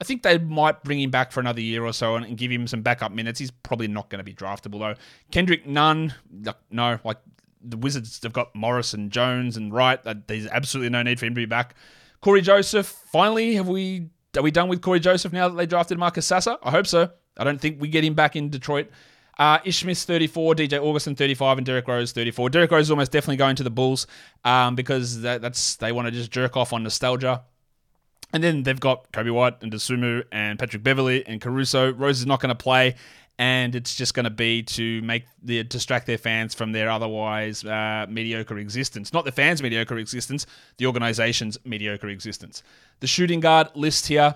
I 0.00 0.04
think 0.04 0.22
they 0.22 0.36
might 0.36 0.84
bring 0.84 1.00
him 1.00 1.10
back 1.10 1.32
for 1.32 1.40
another 1.40 1.62
year 1.62 1.84
or 1.84 1.94
so 1.94 2.16
and, 2.16 2.26
and 2.26 2.36
give 2.36 2.50
him 2.50 2.66
some 2.66 2.82
backup 2.82 3.10
minutes. 3.10 3.40
He's 3.40 3.50
probably 3.50 3.88
not 3.88 4.10
going 4.10 4.18
to 4.18 4.24
be 4.24 4.34
draftable 4.34 4.78
though. 4.78 4.94
Kendrick 5.30 5.66
Nunn, 5.66 6.12
no, 6.70 6.98
like 7.04 7.18
the 7.62 7.76
Wizards 7.76 8.20
have 8.22 8.32
got 8.32 8.54
Morris 8.54 8.94
and 8.94 9.10
Jones 9.10 9.56
and 9.56 9.72
Wright. 9.72 10.00
There's 10.26 10.46
absolutely 10.46 10.90
no 10.90 11.02
need 11.02 11.18
for 11.18 11.26
him 11.26 11.34
to 11.34 11.40
be 11.40 11.46
back. 11.46 11.74
Cory 12.20 12.40
Joseph, 12.40 12.86
finally, 12.86 13.54
have 13.54 13.68
we 13.68 14.08
are 14.36 14.42
we 14.42 14.50
done 14.50 14.68
with 14.68 14.82
Cory 14.82 15.00
Joseph 15.00 15.32
now 15.32 15.48
that 15.48 15.56
they 15.56 15.66
drafted 15.66 15.98
Marcus 15.98 16.26
Sasser? 16.26 16.56
I 16.62 16.70
hope 16.70 16.86
so. 16.86 17.10
I 17.36 17.44
don't 17.44 17.60
think 17.60 17.80
we 17.80 17.88
get 17.88 18.04
him 18.04 18.14
back 18.14 18.36
in 18.36 18.50
Detroit. 18.50 18.88
Uh, 19.38 19.58
Ish 19.64 19.78
Smith 19.78 19.98
34, 19.98 20.56
DJ 20.56 20.82
Augustin 20.82 21.14
35, 21.14 21.58
and 21.58 21.66
Derrick 21.66 21.86
Rose 21.86 22.10
34. 22.10 22.50
Derrick 22.50 22.70
Rose 22.72 22.86
is 22.86 22.90
almost 22.90 23.12
definitely 23.12 23.36
going 23.36 23.54
to 23.56 23.62
the 23.62 23.70
Bulls 23.70 24.08
um, 24.44 24.74
because 24.74 25.20
that, 25.20 25.40
that's 25.40 25.76
they 25.76 25.92
want 25.92 26.06
to 26.06 26.12
just 26.12 26.32
jerk 26.32 26.56
off 26.56 26.72
on 26.72 26.82
nostalgia. 26.82 27.44
And 28.32 28.42
then 28.42 28.64
they've 28.64 28.78
got 28.78 29.10
Coby 29.12 29.32
White 29.32 29.62
and 29.62 29.72
Dosunmu 29.72 30.24
and 30.32 30.58
Patrick 30.58 30.82
Beverley 30.82 31.24
and 31.26 31.40
Caruso. 31.40 31.92
Rose 31.92 32.18
is 32.20 32.26
not 32.26 32.40
going 32.40 32.50
to 32.50 32.56
play 32.56 32.96
and 33.38 33.74
it's 33.76 33.94
just 33.94 34.14
going 34.14 34.24
to 34.24 34.30
be 34.30 34.62
to 34.64 35.00
make 35.02 35.24
the 35.42 35.62
distract 35.62 36.06
their 36.06 36.18
fans 36.18 36.54
from 36.54 36.72
their 36.72 36.90
otherwise 36.90 37.64
uh, 37.64 38.06
mediocre 38.08 38.58
existence. 38.58 39.12
Not 39.12 39.24
the 39.24 39.32
fans' 39.32 39.62
mediocre 39.62 39.96
existence, 39.98 40.46
the 40.78 40.86
organization's 40.86 41.56
mediocre 41.64 42.08
existence. 42.08 42.62
The 43.00 43.06
shooting 43.06 43.40
guard 43.40 43.68
list 43.74 44.06
here. 44.06 44.34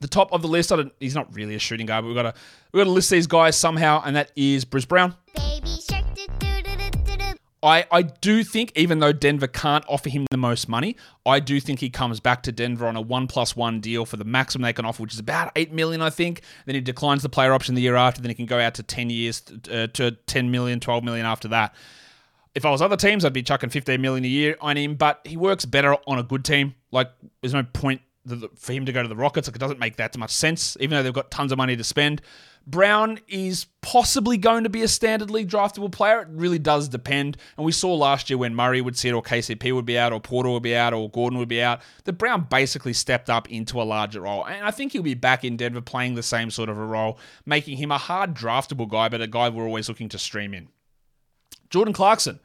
The 0.00 0.08
top 0.08 0.32
of 0.32 0.42
the 0.42 0.48
list, 0.48 0.72
he's 1.00 1.16
not 1.16 1.34
really 1.34 1.56
a 1.56 1.58
shooting 1.58 1.86
guard, 1.86 2.04
but 2.04 2.06
we've 2.06 2.16
got 2.16 2.34
to 2.34 2.34
we've 2.72 2.80
got 2.80 2.84
to 2.84 2.90
list 2.90 3.10
these 3.10 3.26
guys 3.26 3.56
somehow, 3.56 4.00
and 4.04 4.14
that 4.14 4.30
is 4.36 4.64
Bruce 4.64 4.84
Brown. 4.84 5.14
I, 7.62 7.86
I 7.90 8.02
do 8.02 8.44
think, 8.44 8.72
even 8.76 9.00
though 9.00 9.12
Denver 9.12 9.48
can't 9.48 9.84
offer 9.88 10.08
him 10.08 10.26
the 10.30 10.36
most 10.36 10.68
money, 10.68 10.96
I 11.26 11.40
do 11.40 11.58
think 11.58 11.80
he 11.80 11.90
comes 11.90 12.20
back 12.20 12.44
to 12.44 12.52
Denver 12.52 12.86
on 12.86 12.94
a 12.94 13.00
one 13.00 13.26
plus 13.26 13.56
one 13.56 13.80
deal 13.80 14.06
for 14.06 14.16
the 14.16 14.24
maximum 14.24 14.62
they 14.62 14.72
can 14.72 14.84
offer, 14.84 15.02
which 15.02 15.14
is 15.14 15.18
about 15.18 15.50
eight 15.56 15.72
million, 15.72 16.00
I 16.00 16.10
think. 16.10 16.42
Then 16.66 16.76
he 16.76 16.80
declines 16.80 17.22
the 17.22 17.28
player 17.28 17.52
option 17.52 17.74
the 17.74 17.82
year 17.82 17.96
after. 17.96 18.22
Then 18.22 18.30
he 18.30 18.34
can 18.36 18.46
go 18.46 18.60
out 18.60 18.74
to 18.74 18.84
ten 18.84 19.10
years 19.10 19.42
uh, 19.72 19.88
to 19.94 20.12
10 20.12 20.50
million, 20.50 20.78
12 20.78 21.02
million 21.02 21.26
after 21.26 21.48
that. 21.48 21.74
If 22.54 22.64
I 22.64 22.70
was 22.70 22.80
other 22.80 22.96
teams, 22.96 23.24
I'd 23.24 23.32
be 23.32 23.42
chucking 23.42 23.70
15 23.70 24.00
million 24.00 24.24
a 24.24 24.28
year 24.28 24.56
on 24.60 24.76
him, 24.76 24.94
but 24.94 25.20
he 25.24 25.36
works 25.36 25.64
better 25.64 25.96
on 26.06 26.18
a 26.18 26.22
good 26.22 26.44
team. 26.44 26.74
Like, 26.92 27.10
there's 27.40 27.54
no 27.54 27.62
point 27.62 28.02
for 28.56 28.72
him 28.72 28.86
to 28.86 28.92
go 28.92 29.02
to 29.02 29.08
the 29.08 29.16
Rockets. 29.16 29.48
Like, 29.48 29.56
it 29.56 29.60
doesn't 29.60 29.78
make 29.78 29.96
that 29.96 30.16
much 30.16 30.30
sense, 30.30 30.76
even 30.80 30.96
though 30.96 31.02
they've 31.02 31.12
got 31.12 31.30
tons 31.30 31.52
of 31.52 31.58
money 31.58 31.76
to 31.76 31.84
spend. 31.84 32.22
Brown 32.70 33.18
is 33.28 33.64
possibly 33.80 34.36
going 34.36 34.64
to 34.64 34.68
be 34.68 34.82
a 34.82 34.88
standard 34.88 35.30
league 35.30 35.48
draftable 35.48 35.90
player. 35.90 36.20
It 36.20 36.28
really 36.30 36.58
does 36.58 36.86
depend. 36.86 37.38
And 37.56 37.64
we 37.64 37.72
saw 37.72 37.94
last 37.94 38.28
year 38.28 38.36
when 38.36 38.54
Murray 38.54 38.82
would 38.82 38.98
sit, 38.98 39.14
or 39.14 39.22
KCP 39.22 39.74
would 39.74 39.86
be 39.86 39.98
out, 39.98 40.12
or 40.12 40.20
Porter 40.20 40.50
would 40.50 40.62
be 40.62 40.76
out, 40.76 40.92
or 40.92 41.08
Gordon 41.08 41.38
would 41.38 41.48
be 41.48 41.62
out, 41.62 41.80
that 42.04 42.14
Brown 42.14 42.46
basically 42.50 42.92
stepped 42.92 43.30
up 43.30 43.50
into 43.50 43.80
a 43.80 43.84
larger 43.84 44.20
role. 44.20 44.44
And 44.44 44.66
I 44.66 44.70
think 44.70 44.92
he'll 44.92 45.02
be 45.02 45.14
back 45.14 45.44
in 45.44 45.56
Denver 45.56 45.80
playing 45.80 46.14
the 46.14 46.22
same 46.22 46.50
sort 46.50 46.68
of 46.68 46.76
a 46.76 46.84
role, 46.84 47.18
making 47.46 47.78
him 47.78 47.90
a 47.90 47.96
hard 47.96 48.34
draftable 48.34 48.88
guy, 48.88 49.08
but 49.08 49.22
a 49.22 49.26
guy 49.26 49.48
we're 49.48 49.64
always 49.64 49.88
looking 49.88 50.10
to 50.10 50.18
stream 50.18 50.52
in. 50.52 50.68
Jordan 51.70 51.94
Clarkson, 51.94 52.38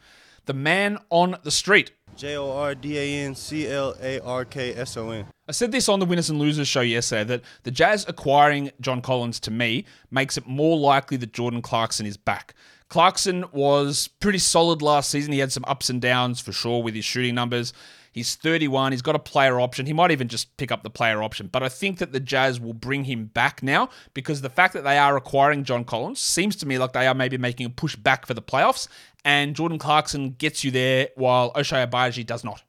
the 0.46 0.54
man 0.54 1.00
on 1.10 1.36
the 1.44 1.52
street. 1.52 1.92
J 2.16 2.38
O 2.38 2.52
R 2.52 2.76
D 2.76 2.98
A 2.98 3.26
N 3.26 3.36
C 3.36 3.68
L 3.68 3.96
A 4.02 4.20
R 4.20 4.46
K 4.46 4.74
S 4.76 4.98
O 4.98 5.10
N. 5.10 5.26
I 5.48 5.52
said 5.52 5.72
this 5.72 5.90
on 5.90 6.00
the 6.00 6.06
Winners 6.06 6.30
and 6.30 6.40
Losers 6.40 6.68
show 6.68 6.82
yesterday 6.82 7.24
that 7.26 7.42
the 7.64 7.72
Jazz 7.72 8.06
acquiring 8.08 8.72
John 8.80 9.02
Collins 9.02 9.40
to 9.42 9.52
me 9.52 9.86
makes 10.10 10.38
it 10.38 10.48
more 10.48 10.78
likely 10.78 11.18
that 11.18 11.34
Jordan 11.34 11.62
Clarkson 11.62 12.06
is 12.06 12.18
back. 12.18 12.54
Clarkson 12.90 13.46
was 13.52 14.08
pretty 14.20 14.38
solid 14.38 14.82
last 14.82 15.10
season. 15.10 15.34
He 15.34 15.40
had 15.40 15.52
some 15.52 15.66
ups 15.68 15.90
and 15.90 16.02
downs 16.02 16.40
for 16.40 16.52
sure 16.52 16.84
with 16.84 16.96
his 16.96 17.04
shooting 17.04 17.36
numbers. 17.36 17.74
He's 18.14 18.36
31. 18.36 18.92
He's 18.92 19.02
got 19.02 19.16
a 19.16 19.20
player 19.20 19.60
option. 19.60 19.88
He 19.88 19.94
might 19.94 20.12
even 20.12 20.28
just 20.28 20.56
pick 20.58 20.72
up 20.72 20.84
the 20.84 20.92
player 20.92 21.24
option. 21.24 21.50
But 21.52 21.64
I 21.64 21.70
think 21.70 21.98
that 21.98 22.14
the 22.14 22.20
Jazz 22.20 22.60
will 22.60 22.74
bring 22.74 23.06
him 23.06 23.26
back 23.26 23.64
now 23.64 23.90
because 24.14 24.42
the 24.42 24.52
fact 24.52 24.76
that 24.76 24.84
they 24.84 25.00
are 25.00 25.18
acquiring 25.18 25.64
John 25.64 25.84
Collins 25.84 26.20
seems 26.20 26.56
to 26.58 26.68
me 26.68 26.78
like 26.78 26.94
they 26.94 27.08
are 27.08 27.16
maybe 27.16 27.40
making 27.40 27.66
a 27.66 27.72
push 27.72 27.96
back 27.96 28.28
for 28.28 28.36
the 28.36 28.42
playoffs. 28.42 28.88
And 29.26 29.56
Jordan 29.56 29.80
Clarkson 29.80 30.32
gets 30.32 30.64
you 30.64 30.72
there 30.72 31.10
while 31.16 31.54
Ochai 31.54 31.88
Agbaji 31.88 32.26
does 32.26 32.44
not. 32.44 32.64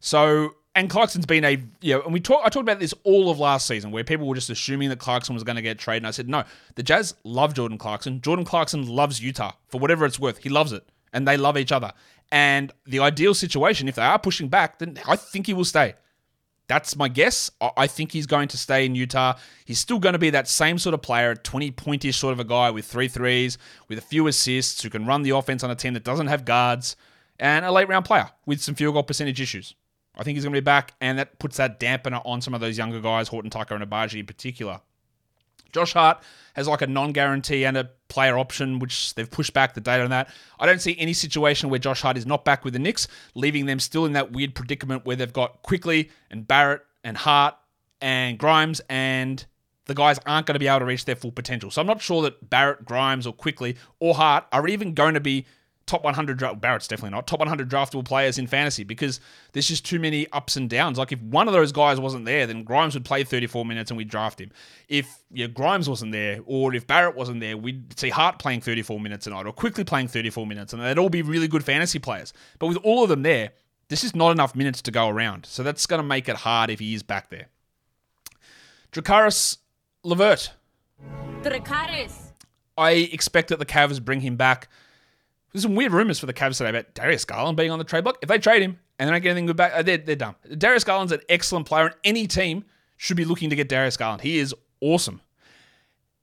So 0.00 0.54
and 0.76 0.90
Clarkson's 0.90 1.24
been 1.24 1.44
a 1.44 1.58
you 1.80 1.94
know, 1.94 2.02
and 2.02 2.12
we 2.12 2.20
talk 2.20 2.42
I 2.44 2.50
talked 2.50 2.62
about 2.62 2.80
this 2.80 2.94
all 3.02 3.30
of 3.30 3.38
last 3.38 3.66
season 3.66 3.90
where 3.90 4.04
people 4.04 4.28
were 4.28 4.34
just 4.34 4.50
assuming 4.50 4.90
that 4.90 4.98
Clarkson 4.98 5.34
was 5.34 5.42
going 5.42 5.56
to 5.56 5.62
get 5.62 5.78
traded. 5.78 6.02
And 6.02 6.08
I 6.08 6.10
said, 6.10 6.28
no, 6.28 6.44
the 6.74 6.82
Jazz 6.82 7.14
love 7.24 7.54
Jordan 7.54 7.78
Clarkson. 7.78 8.20
Jordan 8.20 8.44
Clarkson 8.44 8.86
loves 8.86 9.20
Utah 9.20 9.52
for 9.68 9.80
whatever 9.80 10.04
it's 10.04 10.20
worth. 10.20 10.38
He 10.38 10.50
loves 10.50 10.72
it. 10.72 10.86
And 11.12 11.26
they 11.26 11.38
love 11.38 11.56
each 11.56 11.72
other. 11.72 11.92
And 12.30 12.72
the 12.84 12.98
ideal 12.98 13.32
situation, 13.32 13.88
if 13.88 13.94
they 13.94 14.02
are 14.02 14.18
pushing 14.18 14.48
back, 14.48 14.78
then 14.78 14.98
I 15.08 15.16
think 15.16 15.46
he 15.46 15.54
will 15.54 15.64
stay. 15.64 15.94
That's 16.68 16.96
my 16.96 17.08
guess. 17.08 17.50
I 17.76 17.86
think 17.86 18.12
he's 18.12 18.26
going 18.26 18.48
to 18.48 18.58
stay 18.58 18.84
in 18.84 18.94
Utah. 18.94 19.34
He's 19.64 19.78
still 19.78 19.98
going 19.98 20.14
to 20.14 20.18
be 20.18 20.30
that 20.30 20.48
same 20.48 20.78
sort 20.78 20.94
of 20.94 21.02
player, 21.02 21.34
20 21.34 21.70
pointish 21.72 22.14
sort 22.14 22.32
of 22.32 22.40
a 22.40 22.44
guy 22.44 22.70
with 22.70 22.84
three 22.84 23.08
threes, 23.08 23.56
with 23.88 23.98
a 23.98 24.02
few 24.02 24.26
assists, 24.26 24.82
who 24.82 24.90
can 24.90 25.06
run 25.06 25.22
the 25.22 25.30
offense 25.30 25.62
on 25.62 25.70
a 25.70 25.76
team 25.76 25.94
that 25.94 26.04
doesn't 26.04 26.26
have 26.26 26.44
guards, 26.44 26.96
and 27.38 27.64
a 27.64 27.70
late 27.70 27.88
round 27.88 28.04
player 28.04 28.30
with 28.46 28.60
some 28.60 28.74
field 28.74 28.94
goal 28.94 29.04
percentage 29.04 29.40
issues. 29.40 29.74
I 30.16 30.24
think 30.24 30.36
he's 30.36 30.44
going 30.44 30.54
to 30.54 30.60
be 30.60 30.64
back, 30.64 30.94
and 31.00 31.18
that 31.18 31.38
puts 31.38 31.58
that 31.58 31.78
dampener 31.78 32.22
on 32.24 32.40
some 32.40 32.54
of 32.54 32.60
those 32.60 32.78
younger 32.78 33.00
guys, 33.00 33.28
Horton 33.28 33.50
Tucker 33.50 33.74
and 33.74 33.84
Agbaji 33.84 34.20
in 34.20 34.26
particular. 34.26 34.80
Josh 35.72 35.92
Hart 35.92 36.22
has 36.54 36.68
like 36.68 36.82
a 36.82 36.86
non 36.86 37.12
guarantee 37.12 37.64
and 37.64 37.76
a 37.76 37.90
player 38.08 38.38
option, 38.38 38.78
which 38.78 39.14
they've 39.14 39.30
pushed 39.30 39.52
back 39.52 39.74
the 39.74 39.80
date 39.80 40.00
on 40.00 40.10
that. 40.10 40.28
I 40.58 40.66
don't 40.66 40.80
see 40.80 40.96
any 40.98 41.12
situation 41.12 41.70
where 41.70 41.78
Josh 41.78 42.02
Hart 42.02 42.16
is 42.16 42.26
not 42.26 42.44
back 42.44 42.64
with 42.64 42.72
the 42.72 42.78
Knicks, 42.78 43.08
leaving 43.34 43.66
them 43.66 43.80
still 43.80 44.06
in 44.06 44.12
that 44.12 44.32
weird 44.32 44.54
predicament 44.54 45.04
where 45.04 45.16
they've 45.16 45.32
got 45.32 45.62
Quickley 45.62 46.10
and 46.30 46.46
Barrett 46.46 46.82
and 47.04 47.16
Hart 47.16 47.54
and 48.00 48.38
Grimes, 48.38 48.80
and 48.88 49.44
the 49.86 49.94
guys 49.94 50.18
aren't 50.26 50.46
going 50.46 50.54
to 50.54 50.58
be 50.58 50.66
able 50.66 50.80
to 50.80 50.84
reach 50.84 51.04
their 51.04 51.16
full 51.16 51.32
potential. 51.32 51.70
So 51.70 51.80
I'm 51.80 51.86
not 51.86 52.00
sure 52.00 52.22
that 52.22 52.50
Barrett, 52.50 52.84
Grimes, 52.84 53.26
or 53.26 53.32
Quickley 53.32 53.76
or 54.00 54.14
Hart 54.14 54.44
are 54.52 54.66
even 54.66 54.94
going 54.94 55.14
to 55.14 55.20
be 55.20 55.46
top 55.86 56.02
100 56.02 56.36
dra- 56.36 56.54
Barrett's 56.54 56.88
definitely 56.88 57.10
not 57.10 57.26
top 57.26 57.38
100 57.38 57.70
draftable 57.70 58.04
players 58.04 58.38
in 58.38 58.46
fantasy 58.46 58.82
because 58.82 59.20
there's 59.52 59.68
just 59.68 59.86
too 59.86 59.98
many 60.00 60.26
ups 60.32 60.56
and 60.56 60.68
downs. 60.68 60.98
Like 60.98 61.12
if 61.12 61.20
one 61.22 61.46
of 61.46 61.54
those 61.54 61.72
guys 61.72 62.00
wasn't 62.00 62.24
there, 62.24 62.46
then 62.46 62.64
Grimes 62.64 62.94
would 62.94 63.04
play 63.04 63.22
34 63.22 63.64
minutes 63.64 63.90
and 63.90 63.96
we'd 63.96 64.08
draft 64.10 64.40
him. 64.40 64.50
If 64.88 65.22
yeah, 65.30 65.46
Grimes 65.46 65.88
wasn't 65.88 66.12
there, 66.12 66.40
or 66.44 66.74
if 66.74 66.86
Barrett 66.86 67.14
wasn't 67.14 67.40
there, 67.40 67.56
we'd 67.56 67.98
see 67.98 68.10
Hart 68.10 68.38
playing 68.38 68.60
34 68.60 68.98
minutes 69.00 69.26
a 69.26 69.30
night, 69.30 69.46
or 69.46 69.52
Quickley 69.52 69.84
playing 69.84 70.08
34 70.08 70.46
minutes, 70.46 70.72
and 70.72 70.82
they'd 70.82 70.98
all 70.98 71.08
be 71.08 71.22
really 71.22 71.48
good 71.48 71.64
fantasy 71.64 71.98
players. 71.98 72.32
But 72.58 72.66
with 72.66 72.78
all 72.78 73.04
of 73.04 73.08
them 73.08 73.22
there, 73.22 73.50
this 73.88 74.02
is 74.02 74.14
not 74.16 74.32
enough 74.32 74.56
minutes 74.56 74.82
to 74.82 74.90
go 74.90 75.08
around, 75.08 75.46
so 75.46 75.62
that's 75.62 75.86
going 75.86 76.00
to 76.00 76.06
make 76.06 76.28
it 76.28 76.36
hard 76.36 76.70
if 76.70 76.80
he 76.80 76.94
is 76.94 77.02
back 77.04 77.30
there. 77.30 77.46
Drakaris 78.90 79.58
Levert. 80.02 80.50
Drakaris. 81.42 82.32
I 82.76 82.90
expect 82.90 83.48
that 83.48 83.58
the 83.58 83.66
Cavs 83.66 84.04
bring 84.04 84.20
him 84.20 84.36
back 84.36 84.68
there's 85.56 85.62
some 85.62 85.74
weird 85.74 85.92
rumors 85.92 86.18
for 86.18 86.26
the 86.26 86.34
Cavs 86.34 86.58
today 86.58 86.68
about 86.68 86.92
Darius 86.92 87.24
Garland 87.24 87.56
being 87.56 87.70
on 87.70 87.78
the 87.78 87.84
trade 87.84 88.04
block. 88.04 88.18
If 88.20 88.28
they 88.28 88.36
trade 88.36 88.60
him 88.60 88.78
and 88.98 89.08
they 89.08 89.12
don't 89.12 89.22
get 89.22 89.30
anything 89.30 89.46
good 89.46 89.56
back, 89.56 89.72
uh, 89.74 89.82
they're, 89.82 89.96
they're 89.96 90.14
done. 90.14 90.34
Darius 90.58 90.84
Garland's 90.84 91.12
an 91.12 91.20
excellent 91.30 91.64
player, 91.64 91.86
and 91.86 91.94
any 92.04 92.26
team 92.26 92.66
should 92.98 93.16
be 93.16 93.24
looking 93.24 93.48
to 93.48 93.56
get 93.56 93.66
Darius 93.66 93.96
Garland. 93.96 94.20
He 94.20 94.36
is 94.36 94.54
awesome. 94.82 95.22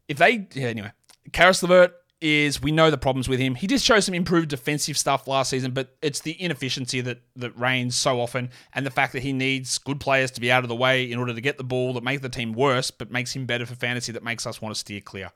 If 0.07 0.17
they, 0.17 0.47
yeah, 0.53 0.67
anyway, 0.67 0.91
Caris 1.31 1.63
LeVert 1.63 1.95
is, 2.21 2.61
we 2.61 2.71
know 2.71 2.91
the 2.91 2.97
problems 2.97 3.27
with 3.27 3.39
him. 3.39 3.55
He 3.55 3.65
did 3.65 3.81
show 3.81 3.99
some 3.99 4.13
improved 4.13 4.49
defensive 4.49 4.99
stuff 4.99 5.27
last 5.27 5.49
season, 5.49 5.71
but 5.71 5.95
it's 6.03 6.19
the 6.19 6.39
inefficiency 6.39 7.01
that, 7.01 7.21
that 7.35 7.57
reigns 7.57 7.95
so 7.95 8.21
often 8.21 8.51
and 8.73 8.85
the 8.85 8.91
fact 8.91 9.13
that 9.13 9.23
he 9.23 9.33
needs 9.33 9.79
good 9.79 9.99
players 9.99 10.29
to 10.29 10.41
be 10.41 10.51
out 10.51 10.63
of 10.63 10.69
the 10.69 10.75
way 10.75 11.11
in 11.11 11.17
order 11.17 11.33
to 11.33 11.41
get 11.41 11.57
the 11.57 11.63
ball 11.63 11.93
that 11.93 12.03
make 12.03 12.21
the 12.21 12.29
team 12.29 12.53
worse, 12.53 12.91
but 12.91 13.09
makes 13.09 13.35
him 13.35 13.47
better 13.47 13.65
for 13.65 13.73
fantasy 13.73 14.11
that 14.11 14.23
makes 14.23 14.45
us 14.45 14.61
want 14.61 14.75
to 14.75 14.79
steer 14.79 15.01
clear. 15.01 15.31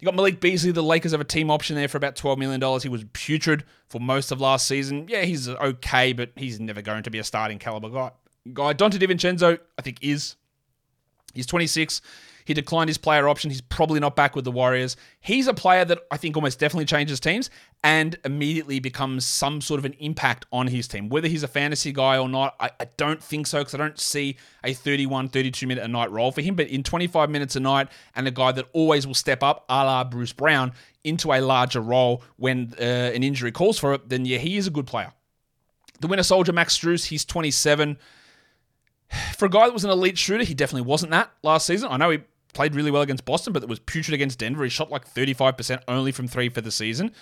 You 0.00 0.06
got 0.06 0.14
Malik 0.14 0.40
Beasley. 0.40 0.72
The 0.72 0.82
Lakers 0.82 1.12
have 1.12 1.20
a 1.20 1.24
team 1.24 1.50
option 1.50 1.76
there 1.76 1.88
for 1.88 1.98
about 1.98 2.16
$12 2.16 2.38
million. 2.38 2.80
He 2.80 2.88
was 2.88 3.04
putrid 3.12 3.64
for 3.88 4.00
most 4.00 4.32
of 4.32 4.40
last 4.40 4.66
season. 4.66 5.06
Yeah, 5.08 5.22
he's 5.22 5.48
okay, 5.48 6.14
but 6.14 6.30
he's 6.36 6.58
never 6.58 6.80
going 6.80 7.02
to 7.02 7.10
be 7.10 7.18
a 7.18 7.24
starting 7.24 7.58
caliber 7.58 7.90
guy. 7.90 8.10
Guy 8.52 8.72
Donte 8.72 8.98
DiVincenzo, 8.98 9.58
I 9.78 9.82
think, 9.82 9.98
is. 10.00 10.36
He's 11.34 11.46
26. 11.46 12.00
He 12.44 12.54
declined 12.54 12.88
his 12.88 12.98
player 12.98 13.28
option. 13.28 13.50
He's 13.50 13.60
probably 13.60 14.00
not 14.00 14.16
back 14.16 14.34
with 14.34 14.44
the 14.44 14.50
Warriors. 14.50 14.96
He's 15.20 15.46
a 15.46 15.54
player 15.54 15.84
that 15.84 16.00
I 16.10 16.16
think 16.16 16.36
almost 16.36 16.58
definitely 16.58 16.86
changes 16.86 17.20
teams 17.20 17.50
and 17.82 18.18
immediately 18.24 18.80
becomes 18.80 19.24
some 19.24 19.60
sort 19.60 19.78
of 19.78 19.84
an 19.84 19.94
impact 19.94 20.46
on 20.52 20.66
his 20.66 20.86
team. 20.86 21.08
Whether 21.08 21.28
he's 21.28 21.42
a 21.42 21.48
fantasy 21.48 21.92
guy 21.92 22.18
or 22.18 22.28
not, 22.28 22.54
I, 22.60 22.70
I 22.78 22.86
don't 22.96 23.22
think 23.22 23.46
so 23.46 23.58
because 23.58 23.74
I 23.74 23.78
don't 23.78 23.98
see 23.98 24.36
a 24.64 24.74
31, 24.74 25.28
32 25.28 25.66
minute 25.66 25.84
a 25.84 25.88
night 25.88 26.10
role 26.10 26.32
for 26.32 26.40
him. 26.42 26.54
But 26.54 26.68
in 26.68 26.82
25 26.82 27.30
minutes 27.30 27.56
a 27.56 27.60
night, 27.60 27.88
and 28.14 28.28
a 28.28 28.30
guy 28.30 28.52
that 28.52 28.66
always 28.72 29.06
will 29.06 29.14
step 29.14 29.42
up, 29.42 29.64
a 29.68 29.84
la 29.84 30.04
Bruce 30.04 30.32
Brown, 30.32 30.72
into 31.04 31.32
a 31.32 31.40
larger 31.40 31.80
role 31.80 32.22
when 32.36 32.74
uh, 32.78 32.82
an 32.82 33.22
injury 33.22 33.52
calls 33.52 33.78
for 33.78 33.94
it, 33.94 34.08
then 34.08 34.24
yeah, 34.24 34.38
he 34.38 34.56
is 34.56 34.66
a 34.66 34.70
good 34.70 34.86
player. 34.86 35.12
The 36.00 36.06
winner 36.06 36.22
soldier, 36.22 36.52
Max 36.52 36.76
Strus, 36.78 37.06
he's 37.06 37.24
27. 37.24 37.98
For 39.36 39.46
a 39.46 39.50
guy 39.50 39.66
that 39.66 39.72
was 39.72 39.84
an 39.84 39.90
elite 39.90 40.18
shooter, 40.18 40.44
he 40.44 40.54
definitely 40.54 40.88
wasn't 40.88 41.12
that 41.12 41.30
last 41.42 41.66
season. 41.66 41.88
I 41.90 41.96
know 41.96 42.10
he 42.10 42.20
played 42.52 42.74
really 42.74 42.90
well 42.90 43.02
against 43.02 43.24
Boston, 43.24 43.52
but 43.52 43.62
it 43.62 43.68
was 43.68 43.78
putrid 43.78 44.14
against 44.14 44.38
Denver. 44.38 44.64
He 44.64 44.70
shot 44.70 44.90
like 44.90 45.12
35% 45.12 45.82
only 45.88 46.12
from 46.12 46.28
three 46.28 46.48
for 46.48 46.60
the 46.60 46.70
season. 46.70 47.12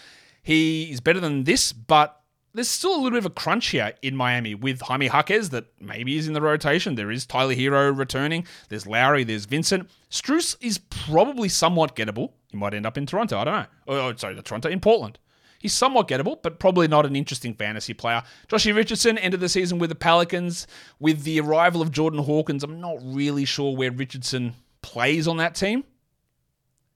He 0.43 0.91
is 0.91 1.01
better 1.01 1.21
than 1.21 1.45
this, 1.45 1.73
but 1.73 2.23
there's 2.55 2.69
still 2.69 2.95
a 2.95 2.97
little 2.97 3.11
bit 3.11 3.19
of 3.19 3.27
a 3.27 3.31
crunch 3.31 3.69
here 3.69 3.93
in 4.03 4.17
Miami 4.17 4.55
with 4.55 4.81
Jaime 4.83 5.07
Jaquez 5.07 5.51
that 5.51 5.67
maybe 5.81 6.17
is 6.17 6.27
in 6.27 6.33
the 6.33 6.41
rotation. 6.41 6.95
There 6.95 7.11
is 7.11 7.27
Tyler 7.27 7.55
Herro 7.55 7.97
returning. 7.97 8.47
There's 8.69 8.87
Lowry. 8.87 9.25
There's 9.25 9.45
Vincent. 9.45 9.89
Strus 10.11 10.57
is 10.61 10.79
probably 10.79 11.49
somewhat 11.49 11.95
gettable. 11.95 12.33
He 12.49 12.57
might 12.57 12.75
end 12.75 12.87
up 12.87 12.97
in 12.97 13.07
Toronto. 13.07 13.39
I 13.39 13.45
don't 13.45 13.55
know. 13.55 13.67
Oh, 13.87 14.09
oh 14.09 14.17
sorry, 14.17 14.35
the 14.35 14.43
Toronto 14.43 14.69
in 14.69 14.81
Portland. 14.81 15.19
He's 15.59 15.73
somewhat 15.73 16.09
gettable, 16.09 16.41
but 16.41 16.61
probably 16.61 16.87
not 16.87 17.05
an 17.05 17.17
interesting 17.17 17.55
fantasy 17.55 17.93
player. 17.93 18.23
Joshie 18.49 18.75
Richardson 18.75 19.19
ended 19.19 19.41
the 19.41 19.49
season 19.49 19.79
with 19.79 19.91
the 19.91 19.97
Pelicans. 19.97 20.67
With 21.01 21.25
the 21.25 21.41
arrival 21.41 21.83
of 21.83 21.91
Jordan 21.91 22.21
Hawkins, 22.21 22.63
I'm 22.63 22.81
not 22.81 22.99
really 23.03 23.45
sure 23.45 23.77
where 23.77 23.91
Richardson 23.91 24.55
plays 24.83 25.27
on 25.27 25.39
that 25.39 25.55
team. 25.55 25.85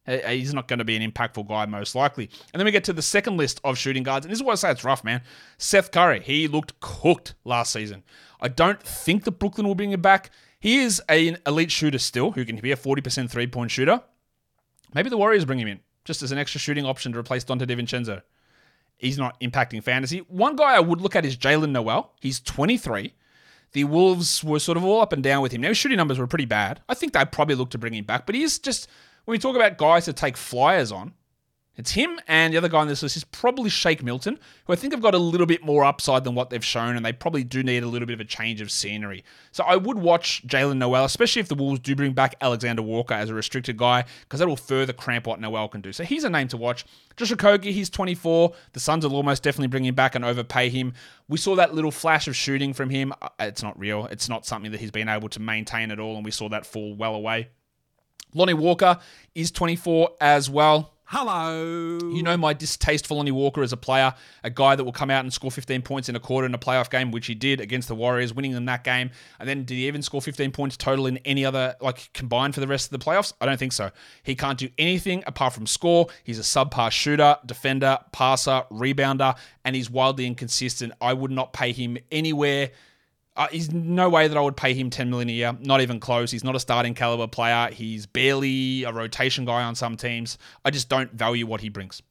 He's 0.07 0.53
not 0.53 0.66
going 0.66 0.81
to 0.81 0.85
be 0.85 0.96
an 0.96 1.12
impactful 1.12 1.46
guy, 1.48 1.64
most 1.66 1.94
likely. 1.94 2.29
And 2.53 2.59
then 2.59 2.64
we 2.64 2.72
get 2.72 2.85
to 2.85 2.92
the 2.92 3.03
second 3.03 3.37
list 3.37 3.61
of 3.62 3.79
shooting 3.79 4.03
guards. 4.03 4.27
And 4.27 4.33
this 4.33 4.38
is 4.40 4.42
why 4.42 4.53
I 4.53 4.57
say 4.57 4.70
it's 4.72 4.83
rough, 4.83 5.05
man. 5.05 5.22
Seth 5.59 5.92
Curry, 5.92 6.20
he 6.20 6.48
looked 6.48 6.79
cooked 6.81 7.35
last 7.44 7.72
season. 7.72 8.03
I 8.40 8.48
don't 8.48 8.83
think 8.83 9.25
that 9.25 9.33
Brooklyn 9.33 9.66
will 9.66 9.77
bring 9.77 9.92
him 9.92 10.03
back. 10.03 10.31
He 10.59 10.79
is 10.79 11.01
an 11.09 11.38
elite 11.46 11.70
shooter 11.70 11.98
still, 11.98 12.33
who 12.33 12.44
can 12.44 12.57
be 12.57 12.72
a 12.72 12.77
40% 12.77 13.31
three 13.31 13.46
point 13.46 13.70
shooter. 13.70 14.03
Maybe 14.94 15.09
the 15.09 15.16
Warriors 15.16 15.44
bring 15.44 15.61
him 15.61 15.68
in, 15.68 15.81
just 16.05 16.22
as 16.22 16.33
an 16.33 16.38
extra 16.38 16.61
shooting 16.61 16.85
option 16.85 17.12
to 17.12 17.18
replace 17.18 17.44
Donte 17.44 17.62
DiVincenzo. 17.62 18.22
He's 19.03 19.19
not 19.19 19.38
impacting 19.41 19.83
fantasy. 19.83 20.19
One 20.29 20.55
guy 20.57 20.75
I 20.75 20.81
would 20.81 21.01
look 21.01 21.17
at 21.17 21.27
is 21.27 21.37
Jaylen 21.37 21.71
Nowell. 21.71 22.12
He's 22.21 22.41
23. 22.41 23.12
The 23.73 23.85
Wolves 23.85 24.45
were 24.45 24.61
sort 24.61 24.79
of 24.79 24.85
all 24.85 25.01
up 25.01 25.12
and 25.12 25.23
down 25.23 25.43
with 25.43 25.53
him. 25.53 25.62
Now, 25.62 25.69
his 25.69 25.79
shooting 25.79 25.97
numbers 25.97 26.19
were 26.19 26.27
pretty 26.27 26.45
bad. 26.45 26.81
I 26.88 26.95
think 26.95 27.12
they'd 27.12 27.33
probably 27.33 27.57
look 27.57 27.71
to 27.71 27.79
bring 27.79 27.95
him 27.95 28.05
back, 28.05 28.27
but 28.27 28.35
he 28.35 28.43
is 28.43 28.59
just 28.59 28.88
when 29.25 29.35
we 29.35 29.38
talk 29.38 29.57
about 29.57 29.77
guys 29.77 30.05
to 30.05 30.12
take 30.12 30.37
flyers 30.37 30.93
on, 30.93 31.15
it's 31.76 31.92
him 31.92 32.20
and 32.28 32.52
the 32.52 32.58
other 32.58 32.68
guy 32.68 32.80
on 32.80 32.88
this 32.88 33.02
list 33.02 33.16
is 33.16 33.24
probably 33.24 33.70
Shake 33.70 34.02
Milton, 34.02 34.38
who 34.66 34.74
I 34.74 34.76
think 34.76 34.92
have 34.92 35.00
got 35.00 35.14
a 35.14 35.18
little 35.18 35.46
bit 35.46 35.64
more 35.64 35.85
upside 35.85 36.22
than 36.22 36.35
what 36.35 36.50
they've 36.50 36.64
shown, 36.64 36.96
and 36.96 37.04
they 37.04 37.14
probably 37.14 37.44
do 37.44 37.62
need 37.62 37.82
a 37.82 37.87
little 37.87 38.04
bit 38.04 38.12
of 38.12 38.20
a 38.20 38.26
change 38.26 38.61
of 38.61 38.70
scenery. 38.70 39.24
So 39.52 39.64
I 39.64 39.76
would 39.76 39.96
watch 39.96 40.46
Jaylen 40.46 40.76
Nowell, 40.76 41.06
especially 41.06 41.40
if 41.40 41.48
the 41.48 41.54
Wolves 41.54 41.80
do 41.80 41.96
bring 41.96 42.12
back 42.12 42.35
Alexander 42.42 42.82
Walker 42.82 43.14
as 43.14 43.30
a 43.30 43.35
restricted 43.35 43.78
guy, 43.78 44.04
because 44.20 44.40
that 44.40 44.48
will 44.48 44.56
further 44.56 44.92
cramp 44.92 45.26
what 45.26 45.40
Nowell 45.40 45.68
can 45.68 45.80
do. 45.80 45.94
So 45.94 46.04
he's 46.04 46.24
a 46.24 46.30
name 46.30 46.48
to 46.48 46.58
watch. 46.58 46.85
Josh 47.16 47.32
Okogie, 47.32 47.72
he's 47.72 47.88
24. 47.88 48.52
The 48.74 48.80
Suns 48.80 49.06
will 49.06 49.16
almost 49.16 49.42
definitely 49.42 49.68
bring 49.68 49.87
him 49.87 49.94
back 49.94 50.14
and 50.14 50.26
overpay 50.26 50.68
him. 50.68 50.92
We 51.28 51.38
saw 51.38 51.56
that 51.56 51.74
little 51.74 51.90
flash 51.90 52.28
of 52.28 52.37
shooting 52.37 52.74
from 52.74 52.90
him. 52.90 53.14
Uh, 53.22 53.28
it's 53.40 53.62
not 53.62 53.78
real. 53.78 54.06
It's 54.06 54.28
not 54.28 54.44
something 54.44 54.72
that 54.72 54.80
he's 54.80 54.90
been 54.90 55.08
able 55.08 55.30
to 55.30 55.40
maintain 55.40 55.90
at 55.90 55.98
all, 55.98 56.16
and 56.16 56.24
we 56.24 56.30
saw 56.32 56.50
that 56.50 56.66
fall 56.66 56.94
well 56.94 57.14
away. 57.14 57.48
Lonnie 58.35 58.54
Walker 58.54 58.98
is 59.35 59.50
24 59.50 60.11
as 60.20 60.48
well. 60.48 60.92
Hello. 61.14 61.98
You 62.11 62.22
know 62.22 62.38
my 62.38 62.55
distaste 62.55 63.07
for 63.07 63.16
Lonnie 63.16 63.33
Walker 63.33 63.62
as 63.62 63.70
a 63.75 63.77
player, 63.77 64.14
a 64.42 64.48
guy 64.48 64.75
that 64.75 64.83
will 64.83 64.92
come 64.92 65.11
out 65.11 65.20
and 65.20 65.31
score 65.31 65.51
15 65.51 65.83
points 65.83 66.09
in 66.09 66.16
a 66.16 66.18
quarter 66.18 66.46
in 66.46 66.55
a 66.55 66.59
playoff 66.59 66.88
game, 66.88 67.11
which 67.11 67.27
he 67.27 67.35
did 67.35 67.61
against 67.61 67.88
the 67.88 67.94
Warriors, 67.94 68.33
winning 68.33 68.53
them 68.53 68.64
that 68.64 68.83
game. 68.83 69.11
And 69.38 69.46
then 69.46 69.64
did 69.64 69.75
he 69.75 69.87
even 69.88 70.01
score 70.01 70.22
15 70.22 70.53
points 70.53 70.75
total 70.79 71.07
in 71.07 71.18
any 71.18 71.44
other, 71.44 71.77
like 71.83 72.11
combined 72.14 72.55
for 72.55 72.61
the 72.61 72.66
rest 72.66 72.90
of 72.90 72.98
the 72.98 73.05
playoffs? 73.05 73.35
I 73.42 73.44
don't 73.44 73.59
think 73.59 73.75
so. 73.75 73.90
He 74.22 74.35
can't 74.35 74.57
do 74.57 74.70
anything 74.79 75.22
apart 75.27 75.53
from 75.53 75.66
score. 75.66 76.07
He's 76.25 76.38
a 76.38 76.42
subpar 76.42 76.90
shooter, 76.90 77.37
defender, 77.44 77.98
passer, 78.12 78.62
rebounder, 78.70 79.37
and 79.66 79.77
he's 79.77 79.90
wildly 79.90 80.27
inconsistent. 80.27 80.94
I 80.98 81.12
would 81.12 81.31
not 81.31 81.53
pay 81.53 81.72
him 81.72 81.98
anywhere 82.11 82.70
uh, 83.37 83.49
he's 83.51 83.73
no 83.73 84.09
way 84.11 84.29
that 84.29 84.37
I 84.37 84.40
would 84.40 84.57
pay 84.57 84.75
him 84.75 84.90
10 84.90 85.09
million 85.09 85.29
a 85.29 85.33
year. 85.33 85.57
Not 85.61 85.81
even 85.81 86.01
close. 86.01 86.31
He's 86.31 86.45
not 86.45 86.55
a 86.55 86.61
starting 86.61 86.95
caliber 86.95 87.27
player. 87.27 87.71
He's 87.73 88.05
barely 88.07 88.85
a 88.85 88.92
rotation 88.92 89.45
guy 89.45 89.62
on 89.62 89.75
some 89.75 89.97
teams. 89.97 90.37
I 90.64 90.71
just 90.71 90.88
don't 90.88 91.11
value 91.12 91.47
what 91.47 91.62
he 91.62 91.68
brings. 91.71 92.03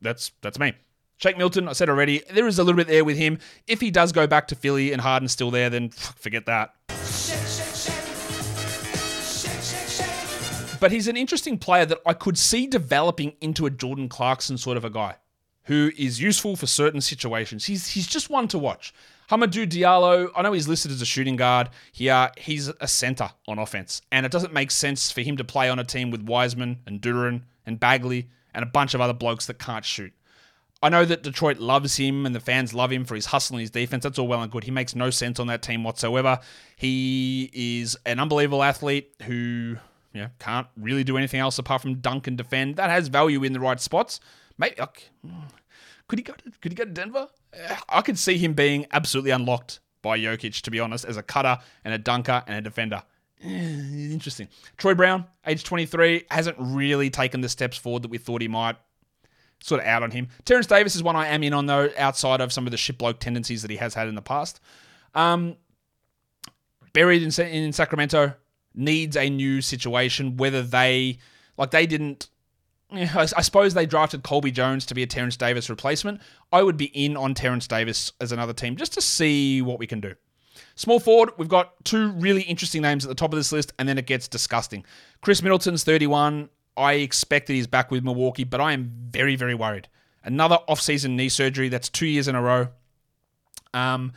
That's 0.00 0.32
that's 0.40 0.58
me. 0.58 0.72
Shake 1.18 1.38
Milton, 1.38 1.68
I 1.68 1.72
said 1.72 1.88
already, 1.88 2.22
there 2.32 2.48
is 2.48 2.58
a 2.58 2.64
little 2.64 2.76
bit 2.76 2.88
there 2.88 3.04
with 3.04 3.16
him. 3.16 3.38
If 3.68 3.80
he 3.80 3.92
does 3.92 4.10
go 4.10 4.26
back 4.26 4.48
to 4.48 4.56
Philly 4.56 4.92
and 4.92 5.00
Harden's 5.00 5.30
still 5.30 5.52
there, 5.52 5.70
then 5.70 5.90
forget 5.90 6.46
that. 6.46 6.74
But 10.80 10.90
he's 10.90 11.06
an 11.06 11.16
interesting 11.16 11.58
player 11.58 11.86
that 11.86 12.00
I 12.04 12.12
could 12.12 12.36
see 12.36 12.66
developing 12.66 13.34
into 13.40 13.66
a 13.66 13.70
Jordan 13.70 14.08
Clarkson 14.08 14.58
sort 14.58 14.76
of 14.76 14.84
a 14.84 14.90
guy 14.90 15.16
who 15.64 15.92
is 15.96 16.20
useful 16.20 16.56
for 16.56 16.66
certain 16.66 17.00
situations. 17.00 17.66
He's 17.66 17.88
he's 17.88 18.08
just 18.08 18.28
one 18.30 18.48
to 18.48 18.58
watch. 18.58 18.92
Hamidou 19.32 19.66
Diallo, 19.66 20.30
I 20.36 20.42
know 20.42 20.52
he's 20.52 20.68
listed 20.68 20.90
as 20.90 21.00
a 21.00 21.06
shooting 21.06 21.36
guard 21.36 21.70
here. 21.90 22.30
He's 22.36 22.68
a 22.68 22.86
center 22.86 23.30
on 23.48 23.58
offense, 23.58 24.02
and 24.12 24.26
it 24.26 24.30
doesn't 24.30 24.52
make 24.52 24.70
sense 24.70 25.10
for 25.10 25.22
him 25.22 25.38
to 25.38 25.44
play 25.44 25.70
on 25.70 25.78
a 25.78 25.84
team 25.84 26.10
with 26.10 26.20
Wiseman 26.20 26.80
and 26.86 27.00
Duren 27.00 27.44
and 27.64 27.80
Bagley 27.80 28.28
and 28.52 28.62
a 28.62 28.66
bunch 28.66 28.92
of 28.92 29.00
other 29.00 29.14
blokes 29.14 29.46
that 29.46 29.58
can't 29.58 29.86
shoot. 29.86 30.12
I 30.82 30.90
know 30.90 31.06
that 31.06 31.22
Detroit 31.22 31.56
loves 31.60 31.96
him 31.96 32.26
and 32.26 32.34
the 32.34 32.40
fans 32.40 32.74
love 32.74 32.92
him 32.92 33.06
for 33.06 33.14
his 33.14 33.24
hustle 33.24 33.56
and 33.56 33.62
his 33.62 33.70
defense. 33.70 34.02
That's 34.02 34.18
all 34.18 34.28
well 34.28 34.42
and 34.42 34.52
good. 34.52 34.64
He 34.64 34.70
makes 34.70 34.94
no 34.94 35.08
sense 35.08 35.40
on 35.40 35.46
that 35.46 35.62
team 35.62 35.82
whatsoever. 35.82 36.38
He 36.76 37.48
is 37.54 37.96
an 38.04 38.20
unbelievable 38.20 38.62
athlete 38.62 39.14
who 39.22 39.76
can't 40.40 40.66
really 40.76 41.04
do 41.04 41.16
anything 41.16 41.40
else 41.40 41.58
apart 41.58 41.80
from 41.80 41.94
dunk 42.00 42.26
and 42.26 42.36
defend. 42.36 42.76
That 42.76 42.90
has 42.90 43.08
value 43.08 43.42
in 43.44 43.54
the 43.54 43.60
right 43.60 43.80
spots. 43.80 44.20
Maybe. 44.58 44.76
Could 46.12 46.18
he 46.18 46.24
go 46.24 46.34
to 46.34 46.52
could 46.60 46.72
he 46.72 46.76
go 46.76 46.84
to 46.84 46.90
Denver? 46.90 47.26
I 47.88 48.02
could 48.02 48.18
see 48.18 48.36
him 48.36 48.52
being 48.52 48.84
absolutely 48.92 49.30
unlocked 49.30 49.80
by 50.02 50.18
Jokic, 50.18 50.60
to 50.60 50.70
be 50.70 50.78
honest, 50.78 51.06
as 51.06 51.16
a 51.16 51.22
cutter 51.22 51.56
and 51.86 51.94
a 51.94 51.96
dunker 51.96 52.42
and 52.46 52.54
a 52.54 52.60
defender. 52.60 53.02
Interesting. 53.42 54.48
Troy 54.76 54.94
Brown, 54.94 55.24
age 55.46 55.64
23, 55.64 56.24
hasn't 56.30 56.58
really 56.58 57.08
taken 57.08 57.40
the 57.40 57.48
steps 57.48 57.78
forward 57.78 58.02
that 58.02 58.10
we 58.10 58.18
thought 58.18 58.42
he 58.42 58.48
might. 58.48 58.76
Sort 59.62 59.80
of 59.80 59.86
out 59.86 60.02
on 60.02 60.10
him. 60.10 60.28
Terence 60.44 60.66
Davis 60.66 60.94
is 60.94 61.02
one 61.02 61.16
I 61.16 61.28
am 61.28 61.42
in 61.42 61.54
on, 61.54 61.64
though, 61.64 61.88
outside 61.96 62.42
of 62.42 62.52
some 62.52 62.66
of 62.66 62.72
the 62.72 62.76
shipbloke 62.76 63.18
tendencies 63.18 63.62
that 63.62 63.70
he 63.70 63.78
has 63.78 63.94
had 63.94 64.06
in 64.06 64.14
the 64.14 64.20
past. 64.20 64.60
Um, 65.14 65.56
buried 66.92 67.22
in, 67.22 67.46
in 67.46 67.72
Sacramento, 67.72 68.34
needs 68.74 69.16
a 69.16 69.30
new 69.30 69.62
situation, 69.62 70.36
whether 70.36 70.60
they, 70.60 71.16
like, 71.56 71.70
they 71.70 71.86
didn't 71.86 72.28
I, 73.14 73.22
I, 73.36 73.42
suppose 73.42 73.74
they 73.74 73.86
drafted 73.86 74.22
Colby 74.22 74.50
Jones 74.50 74.84
to 74.86 74.94
be 74.94 75.02
a 75.02 75.06
Terence 75.06 75.36
Davis 75.36 75.70
replacement. 75.70 76.20
I 76.52 76.62
would 76.62 76.76
be 76.76 76.86
in 76.86 77.16
on 77.16 77.34
Terence 77.34 77.66
Davis 77.66 78.12
as 78.20 78.32
another 78.32 78.52
team 78.52 78.76
just 78.76 78.92
to 78.94 79.00
see 79.00 79.62
what 79.62 79.78
we 79.78 79.86
can 79.86 80.00
do. 80.00 80.14
Small 80.74 81.00
forward, 81.00 81.30
we've 81.38 81.48
got 81.48 81.84
two 81.84 82.10
really 82.12 82.42
interesting 82.42 82.82
names 82.82 83.04
at 83.04 83.08
the 83.08 83.14
top 83.14 83.32
of 83.32 83.38
this 83.38 83.52
list, 83.52 83.72
and 83.78 83.88
then 83.88 83.98
it 83.98 84.06
gets 84.06 84.28
disgusting. 84.28 84.84
Khris 85.22 85.42
Middleton's 85.42 85.84
31. 85.84 86.48
I 86.76 86.94
expect 86.94 87.46
that 87.46 87.54
he's 87.54 87.66
back 87.66 87.90
with 87.90 88.04
Milwaukee, 88.04 88.44
but 88.44 88.60
I 88.60 88.72
am 88.72 88.90
very, 89.10 89.36
very 89.36 89.54
worried. 89.54 89.88
Another 90.24 90.58
off-season 90.68 91.16
knee 91.16 91.28
surgery. 91.28 91.68
That's 91.68 91.88
two 91.88 92.06
years 92.06 92.28
in 92.28 92.34
a 92.34 92.42
row. 92.42 92.68
Um, 93.74 94.12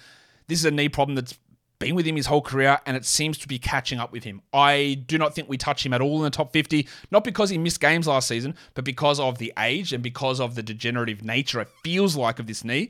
this 0.47 0.59
is 0.59 0.65
a 0.65 0.71
knee 0.71 0.89
problem 0.89 1.15
that's 1.15 1.37
been 1.79 1.95
with 1.95 2.05
him 2.05 2.15
his 2.15 2.27
whole 2.27 2.41
career, 2.41 2.79
and 2.85 2.95
it 2.95 3.05
seems 3.05 3.37
to 3.39 3.47
be 3.47 3.59
catching 3.59 3.99
up 3.99 4.11
with 4.11 4.23
him. 4.23 4.41
I 4.53 5.03
do 5.07 5.17
not 5.17 5.35
think 5.35 5.49
we 5.49 5.57
touch 5.57 5.85
him 5.85 5.93
at 5.93 6.01
all 6.01 6.17
in 6.17 6.23
the 6.23 6.29
top 6.29 6.53
50, 6.53 6.87
not 7.11 7.23
because 7.23 7.49
he 7.49 7.57
missed 7.57 7.79
games 7.79 8.07
last 8.07 8.27
season, 8.27 8.55
but 8.73 8.85
because 8.85 9.19
of 9.19 9.37
the 9.37 9.53
age 9.59 9.93
and 9.93 10.01
because 10.01 10.39
of 10.39 10.55
the 10.55 10.63
degenerative 10.63 11.23
nature 11.23 11.59
it 11.61 11.69
feels 11.83 12.15
like 12.15 12.39
of 12.39 12.47
this 12.47 12.63
knee. 12.63 12.89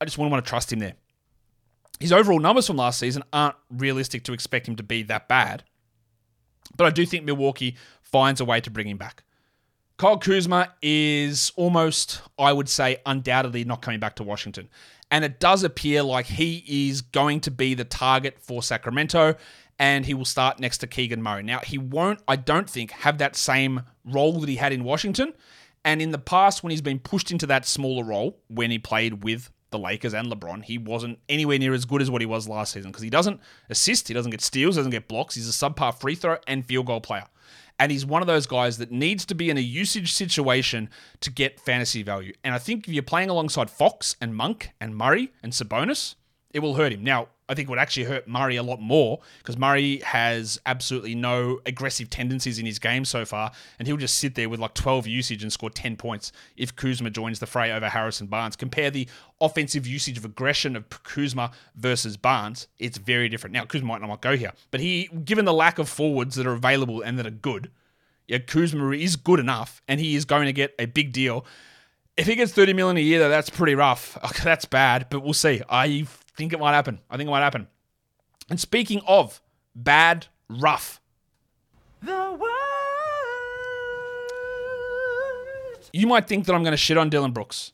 I 0.00 0.04
just 0.04 0.18
wouldn't 0.18 0.32
want 0.32 0.44
to 0.44 0.48
trust 0.48 0.72
him 0.72 0.78
there. 0.78 0.94
His 1.98 2.12
overall 2.12 2.38
numbers 2.38 2.66
from 2.66 2.76
last 2.76 2.98
season 2.98 3.22
aren't 3.32 3.56
realistic 3.70 4.24
to 4.24 4.32
expect 4.32 4.66
him 4.66 4.76
to 4.76 4.82
be 4.82 5.02
that 5.04 5.28
bad, 5.28 5.64
but 6.76 6.86
I 6.86 6.90
do 6.90 7.04
think 7.04 7.24
Milwaukee 7.24 7.76
finds 8.02 8.40
a 8.40 8.44
way 8.44 8.60
to 8.60 8.70
bring 8.70 8.88
him 8.88 8.96
back. 8.96 9.22
Kyle 10.00 10.16
Kuzma 10.16 10.72
is 10.80 11.52
almost, 11.56 12.22
I 12.38 12.54
would 12.54 12.70
say, 12.70 13.02
undoubtedly 13.04 13.64
not 13.64 13.82
coming 13.82 14.00
back 14.00 14.16
to 14.16 14.22
Washington. 14.22 14.70
And 15.10 15.26
it 15.26 15.40
does 15.40 15.62
appear 15.62 16.02
like 16.02 16.24
he 16.24 16.64
is 16.66 17.02
going 17.02 17.40
to 17.40 17.50
be 17.50 17.74
the 17.74 17.84
target 17.84 18.38
for 18.40 18.62
Sacramento 18.62 19.34
and 19.78 20.06
he 20.06 20.14
will 20.14 20.24
start 20.24 20.58
next 20.58 20.78
to 20.78 20.86
Keegan 20.86 21.22
Murray. 21.22 21.42
Now, 21.42 21.58
he 21.58 21.76
won't, 21.76 22.20
I 22.26 22.36
don't 22.36 22.68
think, 22.68 22.92
have 22.92 23.18
that 23.18 23.36
same 23.36 23.82
role 24.06 24.40
that 24.40 24.48
he 24.48 24.56
had 24.56 24.72
in 24.72 24.84
Washington. 24.84 25.34
And 25.84 26.00
in 26.00 26.12
the 26.12 26.18
past, 26.18 26.62
when 26.62 26.70
he's 26.70 26.80
been 26.80 26.98
pushed 26.98 27.30
into 27.30 27.46
that 27.48 27.66
smaller 27.66 28.02
role, 28.02 28.38
when 28.48 28.70
he 28.70 28.78
played 28.78 29.22
with 29.22 29.50
the 29.68 29.78
Lakers 29.78 30.14
and 30.14 30.32
LeBron, 30.32 30.64
he 30.64 30.78
wasn't 30.78 31.18
anywhere 31.28 31.58
near 31.58 31.74
as 31.74 31.84
good 31.84 32.00
as 32.00 32.10
what 32.10 32.22
he 32.22 32.26
was 32.26 32.48
last 32.48 32.72
season 32.72 32.90
because 32.90 33.02
he 33.02 33.10
doesn't 33.10 33.38
assist, 33.68 34.08
he 34.08 34.14
doesn't 34.14 34.30
get 34.30 34.40
steals, 34.40 34.76
doesn't 34.76 34.92
get 34.92 35.08
blocks. 35.08 35.34
He's 35.34 35.46
a 35.46 35.52
subpar 35.52 35.94
free 35.94 36.14
throw 36.14 36.38
and 36.46 36.64
field 36.64 36.86
goal 36.86 37.02
player. 37.02 37.26
And 37.80 37.90
he's 37.90 38.04
one 38.04 38.20
of 38.20 38.28
those 38.28 38.46
guys 38.46 38.76
that 38.76 38.92
needs 38.92 39.24
to 39.24 39.34
be 39.34 39.48
in 39.48 39.56
a 39.56 39.60
usage 39.60 40.12
situation 40.12 40.90
to 41.20 41.30
get 41.30 41.58
fantasy 41.58 42.02
value. 42.02 42.34
And 42.44 42.54
I 42.54 42.58
think 42.58 42.86
if 42.86 42.92
you're 42.92 43.02
playing 43.02 43.30
alongside 43.30 43.70
Fox 43.70 44.16
and 44.20 44.34
Monk 44.34 44.72
and 44.82 44.94
Murray 44.94 45.32
and 45.42 45.50
Sabonis, 45.52 46.14
it 46.52 46.60
will 46.60 46.74
hurt 46.74 46.92
him. 46.92 47.04
Now, 47.04 47.28
I 47.48 47.54
think 47.54 47.68
it 47.68 47.70
would 47.70 47.80
actually 47.80 48.04
hurt 48.04 48.28
Murray 48.28 48.56
a 48.56 48.62
lot 48.62 48.80
more 48.80 49.18
because 49.38 49.58
Murray 49.58 49.98
has 50.04 50.60
absolutely 50.66 51.16
no 51.16 51.58
aggressive 51.66 52.08
tendencies 52.08 52.60
in 52.60 52.66
his 52.66 52.78
game 52.78 53.04
so 53.04 53.24
far, 53.24 53.50
and 53.78 53.88
he'll 53.88 53.96
just 53.96 54.18
sit 54.18 54.36
there 54.36 54.48
with 54.48 54.60
like 54.60 54.74
12 54.74 55.08
usage 55.08 55.42
and 55.42 55.52
score 55.52 55.68
10 55.68 55.96
points 55.96 56.30
if 56.56 56.76
Kuzma 56.76 57.10
joins 57.10 57.40
the 57.40 57.46
fray 57.46 57.72
over 57.72 57.88
Harrison 57.88 58.28
Barnes. 58.28 58.54
Compare 58.54 58.92
the 58.92 59.08
offensive 59.40 59.84
usage 59.84 60.16
of 60.16 60.24
aggression 60.24 60.76
of 60.76 60.88
Kuzma 61.02 61.50
versus 61.74 62.16
Barnes, 62.16 62.68
it's 62.78 62.98
very 62.98 63.28
different. 63.28 63.52
Now, 63.52 63.64
Kuzma 63.64 63.88
might 63.88 64.00
not 64.00 64.22
go 64.22 64.36
here, 64.36 64.52
but 64.70 64.80
he, 64.80 65.08
given 65.24 65.44
the 65.44 65.52
lack 65.52 65.80
of 65.80 65.88
forwards 65.88 66.36
that 66.36 66.46
are 66.46 66.52
available 66.52 67.02
and 67.02 67.18
that 67.18 67.26
are 67.26 67.30
good, 67.30 67.72
yeah, 68.28 68.38
Kuzma 68.38 68.92
is 68.92 69.16
good 69.16 69.40
enough, 69.40 69.82
and 69.88 69.98
he 69.98 70.14
is 70.14 70.24
going 70.24 70.46
to 70.46 70.52
get 70.52 70.72
a 70.78 70.86
big 70.86 71.12
deal. 71.12 71.44
If 72.16 72.28
he 72.28 72.36
gets 72.36 72.52
30 72.52 72.74
million 72.74 72.96
a 72.96 73.00
year, 73.00 73.18
though, 73.18 73.28
that's 73.28 73.50
pretty 73.50 73.74
rough. 73.74 74.16
That's 74.44 74.66
bad, 74.66 75.06
but 75.10 75.20
we'll 75.20 75.32
see. 75.32 75.62
I 75.68 76.06
think 76.40 76.54
it 76.54 76.58
might 76.58 76.72
happen. 76.72 76.98
I 77.10 77.18
think 77.18 77.28
it 77.28 77.30
might 77.30 77.40
happen. 77.42 77.68
And 78.48 78.58
speaking 78.58 79.02
of 79.06 79.42
bad, 79.74 80.26
rough, 80.48 81.00
The 82.02 82.12
world. 82.12 82.50
you 85.92 86.06
might 86.06 86.26
think 86.26 86.46
that 86.46 86.54
I'm 86.54 86.62
going 86.62 86.72
to 86.72 86.78
shit 86.78 86.96
on 86.96 87.10
Dillon 87.10 87.32
Brooks. 87.32 87.72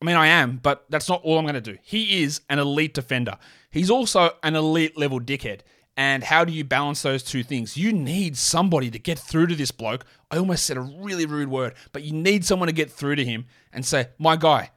I 0.00 0.04
mean, 0.04 0.16
I 0.16 0.26
am, 0.26 0.58
but 0.62 0.84
that's 0.90 1.08
not 1.08 1.22
all 1.22 1.38
I'm 1.38 1.44
going 1.44 1.54
to 1.54 1.60
do. 1.60 1.78
He 1.82 2.22
is 2.22 2.42
an 2.50 2.58
elite 2.58 2.92
defender. 2.92 3.38
He's 3.70 3.90
also 3.90 4.30
an 4.42 4.56
elite 4.56 4.98
level 4.98 5.20
dickhead. 5.20 5.60
And 5.96 6.22
how 6.24 6.44
do 6.44 6.52
you 6.52 6.64
balance 6.64 7.00
those 7.02 7.22
two 7.22 7.42
things? 7.42 7.76
You 7.76 7.92
need 7.92 8.36
somebody 8.36 8.90
to 8.90 8.98
get 8.98 9.18
through 9.18 9.46
to 9.48 9.54
this 9.54 9.70
bloke. 9.70 10.04
I 10.30 10.36
almost 10.38 10.66
said 10.66 10.76
a 10.76 10.80
really 10.80 11.24
rude 11.24 11.48
word, 11.48 11.74
but 11.92 12.02
you 12.02 12.12
need 12.12 12.44
someone 12.44 12.66
to 12.66 12.72
get 12.74 12.90
through 12.90 13.16
to 13.16 13.24
him 13.24 13.46
and 13.72 13.86
say, 13.86 14.08
My 14.18 14.36
guy, 14.36 14.70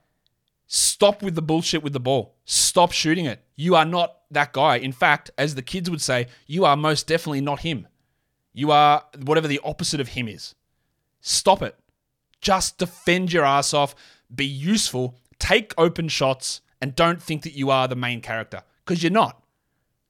stop 0.67 1.21
with 1.21 1.35
the 1.35 1.41
bullshit 1.41 1.83
with 1.83 1.93
the 1.93 1.99
ball. 1.99 2.35
Stop 2.45 2.91
shooting 2.91 3.25
it. 3.25 3.43
You 3.55 3.75
are 3.75 3.85
not 3.85 4.21
that 4.31 4.53
guy. 4.53 4.77
In 4.77 4.91
fact, 4.91 5.31
as 5.37 5.55
the 5.55 5.61
kids 5.61 5.89
would 5.89 6.01
say, 6.01 6.27
you 6.47 6.65
are 6.65 6.75
most 6.75 7.07
definitely 7.07 7.41
not 7.41 7.61
him. 7.61 7.87
You 8.53 8.71
are 8.71 9.05
whatever 9.23 9.47
the 9.47 9.61
opposite 9.63 9.99
of 9.99 10.09
him 10.09 10.27
is. 10.27 10.55
Stop 11.21 11.61
it. 11.61 11.75
Just 12.41 12.77
defend 12.77 13.33
your 13.33 13.45
ass 13.45 13.73
off, 13.73 13.95
be 14.33 14.45
useful, 14.45 15.17
take 15.39 15.73
open 15.77 16.07
shots, 16.07 16.61
and 16.81 16.95
don't 16.95 17.21
think 17.21 17.43
that 17.43 17.53
you 17.53 17.69
are 17.69 17.87
the 17.87 17.95
main 17.95 18.21
character 18.21 18.61
because 18.83 19.01
you're 19.01 19.11
not. 19.11 19.41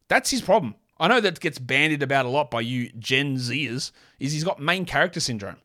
That's 0.08 0.32
his 0.32 0.42
problem. 0.42 0.76
I 0.98 1.08
know 1.08 1.20
that 1.22 1.40
gets 1.40 1.60
bandied 1.60 2.04
about 2.04 2.26
a 2.26 2.30
lot 2.30 2.52
by 2.52 2.62
you 2.62 2.90
Gen 3.00 3.36
Zers. 3.38 3.92
Is 4.20 4.34
he's 4.34 4.44
got 4.44 4.60
main 4.60 4.86
character 4.86 5.20
syndrome? 5.20 5.58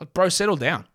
Like, 0.00 0.14
bro, 0.14 0.28
settle 0.28 0.56
down. 0.56 0.86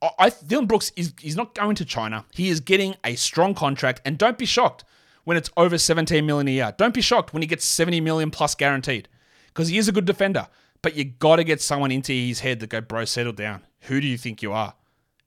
I, 0.00 0.30
Dillon 0.46 0.66
Brooks 0.66 0.92
is 0.96 1.12
he's 1.20 1.36
not 1.36 1.54
going 1.54 1.74
to 1.76 1.84
China. 1.84 2.24
He 2.32 2.48
is 2.48 2.60
getting 2.60 2.94
a 3.04 3.16
strong 3.16 3.54
contract, 3.54 4.00
and 4.04 4.16
don't 4.16 4.38
be 4.38 4.46
shocked 4.46 4.84
when 5.24 5.36
it's 5.36 5.50
over 5.56 5.76
17 5.76 6.24
million 6.24 6.48
a 6.48 6.52
year. 6.52 6.74
Don't 6.76 6.94
be 6.94 7.00
shocked 7.00 7.32
when 7.32 7.42
he 7.42 7.48
gets 7.48 7.64
70 7.64 8.00
million 8.00 8.30
plus 8.30 8.54
guaranteed, 8.54 9.08
because 9.48 9.68
he 9.68 9.78
is 9.78 9.88
a 9.88 9.92
good 9.92 10.04
defender. 10.04 10.48
But 10.82 10.94
you 10.94 11.04
got 11.04 11.36
to 11.36 11.44
get 11.44 11.60
someone 11.60 11.90
into 11.90 12.12
his 12.12 12.40
head 12.40 12.60
that 12.60 12.70
go, 12.70 12.80
bro, 12.80 13.04
settle 13.04 13.32
down. 13.32 13.62
Who 13.82 14.00
do 14.00 14.06
you 14.06 14.16
think 14.16 14.42
you 14.42 14.52
are? 14.52 14.74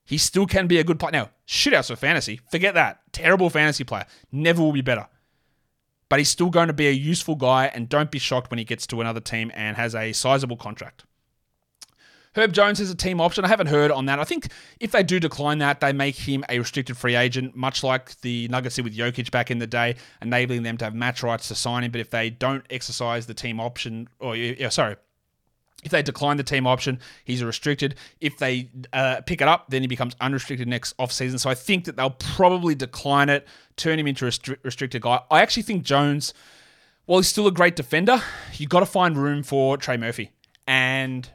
He 0.05 0.17
still 0.17 0.45
can 0.45 0.67
be 0.67 0.80
a 0.80 0.84
good 0.84 0.99
player. 0.99 1.11
Now, 1.11 1.30
shitouts 1.45 1.88
for 1.88 1.97
fantasy. 1.97 2.39
Forget 2.49 2.74
that. 2.76 3.01
Terrible 3.11 3.49
fantasy 3.49 3.84
player. 3.84 4.05
Never 4.32 4.61
will 4.61 4.72
be 4.72 4.82
better 4.82 5.07
but 6.11 6.19
he's 6.19 6.30
still 6.30 6.49
going 6.49 6.67
to 6.67 6.74
be 6.74 6.89
a 6.89 6.91
useful 6.91 7.36
guy, 7.36 7.67
and 7.67 7.88
don't 7.88 8.11
be 8.11 8.19
shocked 8.19 8.51
when 8.51 8.57
he 8.57 8.65
gets 8.65 8.86
to 8.86 8.99
another 8.99 9.22
team 9.22 9.49
and 9.55 9.78
has 9.78 9.95
a 9.95 10.11
sizable 10.11 10.57
contract. 10.57 11.05
Herb 12.34 12.54
Jones 12.54 12.80
is 12.80 12.90
a 12.90 12.96
team 12.96 13.20
option. 13.20 13.44
I 13.44 13.50
haven't 13.50 13.68
heard 13.68 13.92
on 13.92 14.06
that. 14.06 14.20
I 14.20 14.24
think 14.24 14.48
if 14.80 14.92
they 14.92 15.04
do 15.04 15.20
decline 15.20 15.58
that, 15.58 15.82
they 15.82 15.92
make 15.92 16.16
him 16.16 16.46
a 16.48 16.60
restricted 16.60 16.96
free 16.96 17.16
agent, 17.16 17.56
much 17.56 17.84
like 17.84 18.20
the 18.22 18.48
Nuggets 18.48 18.76
did 18.76 18.86
with 18.86 18.96
Jokic 18.96 19.32
back 19.32 19.52
in 19.52 19.60
the 19.60 19.68
day, 19.68 19.96
enabling 20.22 20.64
them 20.64 20.78
to 20.78 20.86
have 20.86 20.96
match 20.96 21.24
rights 21.24 21.50
to 21.50 21.56
sign 21.56 21.84
him. 21.84 21.92
But 21.92 22.00
if 22.00 22.10
they 22.10 22.30
don't 22.30 22.66
exercise 22.70 23.26
the 23.26 23.34
team 23.34 23.60
option, 23.60 24.08
or 24.20 24.38
yeah, 24.38 24.70
sorry, 24.70 24.96
if 25.84 25.92
they 25.92 26.02
decline 26.02 26.38
the 26.38 26.44
team 26.44 26.66
option, 26.68 27.00
he's 27.26 27.42
a 27.42 27.46
restricted. 27.46 27.96
If 28.22 28.38
they 28.38 28.70
uh, 28.94 29.22
pick 29.26 29.42
it 29.42 29.48
up, 29.48 29.70
then 29.70 29.82
he 29.82 29.88
becomes 29.88 30.16
unrestricted 30.22 30.68
next 30.68 30.96
offseason. 30.98 31.40
So 31.40 31.50
I 31.50 31.56
think 31.56 31.86
that 31.86 31.98
they'll 31.98 32.12
probably 32.12 32.76
decline 32.76 33.30
it, 33.30 33.46
turn 33.76 34.00
him 34.00 34.08
into 34.08 34.26
a 34.26 34.30
restri- 34.30 34.58
restricted 34.64 35.02
guy. 35.02 35.22
I 35.30 35.42
actually 35.42 35.64
think 35.64 35.84
Jones, 35.84 36.34
while 37.06 37.20
he's 37.20 37.28
still 37.28 37.48
a 37.48 37.52
great 37.52 37.76
defender, 37.76 38.22
you've 38.54 38.70
got 38.70 38.82
to 38.82 38.86
find 38.86 39.18
room 39.18 39.44
for 39.44 39.76
Trey 39.76 39.98
Murphy. 39.98 40.32
And 40.68 41.30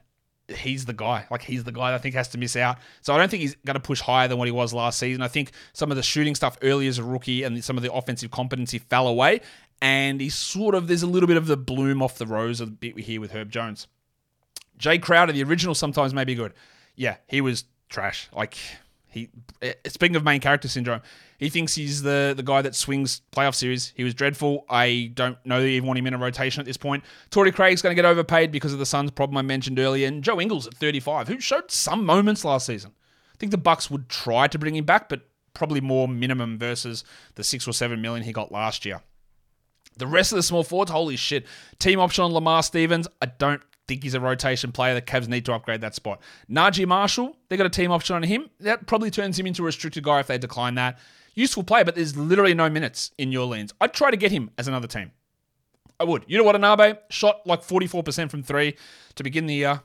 he's 0.48 0.84
the 0.84 0.92
guy. 0.92 1.26
Like, 1.30 1.42
he's 1.42 1.64
the 1.64 1.72
guy 1.72 1.94
I 1.94 1.98
think 1.98 2.14
has 2.14 2.28
to 2.28 2.38
miss 2.38 2.56
out. 2.56 2.78
So 3.02 3.14
I 3.14 3.18
don't 3.18 3.30
think 3.30 3.42
he's 3.42 3.56
going 3.64 3.74
to 3.74 3.80
push 3.80 4.00
higher 4.00 4.28
than 4.28 4.38
what 4.38 4.46
he 4.46 4.52
was 4.52 4.72
last 4.72 4.98
season. 4.98 5.22
I 5.22 5.28
think 5.28 5.52
some 5.72 5.90
of 5.90 5.96
the 5.96 6.02
shooting 6.02 6.34
stuff 6.34 6.56
early 6.62 6.86
as 6.86 6.98
a 6.98 7.04
rookie 7.04 7.42
and 7.42 7.62
some 7.64 7.76
of 7.76 7.82
the 7.82 7.92
offensive 7.92 8.30
competency 8.30 8.78
fell 8.78 9.08
away. 9.08 9.40
And 9.82 10.20
he's 10.20 10.34
sort 10.34 10.74
of, 10.74 10.88
there's 10.88 11.02
a 11.02 11.06
little 11.06 11.26
bit 11.26 11.36
of 11.36 11.46
the 11.46 11.56
bloom 11.56 12.02
off 12.02 12.18
the 12.18 12.26
rose 12.26 12.60
a 12.60 12.66
bit 12.66 12.94
we 12.94 13.02
hear 13.02 13.20
with 13.20 13.32
Herb 13.32 13.50
Jones. 13.50 13.86
Jae 14.78 15.00
Crowder, 15.00 15.32
the 15.32 15.42
original, 15.42 15.74
sometimes 15.74 16.14
may 16.14 16.24
be 16.24 16.34
good. 16.34 16.52
Yeah, 16.94 17.16
he 17.26 17.40
was 17.40 17.64
trash. 17.88 18.28
Like 18.32 18.56
he, 19.16 19.30
eh, 19.62 19.72
speaking 19.86 20.14
of 20.14 20.24
main 20.24 20.40
character 20.40 20.68
syndrome, 20.68 21.00
he 21.38 21.48
thinks 21.48 21.74
he's 21.74 22.02
the 22.02 22.34
the 22.36 22.42
guy 22.42 22.60
that 22.60 22.74
swings 22.74 23.22
playoff 23.32 23.54
series. 23.54 23.94
He 23.96 24.04
was 24.04 24.12
dreadful. 24.12 24.66
I 24.68 25.10
don't 25.14 25.38
know 25.46 25.60
that 25.60 25.68
you 25.68 25.76
even 25.76 25.86
want 25.86 25.98
him 25.98 26.06
in 26.06 26.12
a 26.12 26.18
rotation 26.18 26.60
at 26.60 26.66
this 26.66 26.76
point. 26.76 27.02
Torrey 27.30 27.50
Craig's 27.50 27.80
going 27.80 27.96
to 27.96 28.00
get 28.00 28.04
overpaid 28.04 28.52
because 28.52 28.74
of 28.74 28.78
the 28.78 28.84
Suns 28.84 29.10
problem 29.10 29.38
I 29.38 29.42
mentioned 29.42 29.78
earlier, 29.78 30.06
and 30.06 30.22
Joe 30.22 30.38
Ingles 30.38 30.66
at 30.66 30.74
35, 30.74 31.28
who 31.28 31.40
showed 31.40 31.70
some 31.70 32.04
moments 32.04 32.44
last 32.44 32.66
season. 32.66 32.92
I 33.34 33.38
think 33.38 33.52
the 33.52 33.58
Bucks 33.58 33.90
would 33.90 34.08
try 34.10 34.48
to 34.48 34.58
bring 34.58 34.76
him 34.76 34.84
back, 34.84 35.08
but 35.08 35.22
probably 35.54 35.80
more 35.80 36.06
minimum 36.06 36.58
versus 36.58 37.02
the 37.36 37.44
six 37.44 37.66
or 37.66 37.72
seven 37.72 38.02
million 38.02 38.22
he 38.22 38.32
got 38.32 38.52
last 38.52 38.84
year. 38.84 39.00
The 39.96 40.06
rest 40.06 40.32
of 40.32 40.36
the 40.36 40.42
small 40.42 40.62
forwards, 40.62 40.90
holy 40.90 41.16
shit. 41.16 41.46
Team 41.78 41.98
option 42.00 42.24
on 42.24 42.32
Lamar 42.32 42.62
Stevens. 42.62 43.08
I 43.22 43.26
don't 43.26 43.62
think 43.88 44.02
he's 44.02 44.14
a 44.14 44.20
rotation 44.20 44.72
player. 44.72 44.94
The 44.94 45.02
Cavs 45.02 45.28
need 45.28 45.44
to 45.46 45.52
upgrade 45.52 45.80
that 45.80 45.94
spot. 45.94 46.20
Naji 46.50 46.86
Marshall, 46.86 47.36
they 47.48 47.56
got 47.56 47.66
a 47.66 47.70
team 47.70 47.90
option 47.90 48.16
on 48.16 48.22
him. 48.22 48.50
That 48.60 48.86
probably 48.86 49.10
turns 49.10 49.38
him 49.38 49.46
into 49.46 49.62
a 49.62 49.66
restricted 49.66 50.04
guy 50.04 50.20
if 50.20 50.26
they 50.26 50.38
decline 50.38 50.74
that. 50.74 50.98
Useful 51.34 51.62
player, 51.62 51.84
but 51.84 51.94
there's 51.94 52.16
literally 52.16 52.54
no 52.54 52.70
minutes 52.70 53.10
in 53.18 53.30
your 53.30 53.46
lanes. 53.46 53.72
I'd 53.80 53.92
try 53.92 54.10
to 54.10 54.16
get 54.16 54.32
him 54.32 54.50
as 54.56 54.68
another 54.68 54.88
team. 54.88 55.12
I 56.00 56.04
would. 56.04 56.24
You 56.26 56.38
know 56.38 56.44
what, 56.44 56.56
Anabe 56.56 56.98
shot 57.10 57.46
like 57.46 57.62
44% 57.62 58.30
from 58.30 58.42
three 58.42 58.76
to 59.14 59.22
begin 59.22 59.46
the 59.46 59.54
year 59.54 59.82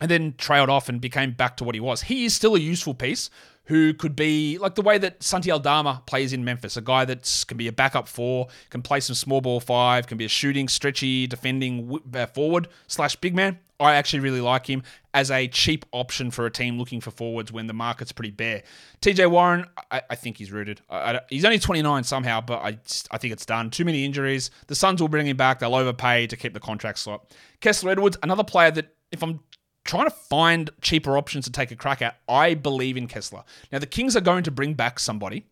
and 0.00 0.10
then 0.10 0.34
trailed 0.38 0.70
off 0.70 0.88
and 0.88 1.00
became 1.00 1.32
back 1.32 1.56
to 1.58 1.64
what 1.64 1.74
he 1.74 1.80
was. 1.80 2.02
He 2.02 2.24
is 2.24 2.34
still 2.34 2.54
a 2.54 2.60
useful 2.60 2.94
piece 2.94 3.30
who 3.66 3.92
could 3.92 4.14
be 4.14 4.58
like 4.58 4.76
the 4.76 4.82
way 4.82 4.96
that 4.96 5.22
Santi 5.22 5.50
Aldama 5.50 6.02
plays 6.06 6.32
in 6.32 6.44
Memphis, 6.44 6.76
a 6.76 6.80
guy 6.80 7.04
that 7.04 7.44
can 7.48 7.56
be 7.56 7.66
a 7.66 7.72
backup 7.72 8.06
four, 8.06 8.46
can 8.70 8.80
play 8.80 9.00
some 9.00 9.14
small 9.14 9.40
ball 9.40 9.60
five, 9.60 10.06
can 10.06 10.16
be 10.16 10.24
a 10.24 10.28
shooting, 10.28 10.68
stretchy, 10.68 11.26
defending 11.26 12.00
uh, 12.14 12.26
forward 12.26 12.68
slash 12.86 13.16
big 13.16 13.34
man. 13.34 13.58
I 13.78 13.96
actually 13.96 14.20
really 14.20 14.40
like 14.40 14.66
him 14.66 14.84
as 15.12 15.30
a 15.30 15.48
cheap 15.48 15.84
option 15.92 16.30
for 16.30 16.46
a 16.46 16.50
team 16.50 16.78
looking 16.78 17.00
for 17.00 17.10
forwards 17.10 17.52
when 17.52 17.66
the 17.66 17.74
market's 17.74 18.12
pretty 18.12 18.30
bare. 18.30 18.62
TJ 19.02 19.30
Warren, 19.30 19.66
I, 19.90 20.00
I 20.08 20.14
think 20.14 20.38
he's 20.38 20.50
rooted. 20.50 20.80
I, 20.88 21.16
I, 21.16 21.20
he's 21.28 21.44
only 21.44 21.58
29 21.58 22.04
somehow, 22.04 22.40
but 22.40 22.60
I, 22.60 22.78
I 23.10 23.18
think 23.18 23.32
it's 23.32 23.44
done. 23.44 23.70
Too 23.70 23.84
many 23.84 24.04
injuries. 24.04 24.50
The 24.68 24.74
Suns 24.74 25.00
will 25.00 25.08
bring 25.08 25.26
him 25.26 25.36
back. 25.36 25.58
They'll 25.58 25.74
overpay 25.74 26.28
to 26.28 26.36
keep 26.36 26.54
the 26.54 26.60
contract 26.60 27.00
slot. 27.00 27.34
Kessler 27.60 27.90
Edwards, 27.90 28.16
another 28.22 28.44
player 28.44 28.70
that 28.70 28.94
if 29.12 29.22
I'm 29.22 29.40
trying 29.86 30.06
to 30.06 30.14
find 30.14 30.70
cheaper 30.80 31.16
options 31.16 31.44
to 31.46 31.52
take 31.52 31.70
a 31.70 31.76
crack 31.76 32.02
at, 32.02 32.18
I 32.28 32.54
believe 32.54 32.96
in 32.96 33.08
Kessler. 33.08 33.44
Now, 33.72 33.78
the 33.78 33.86
Kings 33.86 34.16
are 34.16 34.20
going 34.20 34.44
to 34.44 34.50
bring 34.50 34.74
back 34.74 34.98
somebody. 34.98 35.46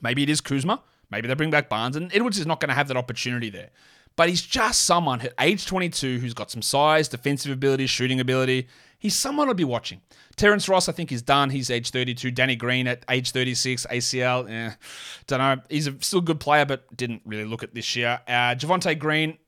Maybe 0.00 0.22
it 0.22 0.28
is 0.28 0.40
Kuzma. 0.40 0.82
Maybe 1.10 1.28
they 1.28 1.34
bring 1.34 1.50
back 1.50 1.68
Barnes. 1.68 1.94
And 1.94 2.12
Edwards 2.14 2.38
is 2.38 2.46
not 2.46 2.60
going 2.60 2.70
to 2.70 2.74
have 2.74 2.88
that 2.88 2.96
opportunity 2.96 3.50
there. 3.50 3.70
But 4.16 4.28
he's 4.28 4.42
just 4.42 4.82
someone 4.82 5.20
at 5.20 5.32
age 5.40 5.66
22 5.66 6.18
who's 6.18 6.34
got 6.34 6.50
some 6.50 6.62
size, 6.62 7.08
defensive 7.08 7.52
ability, 7.52 7.86
shooting 7.86 8.20
ability. 8.20 8.68
He's 8.98 9.16
someone 9.16 9.48
I'd 9.48 9.56
be 9.56 9.64
watching. 9.64 10.00
Terrence 10.36 10.68
Ross, 10.68 10.88
I 10.88 10.92
think, 10.92 11.10
is 11.10 11.22
done. 11.22 11.50
He's 11.50 11.70
age 11.70 11.90
32. 11.90 12.30
Danny 12.30 12.56
Green 12.56 12.86
at 12.86 13.04
age 13.10 13.30
36, 13.32 13.86
ACL. 13.90 14.50
Eh, 14.50 14.74
don't 15.26 15.38
know. 15.38 15.56
He's 15.68 15.86
a, 15.86 15.96
still 16.00 16.20
a 16.20 16.22
good 16.22 16.40
player, 16.40 16.64
but 16.64 16.94
didn't 16.96 17.22
really 17.24 17.44
look 17.44 17.62
at 17.62 17.74
this 17.74 17.96
year. 17.96 18.20
Uh, 18.28 18.54
Javonte 18.54 18.98
Green, 18.98 19.38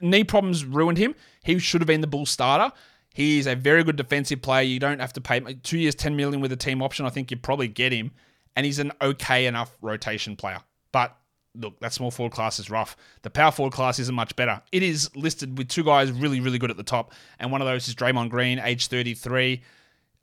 knee 0.00 0.24
problems 0.24 0.64
ruined 0.64 0.98
him. 0.98 1.14
He 1.42 1.58
should 1.58 1.80
have 1.80 1.88
been 1.88 2.02
the 2.02 2.06
Bull 2.06 2.26
starter. 2.26 2.74
He's 3.14 3.46
a 3.46 3.54
very 3.54 3.84
good 3.84 3.96
defensive 3.96 4.42
player. 4.42 4.62
You 4.62 4.80
don't 4.80 4.98
have 4.98 5.12
to 5.14 5.20
pay 5.20 5.40
two 5.62 5.78
years, 5.78 5.94
10 5.94 6.16
million 6.16 6.40
with 6.40 6.52
a 6.52 6.56
team 6.56 6.82
option. 6.82 7.06
I 7.06 7.10
think 7.10 7.30
you 7.30 7.36
probably 7.36 7.68
get 7.68 7.92
him. 7.92 8.10
And 8.56 8.66
he's 8.66 8.80
an 8.80 8.92
okay 9.00 9.46
enough 9.46 9.76
rotation 9.80 10.36
player. 10.36 10.58
But 10.92 11.16
look, 11.54 11.78
that 11.80 11.92
small 11.92 12.10
forward 12.10 12.32
class 12.32 12.58
is 12.58 12.70
rough. 12.70 12.96
The 13.22 13.30
power 13.30 13.52
forward 13.52 13.72
class 13.72 13.98
isn't 14.00 14.14
much 14.14 14.34
better. 14.34 14.60
It 14.72 14.82
is 14.82 15.14
listed 15.14 15.56
with 15.56 15.68
two 15.68 15.84
guys 15.84 16.10
really, 16.10 16.40
really 16.40 16.58
good 16.58 16.70
at 16.70 16.76
the 16.76 16.82
top. 16.82 17.12
And 17.38 17.52
one 17.52 17.62
of 17.62 17.68
those 17.68 17.86
is 17.88 17.94
Draymond 17.94 18.30
Green, 18.30 18.58
age 18.58 18.88
33. 18.88 19.62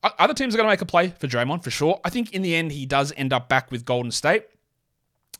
Other 0.04 0.34
teams 0.34 0.54
are 0.54 0.58
going 0.58 0.68
to 0.68 0.72
make 0.72 0.82
a 0.82 0.86
play 0.86 1.10
for 1.10 1.28
Draymond 1.28 1.64
for 1.64 1.72
sure. 1.72 2.00
I 2.04 2.10
think 2.10 2.34
in 2.34 2.42
the 2.42 2.56
end, 2.56 2.72
he 2.72 2.86
does 2.86 3.14
end 3.16 3.32
up 3.32 3.48
back 3.48 3.72
with 3.72 3.86
Golden 3.86 4.12
State. 4.12 4.46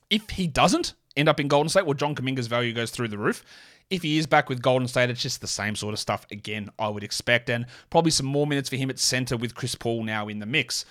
If 0.10 0.30
he 0.30 0.48
doesn't 0.48 0.94
end 1.18 1.28
up 1.28 1.40
in 1.40 1.48
Golden 1.48 1.68
State, 1.70 1.86
well, 1.86 1.96
John 1.96 2.16
Kuminga's 2.16 2.48
value 2.48 2.72
goes 2.72 2.92
through 2.92 3.10
the 3.10 3.18
roof. 3.18 3.44
If 3.92 4.02
he 4.04 4.18
is 4.18 4.26
back 4.26 4.50
with 4.50 4.62
Golden 4.62 4.88
State, 4.88 5.10
it's 5.10 5.22
just 5.22 5.42
the 5.42 5.48
same 5.48 5.76
sort 5.76 5.94
of 5.94 6.00
stuff 6.00 6.26
again, 6.32 6.70
I 6.80 6.88
would 6.88 7.04
expect, 7.04 7.50
and 7.50 7.66
probably 7.90 8.12
some 8.12 8.26
more 8.26 8.48
minutes 8.48 8.70
for 8.70 8.78
him 8.78 8.90
at 8.90 8.98
center 8.98 9.36
with 9.36 9.54
Chris 9.54 9.76
Paul 9.76 10.04
now 10.04 10.30
in 10.30 10.40
the 10.40 10.46
mix. 10.46 10.86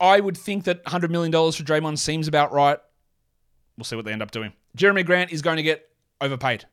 I 0.00 0.20
would 0.20 0.36
think 0.36 0.64
that 0.64 0.84
$100 0.86 1.10
million 1.10 1.30
for 1.30 1.62
Draymond 1.62 1.98
seems 1.98 2.26
about 2.26 2.52
right. 2.52 2.78
We'll 3.76 3.84
see 3.84 3.96
what 3.96 4.06
they 4.06 4.12
end 4.12 4.22
up 4.22 4.30
doing. 4.30 4.52
Jerami 4.76 5.04
Grant 5.04 5.32
is 5.32 5.42
going 5.42 5.58
to 5.58 5.62
get 5.62 5.88
overpaid. 6.20 6.64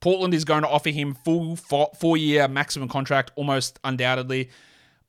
Portland 0.00 0.34
is 0.34 0.44
going 0.44 0.62
to 0.62 0.68
offer 0.68 0.90
him 0.90 1.14
full 1.14 1.56
four 1.56 2.16
year 2.16 2.46
maximum 2.48 2.88
contract, 2.88 3.30
almost 3.36 3.78
undoubtedly. 3.84 4.50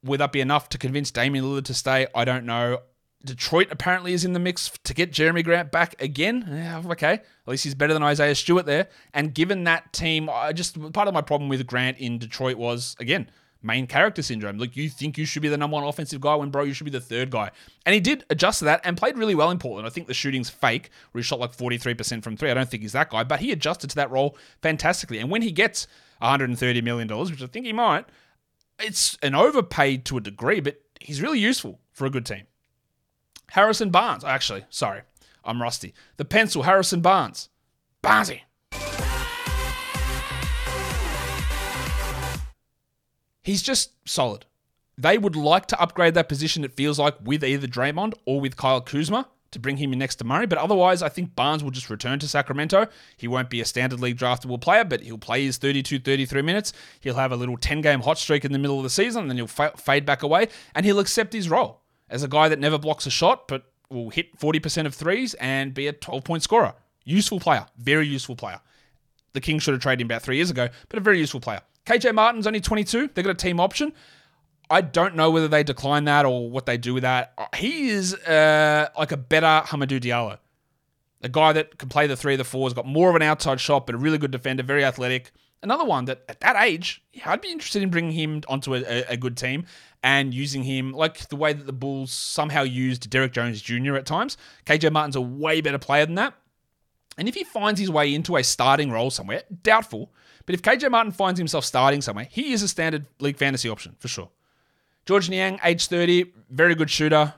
Would 0.03 0.19
that 0.19 0.31
be 0.31 0.41
enough 0.41 0.69
to 0.69 0.77
convince 0.77 1.11
Damian 1.11 1.45
Lillard 1.45 1.65
to 1.65 1.73
stay? 1.73 2.07
I 2.13 2.25
don't 2.25 2.45
know. 2.45 2.79
Detroit 3.25 3.67
apparently 3.71 4.13
is 4.13 4.25
in 4.25 4.33
the 4.33 4.39
mix 4.39 4.71
to 4.83 4.93
get 4.93 5.11
Jerami 5.11 5.43
Grant 5.43 5.71
back 5.71 6.01
again. 6.01 6.45
Yeah, 6.49 6.83
okay, 6.91 7.13
at 7.13 7.23
least 7.47 7.63
he's 7.63 7.75
better 7.75 7.93
than 7.93 8.03
Isaiah 8.03 8.35
Stewart 8.35 8.65
there. 8.65 8.89
And 9.13 9.33
given 9.33 9.63
that 9.63 9.93
team, 9.93 10.29
I 10.29 10.51
just 10.51 10.79
part 10.93 11.07
of 11.07 11.13
my 11.13 11.21
problem 11.21 11.49
with 11.49 11.65
Grant 11.65 11.97
in 11.99 12.17
Detroit 12.17 12.57
was 12.57 12.95
again 12.99 13.29
main 13.63 13.87
character 13.87 14.21
syndrome. 14.21 14.57
Like 14.57 14.75
you 14.75 14.89
think 14.89 15.17
you 15.17 15.25
should 15.25 15.41
be 15.41 15.47
the 15.47 15.57
number 15.57 15.75
one 15.75 15.85
offensive 15.85 16.21
guy 16.21 16.35
when 16.35 16.49
bro 16.49 16.63
you 16.63 16.73
should 16.73 16.83
be 16.83 16.91
the 16.91 16.99
third 16.99 17.31
guy. 17.31 17.49
And 17.85 17.93
he 17.93 18.01
did 18.01 18.25
adjust 18.29 18.59
to 18.59 18.65
that 18.65 18.81
and 18.83 18.97
played 18.97 19.17
really 19.17 19.35
well 19.35 19.49
in 19.49 19.57
Portland. 19.57 19.87
I 19.87 19.89
think 19.89 20.07
the 20.07 20.13
shooting's 20.13 20.49
fake, 20.49 20.89
where 21.11 21.21
he 21.21 21.23
shot 21.23 21.39
like 21.39 21.55
43% 21.55 22.23
from 22.23 22.37
three. 22.37 22.51
I 22.51 22.53
don't 22.53 22.69
think 22.69 22.83
he's 22.83 22.91
that 22.91 23.09
guy, 23.09 23.23
but 23.23 23.39
he 23.39 23.51
adjusted 23.51 23.89
to 23.91 23.95
that 23.95 24.11
role 24.11 24.37
fantastically. 24.61 25.19
And 25.19 25.31
when 25.31 25.41
he 25.41 25.51
gets 25.51 25.87
130 26.19 26.81
million 26.81 27.07
dollars, 27.07 27.31
which 27.31 27.41
I 27.41 27.47
think 27.47 27.65
he 27.65 27.73
might, 27.73 28.05
it's 28.79 29.17
an 29.23 29.33
overpaid 29.33 30.05
to 30.05 30.17
a 30.17 30.21
degree, 30.21 30.59
but 30.59 30.81
he's 30.99 31.21
really 31.21 31.39
useful 31.39 31.79
for 31.93 32.05
a 32.05 32.09
good 32.09 32.25
team. 32.25 32.43
Harrison 33.51 33.89
Barnes, 33.89 34.23
actually, 34.23 34.65
sorry, 34.69 35.01
I'm 35.43 35.61
rusty. 35.61 35.93
The 36.17 36.25
pencil, 36.25 36.63
Harrison 36.63 37.01
Barnes. 37.01 37.49
Barnesy. 38.01 38.41
He's 43.41 43.61
just 43.61 43.91
solid. 44.07 44.45
They 44.97 45.17
would 45.17 45.35
like 45.35 45.65
to 45.67 45.81
upgrade 45.81 46.13
that 46.13 46.29
position, 46.29 46.63
it 46.63 46.73
feels 46.73 46.97
like, 46.97 47.15
with 47.21 47.43
either 47.43 47.67
Draymond 47.67 48.13
or 48.25 48.39
with 48.39 48.55
Kyle 48.55 48.81
Kuzma 48.81 49.27
to 49.51 49.59
bring 49.59 49.77
him 49.77 49.93
in 49.93 49.99
next 49.99 50.15
to 50.15 50.23
Murray. 50.23 50.45
But 50.45 50.57
otherwise, 50.59 51.01
I 51.01 51.09
think 51.09 51.35
Barnes 51.35 51.63
will 51.63 51.71
just 51.71 51.89
return 51.89 52.19
to 52.19 52.27
Sacramento. 52.27 52.87
He 53.17 53.27
won't 53.27 53.49
be 53.49 53.61
a 53.61 53.65
standard 53.65 53.99
league 53.99 54.17
draftable 54.17 54.61
player, 54.61 54.83
but 54.83 55.01
he'll 55.01 55.17
play 55.17 55.45
his 55.45 55.57
32, 55.57 55.99
33 55.99 56.41
minutes. 56.41 56.73
He'll 56.99 57.15
have 57.15 57.31
a 57.31 57.35
little 57.35 57.57
10 57.57 57.81
game 57.81 58.01
hot 58.01 58.17
streak 58.17 58.45
in 58.45 58.51
the 58.51 58.59
middle 58.59 58.77
of 58.77 58.83
the 58.83 58.89
season, 58.89 59.21
and 59.23 59.29
then 59.29 59.37
he'll 59.37 59.47
fa- 59.47 59.73
fade 59.77 60.05
back 60.05 60.23
away, 60.23 60.47
and 60.73 60.85
he'll 60.85 60.99
accept 60.99 61.33
his 61.33 61.49
role 61.49 61.82
as 62.13 62.21
a 62.21 62.27
guy 62.27 62.47
that 62.47 62.59
never 62.59 62.77
blocks 62.77 63.07
a 63.07 63.09
shot, 63.09 63.47
but 63.47 63.65
will 63.89 64.11
hit 64.11 64.37
40% 64.39 64.85
of 64.85 64.93
threes 64.93 65.33
and 65.35 65.73
be 65.73 65.87
a 65.87 65.93
12 65.93 66.23
point 66.23 66.43
scorer. 66.43 66.75
Useful 67.03 67.39
player, 67.39 67.65
very 67.77 68.07
useful 68.07 68.35
player. 68.35 68.61
The 69.33 69.41
Kings 69.41 69.63
should 69.63 69.73
have 69.73 69.81
traded 69.81 70.01
him 70.01 70.07
about 70.07 70.21
three 70.21 70.35
years 70.35 70.51
ago, 70.51 70.69
but 70.89 70.99
a 70.99 71.01
very 71.01 71.17
useful 71.17 71.39
player. 71.39 71.61
KJ 71.87 72.13
Martin's 72.13 72.45
only 72.45 72.61
22. 72.61 73.09
They've 73.13 73.25
got 73.25 73.31
a 73.31 73.33
team 73.33 73.59
option. 73.59 73.93
I 74.69 74.81
don't 74.81 75.15
know 75.15 75.31
whether 75.31 75.47
they 75.47 75.63
decline 75.63 76.05
that 76.05 76.25
or 76.25 76.49
what 76.49 76.67
they 76.67 76.77
do 76.77 76.93
with 76.93 77.03
that. 77.03 77.33
He 77.55 77.89
is 77.89 78.13
uh, 78.13 78.89
like 78.97 79.11
a 79.11 79.17
better 79.17 79.65
Hamidou 79.67 79.99
Diallo. 79.99 80.37
A 81.23 81.29
guy 81.29 81.51
that 81.53 81.77
can 81.77 81.89
play 81.89 82.05
the 82.05 82.15
three 82.15 82.35
of 82.35 82.37
the 82.37 82.43
fours, 82.43 82.73
got 82.73 82.85
more 82.85 83.09
of 83.09 83.15
an 83.15 83.21
outside 83.23 83.59
shot, 83.59 83.85
but 83.87 83.95
a 83.95 83.97
really 83.97 84.17
good 84.17 84.31
defender, 84.31 84.61
very 84.61 84.85
athletic. 84.85 85.31
Another 85.63 85.85
one 85.85 86.05
that 86.05 86.23
at 86.29 86.41
that 86.41 86.61
age, 86.61 87.01
I'd 87.25 87.41
be 87.41 87.51
interested 87.51 87.81
in 87.81 87.89
bringing 87.89 88.11
him 88.11 88.41
onto 88.47 88.75
a, 88.75 89.03
a, 89.03 89.15
good 89.15 89.37
team 89.37 89.65
and 90.03 90.33
using 90.33 90.63
him 90.63 90.91
like 90.91 91.29
the 91.29 91.35
way 91.35 91.53
that 91.53 91.65
the 91.65 91.73
Bulls 91.73 92.11
somehow 92.11 92.63
used 92.63 93.09
Derrick 93.09 93.31
Jones 93.31 93.61
Jr. 93.61 93.95
at 93.95 94.05
times. 94.05 94.37
KJ 94.65 94.91
Martin's 94.91 95.15
a 95.15 95.21
way 95.21 95.61
better 95.61 95.79
player 95.79 96.05
than 96.05 96.15
that. 96.15 96.33
And 97.17 97.29
if 97.29 97.35
he 97.35 97.43
finds 97.43 97.79
his 97.79 97.89
way 97.89 98.13
into 98.13 98.35
a 98.35 98.43
starting 98.43 98.91
role 98.91 99.09
somewhere, 99.09 99.43
doubtful, 99.63 100.11
but 100.45 100.55
if 100.55 100.61
KJ 100.61 100.91
Martin 100.91 101.13
finds 101.13 101.39
himself 101.39 101.63
starting 101.63 102.01
somewhere, 102.01 102.27
he 102.29 102.51
is 102.53 102.61
a 102.61 102.67
standard 102.67 103.05
league 103.19 103.37
fantasy 103.37 103.69
option 103.69 103.95
for 103.99 104.09
sure. 104.09 104.29
Georges 105.05 105.29
Niang, 105.29 105.59
age 105.63 105.87
30, 105.87 106.33
very 106.49 106.75
good 106.75 106.89
shooter, 106.89 107.33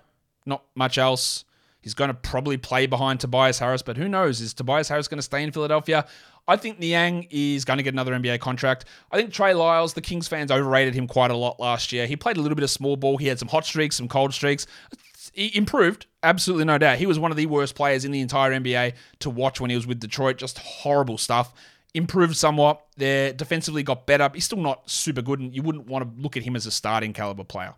not 0.45 0.63
much 0.75 0.97
else. 0.97 1.45
He's 1.85 1.93
going 1.93 2.07
to 2.07 2.15
probably 2.15 2.57
play 2.57 2.87
behind 2.87 3.19
Tobias 3.19 3.59
Harris, 3.59 3.83
but 3.83 3.95
who 3.95 4.09
knows? 4.09 4.41
Is 4.41 4.55
Tobias 4.55 4.89
Harris 4.89 5.07
going 5.07 5.19
to 5.19 5.21
stay 5.21 5.43
in 5.43 5.51
Philadelphia? 5.51 6.07
I 6.47 6.57
think 6.57 6.79
Niang 6.79 7.27
is 7.29 7.63
going 7.63 7.77
to 7.77 7.83
get 7.83 7.93
another 7.93 8.11
NBA 8.11 8.39
contract. 8.39 8.85
I 9.11 9.17
think 9.17 9.31
Trey 9.31 9.53
Lyles, 9.53 9.93
the 9.93 10.01
Kings 10.01 10.27
fans 10.27 10.51
overrated 10.51 10.95
him 10.95 11.07
quite 11.07 11.29
a 11.29 11.37
lot 11.37 11.59
last 11.59 11.91
year. 11.91 12.07
He 12.07 12.15
played 12.15 12.37
a 12.37 12.41
little 12.41 12.55
bit 12.55 12.63
of 12.63 12.71
small 12.71 12.97
ball. 12.97 13.17
He 13.17 13.27
had 13.27 13.37
some 13.37 13.47
hot 13.47 13.67
streaks, 13.67 13.97
some 13.97 14.07
cold 14.07 14.33
streaks. 14.33 14.65
He 15.31 15.55
improved, 15.55 16.07
absolutely 16.23 16.65
no 16.65 16.79
doubt. 16.79 16.97
He 16.97 17.05
was 17.05 17.19
one 17.19 17.29
of 17.29 17.37
the 17.37 17.45
worst 17.45 17.75
players 17.75 18.03
in 18.03 18.11
the 18.11 18.21
entire 18.21 18.51
NBA 18.51 18.93
to 19.19 19.29
watch 19.29 19.61
when 19.61 19.69
he 19.69 19.75
was 19.75 19.85
with 19.85 19.99
Detroit. 19.99 20.37
Just 20.37 20.57
horrible 20.57 21.19
stuff 21.19 21.53
improved 21.93 22.35
somewhat. 22.35 22.83
They 22.97 23.31
defensively 23.35 23.83
got 23.83 24.07
better. 24.07 24.29
He's 24.33 24.45
still 24.45 24.57
not 24.57 24.89
super 24.89 25.21
good, 25.21 25.39
and 25.39 25.55
you 25.55 25.61
wouldn't 25.61 25.85
want 25.85 26.03
to 26.03 26.21
look 26.21 26.35
at 26.35 26.41
him 26.41 26.55
as 26.55 26.65
a 26.65 26.71
starting 26.71 27.13
caliber 27.13 27.43
player. 27.43 27.75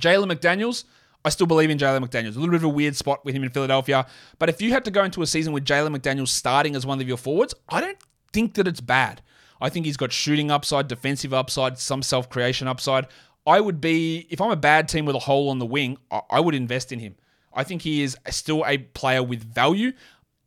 Jalen 0.00 0.32
McDaniels, 0.32 0.84
I 1.24 1.30
still 1.30 1.46
believe 1.46 1.70
in 1.70 1.78
Jalen 1.78 2.04
McDaniels. 2.04 2.36
A 2.36 2.38
little 2.38 2.50
bit 2.50 2.56
of 2.56 2.64
a 2.64 2.68
weird 2.68 2.96
spot 2.96 3.24
with 3.24 3.34
him 3.34 3.44
in 3.44 3.50
Philadelphia. 3.50 4.06
But 4.38 4.48
if 4.48 4.60
you 4.60 4.70
had 4.70 4.84
to 4.84 4.90
go 4.90 5.04
into 5.04 5.22
a 5.22 5.26
season 5.26 5.52
with 5.52 5.64
Jalen 5.64 5.96
McDaniels 5.96 6.28
starting 6.28 6.76
as 6.76 6.84
one 6.84 7.00
of 7.00 7.08
your 7.08 7.16
forwards, 7.16 7.54
I 7.68 7.80
don't 7.80 7.98
think 8.32 8.54
that 8.54 8.68
it's 8.68 8.80
bad. 8.80 9.22
I 9.60 9.70
think 9.70 9.86
he's 9.86 9.96
got 9.96 10.12
shooting 10.12 10.50
upside, 10.50 10.88
defensive 10.88 11.32
upside, 11.32 11.78
some 11.78 12.02
self 12.02 12.28
creation 12.28 12.68
upside. 12.68 13.06
I 13.46 13.60
would 13.60 13.80
be, 13.80 14.26
if 14.30 14.40
I'm 14.40 14.50
a 14.50 14.56
bad 14.56 14.88
team 14.88 15.06
with 15.06 15.16
a 15.16 15.20
hole 15.20 15.50
on 15.50 15.58
the 15.58 15.66
wing, 15.66 15.98
I 16.30 16.40
would 16.40 16.54
invest 16.54 16.92
in 16.92 16.98
him. 16.98 17.16
I 17.52 17.62
think 17.62 17.82
he 17.82 18.02
is 18.02 18.16
still 18.30 18.64
a 18.66 18.78
player 18.78 19.22
with 19.22 19.42
value 19.42 19.92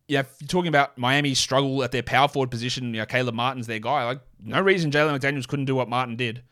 yeah, 0.07 0.21
if 0.21 0.38
you're 0.39 0.47
talking 0.47 0.69
about 0.69 0.97
Miami's 0.97 1.39
struggle 1.39 1.84
at 1.84 1.91
their 1.91 2.03
power 2.03 2.28
forward 2.28 2.49
position, 2.49 2.93
you 2.93 3.01
know, 3.01 3.05
Caleb 3.05 3.36
Martin's 3.36 3.67
their 3.67 3.80
guy. 3.80 4.05
Like, 4.05 4.21
no 4.41 4.61
reason 4.61 4.91
Jalen 4.91 5.19
McDaniels 5.19 5.47
couldn't 5.47 5.65
do 5.65 5.75
what 5.75 5.89
Martin 5.89 6.15
did 6.15 6.43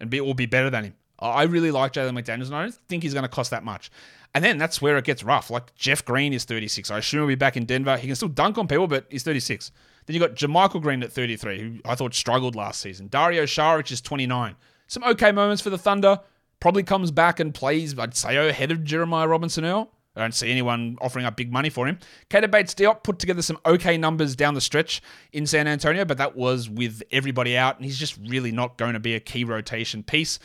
and 0.00 0.08
be 0.08 0.20
or 0.20 0.34
be 0.34 0.46
better 0.46 0.70
than 0.70 0.84
him. 0.84 0.94
I 1.30 1.44
really 1.44 1.70
like 1.70 1.92
Jalen 1.92 2.18
McDaniels, 2.18 2.46
and 2.46 2.56
I 2.56 2.62
don't 2.62 2.74
think 2.88 3.02
he's 3.02 3.14
going 3.14 3.22
to 3.22 3.28
cost 3.28 3.50
that 3.50 3.64
much. 3.64 3.90
And 4.34 4.44
then 4.44 4.58
that's 4.58 4.80
where 4.80 4.96
it 4.96 5.04
gets 5.04 5.22
rough. 5.22 5.50
Like 5.50 5.74
Jeff 5.74 6.04
Green 6.04 6.32
is 6.32 6.44
36. 6.44 6.90
I 6.90 6.98
assume 6.98 7.20
he'll 7.20 7.28
be 7.28 7.34
back 7.34 7.56
in 7.56 7.64
Denver. 7.64 7.96
He 7.96 8.06
can 8.06 8.16
still 8.16 8.28
dunk 8.28 8.58
on 8.58 8.66
people, 8.66 8.86
but 8.86 9.06
he's 9.10 9.22
36. 9.22 9.70
Then 10.06 10.14
you 10.14 10.20
got 10.20 10.34
JaMychal 10.34 10.82
Green 10.82 11.02
at 11.02 11.12
33, 11.12 11.60
who 11.60 11.78
I 11.84 11.94
thought 11.94 12.14
struggled 12.14 12.56
last 12.56 12.80
season. 12.80 13.08
Dario 13.08 13.44
Saric 13.44 13.92
is 13.92 14.00
29. 14.00 14.56
Some 14.86 15.04
okay 15.04 15.32
moments 15.32 15.62
for 15.62 15.70
the 15.70 15.78
Thunder. 15.78 16.20
Probably 16.60 16.82
comes 16.82 17.10
back 17.10 17.40
and 17.40 17.54
plays, 17.54 17.98
I'd 17.98 18.16
say, 18.16 18.36
ahead 18.48 18.70
of 18.70 18.84
Jeremiah 18.84 19.28
Robinson 19.28 19.64
Earl. 19.64 19.90
I 20.14 20.20
don't 20.20 20.34
see 20.34 20.50
anyone 20.50 20.98
offering 21.00 21.24
up 21.24 21.36
big 21.36 21.50
money 21.50 21.70
for 21.70 21.86
him. 21.86 21.98
Keita 22.28 22.50
Bates 22.50 22.74
Diop 22.74 23.02
put 23.02 23.18
together 23.18 23.42
some 23.42 23.58
okay 23.64 23.96
numbers 23.96 24.36
down 24.36 24.54
the 24.54 24.60
stretch 24.60 25.02
in 25.32 25.46
San 25.46 25.66
Antonio, 25.66 26.04
but 26.04 26.18
that 26.18 26.36
was 26.36 26.68
with 26.68 27.02
everybody 27.10 27.56
out, 27.56 27.76
and 27.76 27.84
he's 27.84 27.98
just 27.98 28.18
really 28.28 28.52
not 28.52 28.76
going 28.76 28.92
to 28.92 29.00
be 29.00 29.14
a 29.14 29.20
key 29.20 29.44
rotation 29.44 30.02
piece 30.02 30.38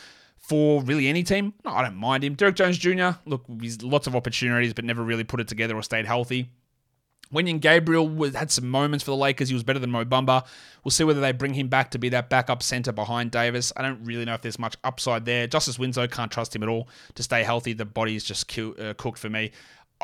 for 0.48 0.82
really 0.82 1.08
any 1.08 1.22
team. 1.22 1.52
No, 1.62 1.72
I 1.72 1.82
don't 1.82 1.96
mind 1.96 2.24
him. 2.24 2.34
Derrick 2.34 2.56
Jones 2.56 2.78
Jr., 2.78 3.10
look, 3.26 3.44
he's 3.60 3.82
lots 3.82 4.06
of 4.06 4.16
opportunities, 4.16 4.72
but 4.72 4.82
never 4.82 5.02
really 5.02 5.22
put 5.24 5.40
it 5.40 5.48
together 5.48 5.76
or 5.76 5.82
stayed 5.82 6.06
healthy. 6.06 6.48
Wenyen 7.30 7.60
Gabriel 7.60 8.08
was, 8.08 8.34
had 8.34 8.50
some 8.50 8.70
moments 8.70 9.04
for 9.04 9.10
the 9.10 9.16
Lakers. 9.18 9.50
He 9.50 9.54
was 9.54 9.62
better 9.62 9.78
than 9.78 9.90
Mo 9.90 10.06
Bamba. 10.06 10.46
We'll 10.82 10.90
see 10.90 11.04
whether 11.04 11.20
they 11.20 11.32
bring 11.32 11.52
him 11.52 11.68
back 11.68 11.90
to 11.90 11.98
be 11.98 12.08
that 12.08 12.30
backup 12.30 12.62
center 12.62 12.92
behind 12.92 13.30
Davis. 13.30 13.74
I 13.76 13.82
don't 13.82 14.02
really 14.02 14.24
know 14.24 14.32
if 14.32 14.40
there's 14.40 14.58
much 14.58 14.76
upside 14.84 15.26
there. 15.26 15.46
Justice 15.46 15.78
Winslow 15.78 16.06
can't 16.06 16.32
trust 16.32 16.56
him 16.56 16.62
at 16.62 16.70
all 16.70 16.88
to 17.16 17.22
stay 17.22 17.42
healthy. 17.42 17.74
The 17.74 17.84
body 17.84 18.16
is 18.16 18.24
just 18.24 18.58
uh, 18.58 18.94
cooked 18.96 19.18
for 19.18 19.28
me. 19.28 19.50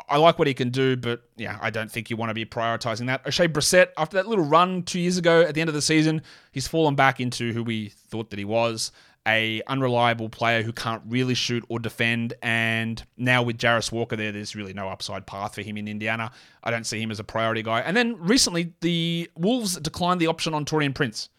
I 0.07 0.17
like 0.17 0.37
what 0.37 0.47
he 0.47 0.53
can 0.53 0.69
do, 0.69 0.95
but 0.95 1.23
yeah, 1.37 1.57
I 1.59 1.71
don't 1.71 1.91
think 1.91 2.11
you 2.11 2.17
want 2.17 2.29
to 2.29 2.35
be 2.35 2.45
prioritizing 2.45 3.07
that. 3.07 3.25
Oshae 3.25 3.51
Brissett, 3.51 3.87
after 3.97 4.17
that 4.17 4.27
little 4.27 4.45
run 4.45 4.83
two 4.83 4.99
years 4.99 5.17
ago 5.17 5.41
at 5.41 5.55
the 5.55 5.61
end 5.61 5.69
of 5.69 5.73
the 5.73 5.81
season, 5.81 6.21
he's 6.51 6.67
fallen 6.67 6.93
back 6.93 7.19
into 7.19 7.51
who 7.53 7.63
we 7.63 7.89
thought 7.89 8.29
that 8.29 8.37
he 8.37 8.45
was 8.45 8.91
a 9.27 9.61
unreliable 9.67 10.29
player 10.29 10.61
who 10.61 10.71
can't 10.71 11.01
really 11.07 11.33
shoot 11.33 11.65
or 11.67 11.79
defend. 11.79 12.33
And 12.41 13.03
now 13.17 13.41
with 13.43 13.57
Jarace 13.57 13.91
Walker 13.91 14.15
there, 14.15 14.31
there's 14.31 14.55
really 14.55 14.73
no 14.73 14.89
upside 14.89 15.25
path 15.25 15.55
for 15.55 15.61
him 15.61 15.77
in 15.77 15.87
Indiana. 15.87 16.31
I 16.63 16.71
don't 16.71 16.85
see 16.85 17.01
him 17.01 17.11
as 17.11 17.19
a 17.19 17.23
priority 17.23 17.63
guy. 17.63 17.81
And 17.81 17.97
then 17.97 18.17
recently, 18.19 18.73
the 18.81 19.29
Wolves 19.35 19.77
declined 19.77 20.21
the 20.21 20.27
option 20.27 20.53
on 20.53 20.65
Taurean 20.65 20.93
Prince, 20.93 21.29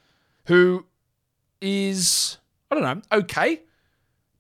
who 0.47 0.87
is, 1.61 2.39
I 2.71 2.75
don't 2.75 2.85
know, 2.85 3.19
okay. 3.19 3.63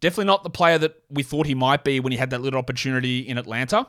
Definitely 0.01 0.27
not 0.27 0.43
the 0.43 0.51
player 0.51 0.79
that 0.79 1.03
we 1.09 1.23
thought 1.23 1.47
he 1.47 1.55
might 1.55 1.83
be 1.83 2.01
when 2.01 2.13
he 2.13 2.19
had 2.19 2.31
that 2.31 2.43
little 2.43 2.59
opportunity 2.59 3.21
in 3.21 3.39
Atlanta. 3.39 3.87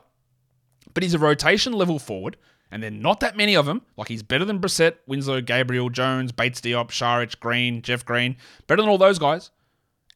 But 0.93 1.03
he's 1.03 1.13
a 1.13 1.19
rotation 1.19 1.73
level 1.73 1.99
forward, 1.99 2.37
and 2.71 2.83
are 2.83 2.91
not 2.91 3.19
that 3.21 3.37
many 3.37 3.55
of 3.55 3.65
them. 3.65 3.81
Like 3.95 4.07
he's 4.07 4.23
better 4.23 4.45
than 4.45 4.59
Brissett, 4.59 4.95
Winslow, 5.07 5.41
Gabriel, 5.41 5.89
Jones, 5.89 6.31
Bates 6.31 6.61
Diop, 6.61 6.89
Saric, 6.89 7.39
Green, 7.39 7.81
Jeff 7.81 8.05
Green. 8.05 8.37
Better 8.67 8.81
than 8.81 8.89
all 8.89 8.97
those 8.97 9.19
guys. 9.19 9.51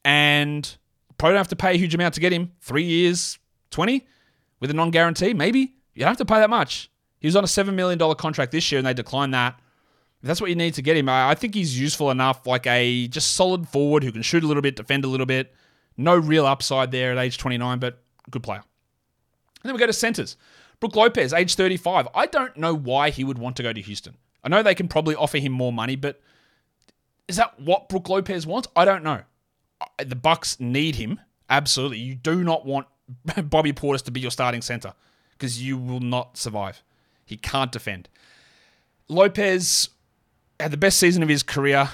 And 0.04 0.76
probably 1.18 1.34
don't 1.34 1.40
have 1.40 1.48
to 1.48 1.56
pay 1.56 1.74
a 1.74 1.78
huge 1.78 1.94
amount 1.94 2.14
to 2.14 2.20
get 2.20 2.32
him. 2.32 2.52
Three 2.60 2.84
years, 2.84 3.38
20 3.70 4.06
with 4.60 4.70
a 4.70 4.74
non 4.74 4.90
guarantee, 4.90 5.34
maybe. 5.34 5.74
You 5.94 6.00
don't 6.00 6.08
have 6.08 6.16
to 6.18 6.24
pay 6.24 6.38
that 6.38 6.50
much. 6.50 6.90
He 7.20 7.28
was 7.28 7.36
on 7.36 7.44
a 7.44 7.46
$7 7.46 7.74
million 7.74 7.98
contract 8.16 8.52
this 8.52 8.70
year 8.72 8.78
and 8.78 8.86
they 8.86 8.94
declined 8.94 9.34
that. 9.34 9.58
If 10.22 10.28
that's 10.28 10.40
what 10.40 10.50
you 10.50 10.56
need 10.56 10.74
to 10.74 10.82
get 10.82 10.96
him, 10.96 11.08
I 11.08 11.34
think 11.34 11.54
he's 11.54 11.78
useful 11.78 12.10
enough, 12.10 12.46
like 12.46 12.66
a 12.66 13.08
just 13.08 13.34
solid 13.34 13.68
forward 13.68 14.04
who 14.04 14.12
can 14.12 14.22
shoot 14.22 14.44
a 14.44 14.46
little 14.46 14.62
bit, 14.62 14.76
defend 14.76 15.04
a 15.04 15.08
little 15.08 15.26
bit. 15.26 15.52
No 15.96 16.16
real 16.16 16.46
upside 16.46 16.92
there 16.92 17.12
at 17.12 17.18
age 17.18 17.38
29, 17.38 17.78
but 17.80 18.02
good 18.30 18.42
player. 18.42 18.62
And 19.62 19.68
then 19.68 19.74
we 19.74 19.80
go 19.80 19.86
to 19.86 19.92
centers. 19.92 20.36
Brook 20.82 20.96
Lopez, 20.96 21.32
age 21.32 21.54
35. 21.54 22.08
I 22.12 22.26
don't 22.26 22.56
know 22.56 22.74
why 22.74 23.10
he 23.10 23.22
would 23.22 23.38
want 23.38 23.54
to 23.54 23.62
go 23.62 23.72
to 23.72 23.80
Houston. 23.80 24.16
I 24.42 24.48
know 24.48 24.64
they 24.64 24.74
can 24.74 24.88
probably 24.88 25.14
offer 25.14 25.38
him 25.38 25.52
more 25.52 25.72
money, 25.72 25.94
but 25.94 26.20
is 27.28 27.36
that 27.36 27.60
what 27.60 27.88
Brook 27.88 28.08
Lopez 28.08 28.48
wants? 28.48 28.66
I 28.74 28.84
don't 28.84 29.04
know. 29.04 29.20
The 30.04 30.16
Bucks 30.16 30.58
need 30.58 30.96
him. 30.96 31.20
Absolutely. 31.48 31.98
You 31.98 32.16
do 32.16 32.42
not 32.42 32.66
want 32.66 32.88
Bobby 33.48 33.72
Portis 33.72 34.02
to 34.06 34.10
be 34.10 34.18
your 34.18 34.32
starting 34.32 34.60
center 34.60 34.92
because 35.38 35.62
you 35.62 35.78
will 35.78 36.00
not 36.00 36.36
survive. 36.36 36.82
He 37.24 37.36
can't 37.36 37.70
defend. 37.70 38.08
Lopez 39.06 39.88
had 40.58 40.72
the 40.72 40.76
best 40.76 40.98
season 40.98 41.22
of 41.22 41.28
his 41.28 41.44
career. 41.44 41.90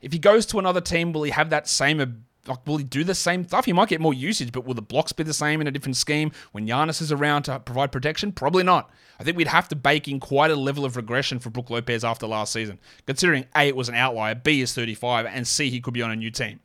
If 0.00 0.12
he 0.12 0.20
goes 0.20 0.46
to 0.46 0.60
another 0.60 0.80
team, 0.80 1.12
will 1.12 1.24
he 1.24 1.32
have 1.32 1.50
that 1.50 1.66
same? 1.66 2.24
Like, 2.46 2.66
will 2.66 2.76
he 2.76 2.84
do 2.84 3.04
the 3.04 3.14
same 3.14 3.46
stuff? 3.46 3.64
He 3.64 3.72
might 3.72 3.88
get 3.88 4.00
more 4.00 4.14
usage, 4.14 4.52
but 4.52 4.64
will 4.64 4.74
the 4.74 4.82
blocks 4.82 5.12
be 5.12 5.22
the 5.22 5.32
same 5.34 5.60
in 5.60 5.66
a 5.66 5.70
different 5.70 5.96
scheme 5.96 6.32
when 6.52 6.66
Giannis 6.66 7.00
is 7.00 7.10
around 7.10 7.44
to 7.44 7.58
provide 7.60 7.92
protection? 7.92 8.32
Probably 8.32 8.62
not. 8.62 8.90
I 9.18 9.24
think 9.24 9.36
we'd 9.36 9.46
have 9.46 9.68
to 9.68 9.76
bake 9.76 10.08
in 10.08 10.20
quite 10.20 10.50
a 10.50 10.56
level 10.56 10.84
of 10.84 10.96
regression 10.96 11.38
for 11.38 11.50
Brook 11.50 11.70
Lopez 11.70 12.04
after 12.04 12.26
last 12.26 12.52
season, 12.52 12.78
considering 13.06 13.46
A, 13.56 13.68
it 13.68 13.76
was 13.76 13.88
an 13.88 13.94
outlier, 13.94 14.34
B, 14.34 14.60
is 14.60 14.74
35, 14.74 15.26
and 15.26 15.46
C, 15.46 15.70
he 15.70 15.80
could 15.80 15.94
be 15.94 16.02
on 16.02 16.10
a 16.10 16.16
new 16.16 16.30
team. 16.30 16.60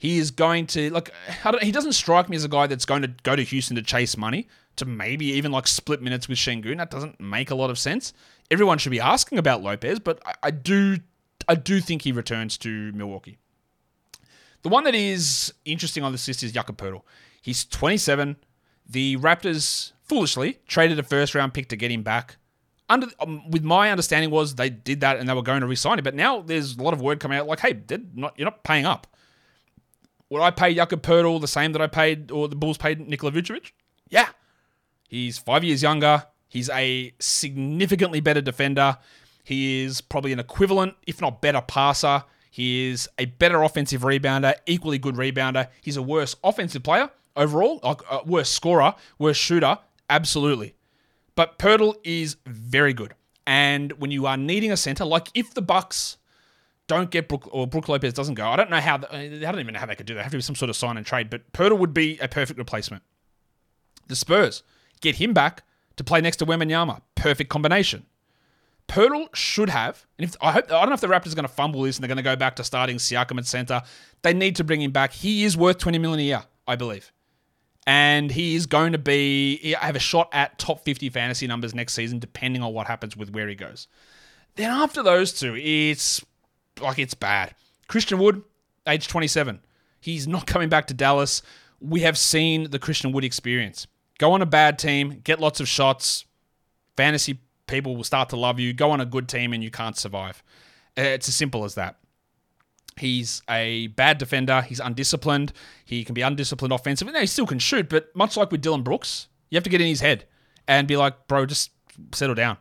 He 0.00 0.16
is 0.16 0.30
going 0.30 0.66
to 0.68 0.88
like. 0.90 1.12
He 1.60 1.70
doesn't 1.70 1.92
strike 1.92 2.30
me 2.30 2.36
as 2.36 2.42
a 2.42 2.48
guy 2.48 2.66
that's 2.66 2.86
going 2.86 3.02
to 3.02 3.08
go 3.22 3.36
to 3.36 3.42
Houston 3.42 3.76
to 3.76 3.82
chase 3.82 4.16
money, 4.16 4.48
to 4.76 4.86
maybe 4.86 5.26
even 5.26 5.52
like 5.52 5.68
split 5.68 6.00
minutes 6.00 6.26
with 6.26 6.38
Sengun. 6.38 6.78
That 6.78 6.90
doesn't 6.90 7.20
make 7.20 7.50
a 7.50 7.54
lot 7.54 7.68
of 7.68 7.78
sense. 7.78 8.14
Everyone 8.50 8.78
should 8.78 8.92
be 8.92 9.00
asking 9.00 9.36
about 9.36 9.62
Lopez, 9.62 10.00
but 10.00 10.18
I, 10.24 10.34
I 10.44 10.50
do, 10.52 10.96
I 11.46 11.54
do 11.54 11.82
think 11.82 12.00
he 12.02 12.12
returns 12.12 12.56
to 12.58 12.90
Milwaukee. 12.92 13.38
The 14.62 14.68
one 14.68 14.84
that 14.84 14.94
is 14.94 15.52
interesting 15.64 16.02
on 16.02 16.12
this 16.12 16.26
list 16.28 16.42
is 16.42 16.52
Jakob 16.52 16.76
Poeltl. 16.76 17.02
He's 17.40 17.64
27. 17.64 18.36
The 18.88 19.16
Raptors 19.16 19.92
foolishly 20.02 20.58
traded 20.66 20.98
a 20.98 21.02
first 21.02 21.34
round 21.34 21.54
pick 21.54 21.68
to 21.68 21.76
get 21.76 21.90
him 21.90 22.02
back. 22.02 22.36
Under 22.88 23.06
um, 23.20 23.48
with 23.50 23.62
my 23.62 23.90
understanding 23.90 24.30
was 24.30 24.56
they 24.56 24.68
did 24.68 25.00
that 25.00 25.18
and 25.18 25.28
they 25.28 25.32
were 25.32 25.42
going 25.42 25.60
to 25.60 25.66
re-sign 25.66 25.98
him, 25.98 26.04
but 26.04 26.14
now 26.14 26.40
there's 26.40 26.76
a 26.76 26.82
lot 26.82 26.92
of 26.92 27.00
word 27.00 27.20
coming 27.20 27.38
out 27.38 27.46
like, 27.46 27.60
hey, 27.60 27.80
not, 28.14 28.34
you're 28.36 28.46
not 28.46 28.64
paying 28.64 28.84
up. 28.84 29.06
Would 30.28 30.42
I 30.42 30.50
pay 30.50 30.74
Jakob 30.74 31.02
Poeltl 31.02 31.40
the 31.40 31.48
same 31.48 31.72
that 31.72 31.80
I 31.82 31.86
paid 31.86 32.30
or 32.30 32.48
the 32.48 32.56
Bulls 32.56 32.78
paid 32.78 33.00
Nikola 33.00 33.32
Vucevic? 33.32 33.72
Yeah. 34.08 34.28
He's 35.08 35.38
five 35.38 35.64
years 35.64 35.82
younger. 35.82 36.24
He's 36.48 36.68
a 36.70 37.12
significantly 37.20 38.20
better 38.20 38.40
defender. 38.40 38.98
He 39.44 39.82
is 39.82 40.00
probably 40.00 40.32
an 40.32 40.38
equivalent, 40.38 40.94
if 41.06 41.20
not 41.20 41.40
better, 41.40 41.60
passer. 41.60 42.24
He 42.50 42.88
is 42.88 43.08
a 43.16 43.26
better 43.26 43.62
offensive 43.62 44.02
rebounder, 44.02 44.54
equally 44.66 44.98
good 44.98 45.14
rebounder. 45.14 45.68
He's 45.80 45.96
a 45.96 46.02
worse 46.02 46.34
offensive 46.42 46.82
player 46.82 47.10
overall, 47.36 47.80
like 47.82 48.00
a 48.10 48.24
worse 48.24 48.50
scorer, 48.50 48.94
worse 49.18 49.36
shooter, 49.36 49.78
absolutely. 50.08 50.74
But 51.36 51.58
Poeltl 51.58 51.94
is 52.04 52.36
very 52.44 52.92
good. 52.92 53.14
And 53.46 53.92
when 53.92 54.10
you 54.10 54.26
are 54.26 54.36
needing 54.36 54.72
a 54.72 54.76
center, 54.76 55.04
like 55.04 55.28
if 55.34 55.54
the 55.54 55.62
Bucks 55.62 56.18
don't 56.86 57.10
get 57.10 57.28
Brook 57.28 57.48
or 57.52 57.66
Brook 57.66 57.88
Lopez 57.88 58.12
doesn't 58.12 58.34
go, 58.34 58.48
I 58.48 58.56
don't 58.56 58.68
know 58.68 58.80
how. 58.80 58.96
I 59.10 59.28
don't 59.28 59.60
even 59.60 59.74
know 59.74 59.80
how 59.80 59.86
they 59.86 59.94
could 59.94 60.06
do 60.06 60.14
that. 60.14 60.22
Have 60.22 60.32
to 60.32 60.38
be 60.38 60.42
some 60.42 60.56
sort 60.56 60.70
of 60.70 60.76
sign 60.76 60.96
and 60.96 61.06
trade. 61.06 61.30
But 61.30 61.52
Poeltl 61.52 61.78
would 61.78 61.94
be 61.94 62.18
a 62.18 62.28
perfect 62.28 62.58
replacement. 62.58 63.02
The 64.08 64.16
Spurs 64.16 64.64
get 65.00 65.16
him 65.16 65.32
back 65.32 65.62
to 65.96 66.04
play 66.04 66.20
next 66.20 66.36
to 66.38 66.46
Wembanyama. 66.46 67.00
Perfect 67.14 67.48
combination. 67.48 68.06
Poeltl 68.90 69.28
should 69.36 69.70
have, 69.70 70.04
and 70.18 70.28
if 70.28 70.34
I 70.40 70.50
hope 70.50 70.64
I 70.64 70.80
don't 70.80 70.88
know 70.88 70.94
if 70.94 71.00
the 71.00 71.06
Raptors 71.06 71.30
are 71.30 71.36
going 71.36 71.46
to 71.46 71.52
fumble 71.52 71.82
this 71.82 71.96
and 71.96 72.02
they're 72.02 72.08
going 72.08 72.16
to 72.16 72.24
go 72.24 72.34
back 72.34 72.56
to 72.56 72.64
starting 72.64 72.96
Siakam 72.96 73.38
at 73.38 73.46
center. 73.46 73.82
They 74.22 74.34
need 74.34 74.56
to 74.56 74.64
bring 74.64 74.82
him 74.82 74.90
back. 74.90 75.12
He 75.12 75.44
is 75.44 75.56
worth 75.56 75.78
20 75.78 75.98
million 75.98 76.18
a 76.18 76.22
year, 76.24 76.42
I 76.66 76.74
believe. 76.74 77.12
And 77.86 78.32
he 78.32 78.56
is 78.56 78.66
going 78.66 78.90
to 78.90 78.98
be 78.98 79.76
have 79.78 79.94
a 79.94 80.00
shot 80.00 80.28
at 80.32 80.58
top 80.58 80.84
50 80.84 81.08
fantasy 81.10 81.46
numbers 81.46 81.72
next 81.72 81.94
season, 81.94 82.18
depending 82.18 82.62
on 82.64 82.74
what 82.74 82.88
happens 82.88 83.16
with 83.16 83.30
where 83.30 83.46
he 83.46 83.54
goes. 83.54 83.86
Then 84.56 84.70
after 84.70 85.04
those 85.04 85.38
two, 85.38 85.54
it's 85.56 86.24
like 86.80 86.98
it's 86.98 87.14
bad. 87.14 87.54
Christian 87.86 88.18
Wood, 88.18 88.42
age 88.88 89.06
27. 89.06 89.60
He's 90.00 90.26
not 90.26 90.48
coming 90.48 90.68
back 90.68 90.88
to 90.88 90.94
Dallas. 90.94 91.42
We 91.80 92.00
have 92.00 92.18
seen 92.18 92.70
the 92.70 92.80
Christian 92.80 93.12
Wood 93.12 93.22
experience. 93.22 93.86
Go 94.18 94.32
on 94.32 94.42
a 94.42 94.46
bad 94.46 94.80
team, 94.80 95.20
get 95.22 95.38
lots 95.38 95.60
of 95.60 95.68
shots, 95.68 96.24
fantasy 96.96 97.38
people 97.70 97.96
will 97.96 98.04
start 98.04 98.28
to 98.30 98.36
love 98.36 98.60
you. 98.60 98.72
Go 98.72 98.90
on 98.90 99.00
a 99.00 99.06
good 99.06 99.28
team 99.28 99.52
and 99.52 99.62
you 99.62 99.70
can't 99.70 99.96
survive. 99.96 100.42
It's 100.96 101.28
as 101.28 101.34
simple 101.34 101.64
as 101.64 101.76
that. 101.76 101.96
He's 102.98 103.42
a 103.48 103.86
bad 103.88 104.18
defender. 104.18 104.60
He's 104.62 104.80
undisciplined. 104.80 105.52
He 105.84 106.04
can 106.04 106.14
be 106.14 106.20
undisciplined 106.20 106.72
offensively. 106.72 107.14
Now, 107.14 107.20
he 107.20 107.26
still 107.26 107.46
can 107.46 107.58
shoot, 107.58 107.88
but 107.88 108.14
much 108.14 108.36
like 108.36 108.50
with 108.50 108.60
Dillon 108.60 108.82
Brooks, 108.82 109.28
you 109.48 109.56
have 109.56 109.64
to 109.64 109.70
get 109.70 109.80
in 109.80 109.86
his 109.86 110.00
head 110.00 110.26
and 110.68 110.86
be 110.86 110.96
like, 110.96 111.26
bro, 111.28 111.46
just 111.46 111.70
settle 112.12 112.34
down. 112.34 112.58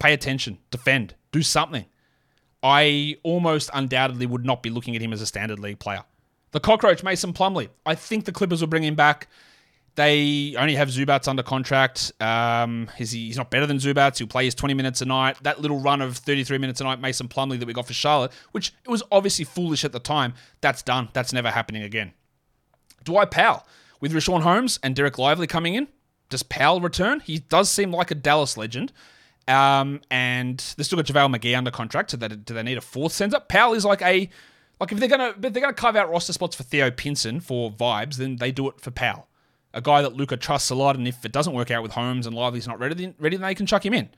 Pay 0.00 0.12
attention. 0.12 0.58
Defend. 0.70 1.14
Do 1.32 1.42
something. 1.42 1.86
I 2.62 3.16
almost 3.22 3.70
undoubtedly 3.72 4.26
would 4.26 4.44
not 4.44 4.62
be 4.62 4.70
looking 4.70 4.96
at 4.96 5.02
him 5.02 5.12
as 5.12 5.22
a 5.22 5.26
standard 5.26 5.60
league 5.60 5.78
player. 5.78 6.02
The 6.50 6.60
cockroach, 6.60 7.02
Mason 7.02 7.32
Plumlee. 7.32 7.68
I 7.86 7.94
think 7.94 8.24
the 8.24 8.32
Clippers 8.32 8.60
will 8.60 8.68
bring 8.68 8.84
him 8.84 8.94
back. 8.94 9.28
They 9.98 10.54
only 10.56 10.76
have 10.76 10.90
Zubac 10.90 11.26
under 11.26 11.42
contract. 11.42 12.12
Um, 12.20 12.88
he's, 12.96 13.10
he's 13.10 13.36
not 13.36 13.50
better 13.50 13.66
than 13.66 13.78
Zubac. 13.78 14.16
He'll 14.16 14.28
play 14.28 14.44
his 14.44 14.54
20 14.54 14.72
minutes 14.72 15.02
a 15.02 15.04
night. 15.04 15.42
That 15.42 15.60
little 15.60 15.80
run 15.80 16.00
of 16.00 16.16
33 16.18 16.56
minutes 16.58 16.80
a 16.80 16.84
night, 16.84 17.00
Mason 17.00 17.26
Plumlee, 17.26 17.58
that 17.58 17.66
we 17.66 17.72
got 17.72 17.88
for 17.88 17.94
Charlotte, 17.94 18.30
which 18.52 18.72
it 18.84 18.90
was 18.90 19.02
obviously 19.10 19.44
foolish 19.44 19.84
at 19.84 19.90
the 19.90 19.98
time, 19.98 20.34
that's 20.60 20.84
done. 20.84 21.08
That's 21.14 21.32
never 21.32 21.50
happening 21.50 21.82
again. 21.82 22.12
Dwight 23.02 23.32
Powell, 23.32 23.66
with 24.00 24.12
Richaun 24.12 24.42
Holmes 24.42 24.78
and 24.84 24.94
Dereck 24.94 25.18
Lively 25.18 25.48
coming 25.48 25.74
in, 25.74 25.88
does 26.28 26.44
Powell 26.44 26.80
return? 26.80 27.18
He 27.18 27.40
does 27.40 27.68
seem 27.68 27.90
like 27.90 28.12
a 28.12 28.14
Dallas 28.14 28.56
legend. 28.56 28.92
Um, 29.48 30.00
and 30.12 30.58
they 30.76 30.84
still 30.84 30.98
got 30.98 31.06
JaVale 31.06 31.34
McGee 31.34 31.58
under 31.58 31.72
contract, 31.72 32.12
so 32.12 32.18
do 32.18 32.54
they 32.54 32.62
need 32.62 32.78
a 32.78 32.82
fourth 32.82 33.14
center? 33.14 33.40
Powell 33.40 33.74
is 33.74 33.84
like 33.84 34.02
a 34.02 34.30
like 34.78 34.92
if 34.92 35.00
they're 35.00 35.08
gonna 35.08 35.34
if 35.42 35.52
they're 35.52 35.60
gonna 35.60 35.72
carve 35.72 35.96
out 35.96 36.08
roster 36.08 36.32
spots 36.32 36.54
for 36.54 36.62
Theo 36.62 36.92
Pinson 36.92 37.40
for 37.40 37.72
vibes, 37.72 38.14
then 38.14 38.36
they 38.36 38.52
do 38.52 38.68
it 38.68 38.80
for 38.80 38.92
Powell. 38.92 39.27
A 39.78 39.80
guy 39.80 40.02
that 40.02 40.14
Luka 40.14 40.36
trusts 40.36 40.70
a 40.70 40.74
lot, 40.74 40.96
and 40.96 41.06
if 41.06 41.24
it 41.24 41.32
doesn't 41.32 41.52
work 41.52 41.70
out 41.70 41.82
with 41.82 41.92
Holmes 41.92 42.26
and 42.26 42.34
Lively's 42.34 42.66
not 42.66 42.78
ready, 42.80 42.94
then, 42.94 43.14
ready, 43.18 43.36
then 43.36 43.46
they 43.46 43.54
can 43.54 43.66
chuck 43.66 43.86
him 43.86 43.94
in. 43.94 44.08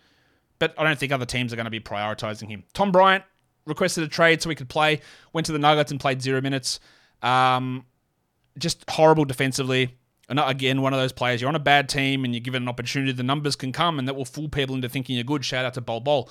But 0.58 0.74
I 0.78 0.84
don't 0.84 0.98
think 0.98 1.12
other 1.12 1.26
teams 1.26 1.52
are 1.52 1.56
going 1.56 1.64
to 1.64 1.70
be 1.70 1.80
prioritizing 1.80 2.48
him. 2.48 2.64
Tom 2.72 2.90
Bryant 2.92 3.24
requested 3.66 4.04
a 4.04 4.08
trade 4.08 4.40
so 4.40 4.48
he 4.48 4.54
could 4.54 4.68
play, 4.68 5.00
went 5.32 5.46
to 5.46 5.52
the 5.52 5.58
Nuggets 5.58 5.90
and 5.90 6.00
played 6.00 6.22
zero 6.22 6.40
minutes. 6.40 6.80
Um, 7.22 7.84
just 8.58 8.88
horrible 8.88 9.24
defensively. 9.24 9.96
And 10.28 10.38
again, 10.38 10.80
one 10.80 10.92
of 10.92 11.00
those 11.00 11.12
players, 11.12 11.40
you're 11.40 11.48
on 11.48 11.56
a 11.56 11.60
bad 11.60 11.88
team 11.88 12.24
and 12.24 12.34
you're 12.34 12.40
given 12.40 12.62
an 12.62 12.68
opportunity, 12.68 13.12
the 13.12 13.22
numbers 13.22 13.56
can 13.56 13.72
come 13.72 13.98
and 13.98 14.06
that 14.06 14.14
will 14.14 14.24
fool 14.24 14.48
people 14.48 14.74
into 14.74 14.88
thinking 14.88 15.16
you're 15.16 15.24
good. 15.24 15.44
Shout 15.44 15.64
out 15.64 15.74
to 15.74 15.80
Bol 15.80 16.00
Bol. 16.00 16.30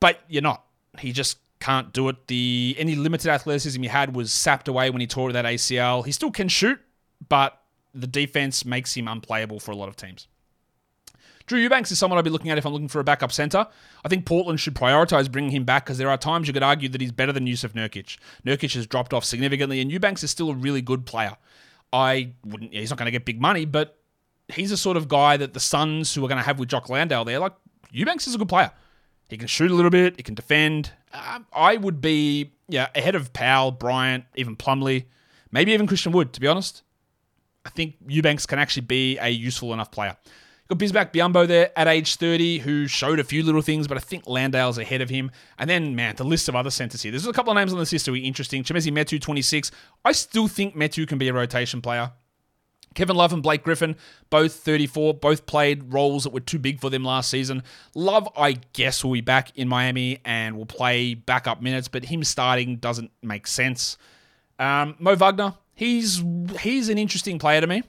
But 0.00 0.20
you're 0.28 0.42
not. 0.42 0.64
He 0.98 1.12
just 1.12 1.38
can't 1.60 1.92
do 1.92 2.08
it. 2.08 2.26
The 2.26 2.74
any 2.78 2.96
limited 2.96 3.30
athleticism 3.30 3.80
he 3.80 3.88
had 3.88 4.16
was 4.16 4.32
sapped 4.32 4.66
away 4.66 4.90
when 4.90 5.00
he 5.00 5.06
tore 5.06 5.32
that 5.32 5.44
ACL. 5.44 6.04
He 6.04 6.12
still 6.12 6.30
can 6.30 6.48
shoot, 6.48 6.80
but 7.28 7.59
the 7.94 8.06
defense 8.06 8.64
makes 8.64 8.96
him 8.96 9.08
unplayable 9.08 9.60
for 9.60 9.72
a 9.72 9.76
lot 9.76 9.88
of 9.88 9.96
teams. 9.96 10.28
Drew 11.46 11.58
Eubanks 11.58 11.90
is 11.90 11.98
someone 11.98 12.16
I'd 12.16 12.24
be 12.24 12.30
looking 12.30 12.50
at 12.50 12.58
if 12.58 12.64
I'm 12.64 12.72
looking 12.72 12.86
for 12.86 13.00
a 13.00 13.04
backup 13.04 13.32
center. 13.32 13.66
I 14.04 14.08
think 14.08 14.24
Portland 14.24 14.60
should 14.60 14.74
prioritize 14.74 15.30
bringing 15.30 15.50
him 15.50 15.64
back 15.64 15.84
because 15.84 15.98
there 15.98 16.08
are 16.08 16.16
times 16.16 16.46
you 16.46 16.54
could 16.54 16.62
argue 16.62 16.88
that 16.88 17.00
he's 17.00 17.10
better 17.10 17.32
than 17.32 17.44
Jusuf 17.44 17.72
Nurkic. 17.72 18.18
Nurkic 18.46 18.74
has 18.74 18.86
dropped 18.86 19.12
off 19.12 19.24
significantly, 19.24 19.80
and 19.80 19.90
Eubanks 19.90 20.22
is 20.22 20.30
still 20.30 20.50
a 20.50 20.54
really 20.54 20.80
good 20.80 21.06
player. 21.06 21.36
I 21.92 22.34
wouldn't. 22.44 22.72
He's 22.72 22.90
not 22.90 22.98
going 23.00 23.06
to 23.06 23.10
get 23.10 23.24
big 23.24 23.40
money, 23.40 23.64
but 23.64 23.98
he's 24.46 24.70
the 24.70 24.76
sort 24.76 24.96
of 24.96 25.08
guy 25.08 25.36
that 25.38 25.52
the 25.52 25.58
Suns, 25.58 26.14
who 26.14 26.24
are 26.24 26.28
going 26.28 26.38
to 26.38 26.44
have 26.44 26.60
with 26.60 26.68
Jock 26.68 26.88
Landale, 26.88 27.24
there, 27.24 27.40
like 27.40 27.54
Eubanks 27.90 28.28
is 28.28 28.34
a 28.36 28.38
good 28.38 28.48
player. 28.48 28.70
He 29.28 29.36
can 29.36 29.48
shoot 29.48 29.70
a 29.70 29.74
little 29.74 29.90
bit. 29.90 30.16
He 30.16 30.22
can 30.22 30.34
defend. 30.34 30.92
Um, 31.12 31.46
I 31.52 31.76
would 31.76 32.00
be 32.00 32.52
yeah 32.68 32.88
ahead 32.94 33.14
of 33.14 33.32
Powell, 33.32 33.72
Bryant, 33.72 34.24
even 34.36 34.56
Plumlee, 34.56 35.06
maybe 35.50 35.72
even 35.72 35.86
Christian 35.86 36.12
Wood. 36.12 36.32
To 36.32 36.40
be 36.40 36.46
honest, 36.46 36.82
I 37.64 37.70
think 37.70 37.96
Eubanks 38.06 38.46
can 38.46 38.58
actually 38.58 38.86
be 38.86 39.18
a 39.18 39.28
useful 39.28 39.72
enough 39.72 39.90
player. 39.90 40.16
Got 40.68 40.78
Bismack 40.78 41.12
Biyombo 41.12 41.48
there 41.48 41.72
at 41.76 41.88
age 41.88 42.14
30, 42.14 42.60
who 42.60 42.86
showed 42.86 43.18
a 43.18 43.24
few 43.24 43.42
little 43.42 43.60
things, 43.60 43.88
but 43.88 43.96
I 43.96 44.00
think 44.00 44.24
Landale's 44.26 44.78
ahead 44.78 45.00
of 45.00 45.10
him. 45.10 45.32
And 45.58 45.68
then, 45.68 45.96
man, 45.96 46.14
the 46.14 46.22
list 46.22 46.48
of 46.48 46.54
other 46.54 46.70
centers 46.70 47.02
here. 47.02 47.10
There's 47.10 47.26
a 47.26 47.32
couple 47.32 47.50
of 47.50 47.56
names 47.56 47.72
on 47.72 47.80
this 47.80 47.92
list 47.92 48.06
that 48.06 48.12
are 48.12 48.16
interesting. 48.16 48.62
Chimezi 48.62 48.92
Metu, 48.92 49.20
26. 49.20 49.72
I 50.04 50.12
still 50.12 50.46
think 50.46 50.76
Metu 50.76 51.08
can 51.08 51.18
be 51.18 51.26
a 51.26 51.32
rotation 51.32 51.82
player. 51.82 52.12
Kevin 52.94 53.16
Love 53.16 53.32
and 53.32 53.42
Blake 53.42 53.62
Griffin, 53.62 53.96
both 54.30 54.52
34, 54.54 55.14
both 55.14 55.46
played 55.46 55.92
roles 55.92 56.24
that 56.24 56.32
were 56.32 56.40
too 56.40 56.58
big 56.58 56.80
for 56.80 56.90
them 56.90 57.04
last 57.04 57.30
season. 57.30 57.62
Love, 57.94 58.28
I 58.36 58.52
guess, 58.72 59.04
will 59.04 59.12
be 59.12 59.20
back 59.20 59.56
in 59.56 59.68
Miami 59.68 60.18
and 60.24 60.56
will 60.56 60.66
play 60.66 61.14
backup 61.14 61.62
minutes, 61.62 61.88
but 61.88 62.04
him 62.04 62.24
starting 62.24 62.76
doesn't 62.76 63.10
make 63.22 63.46
sense. 63.46 63.96
Um, 64.58 64.96
Mo 64.98 65.14
Wagner, 65.14 65.54
he's 65.80 66.22
he's 66.60 66.90
an 66.90 66.98
interesting 66.98 67.38
player 67.38 67.60
to 67.60 67.66
me. 67.66 67.82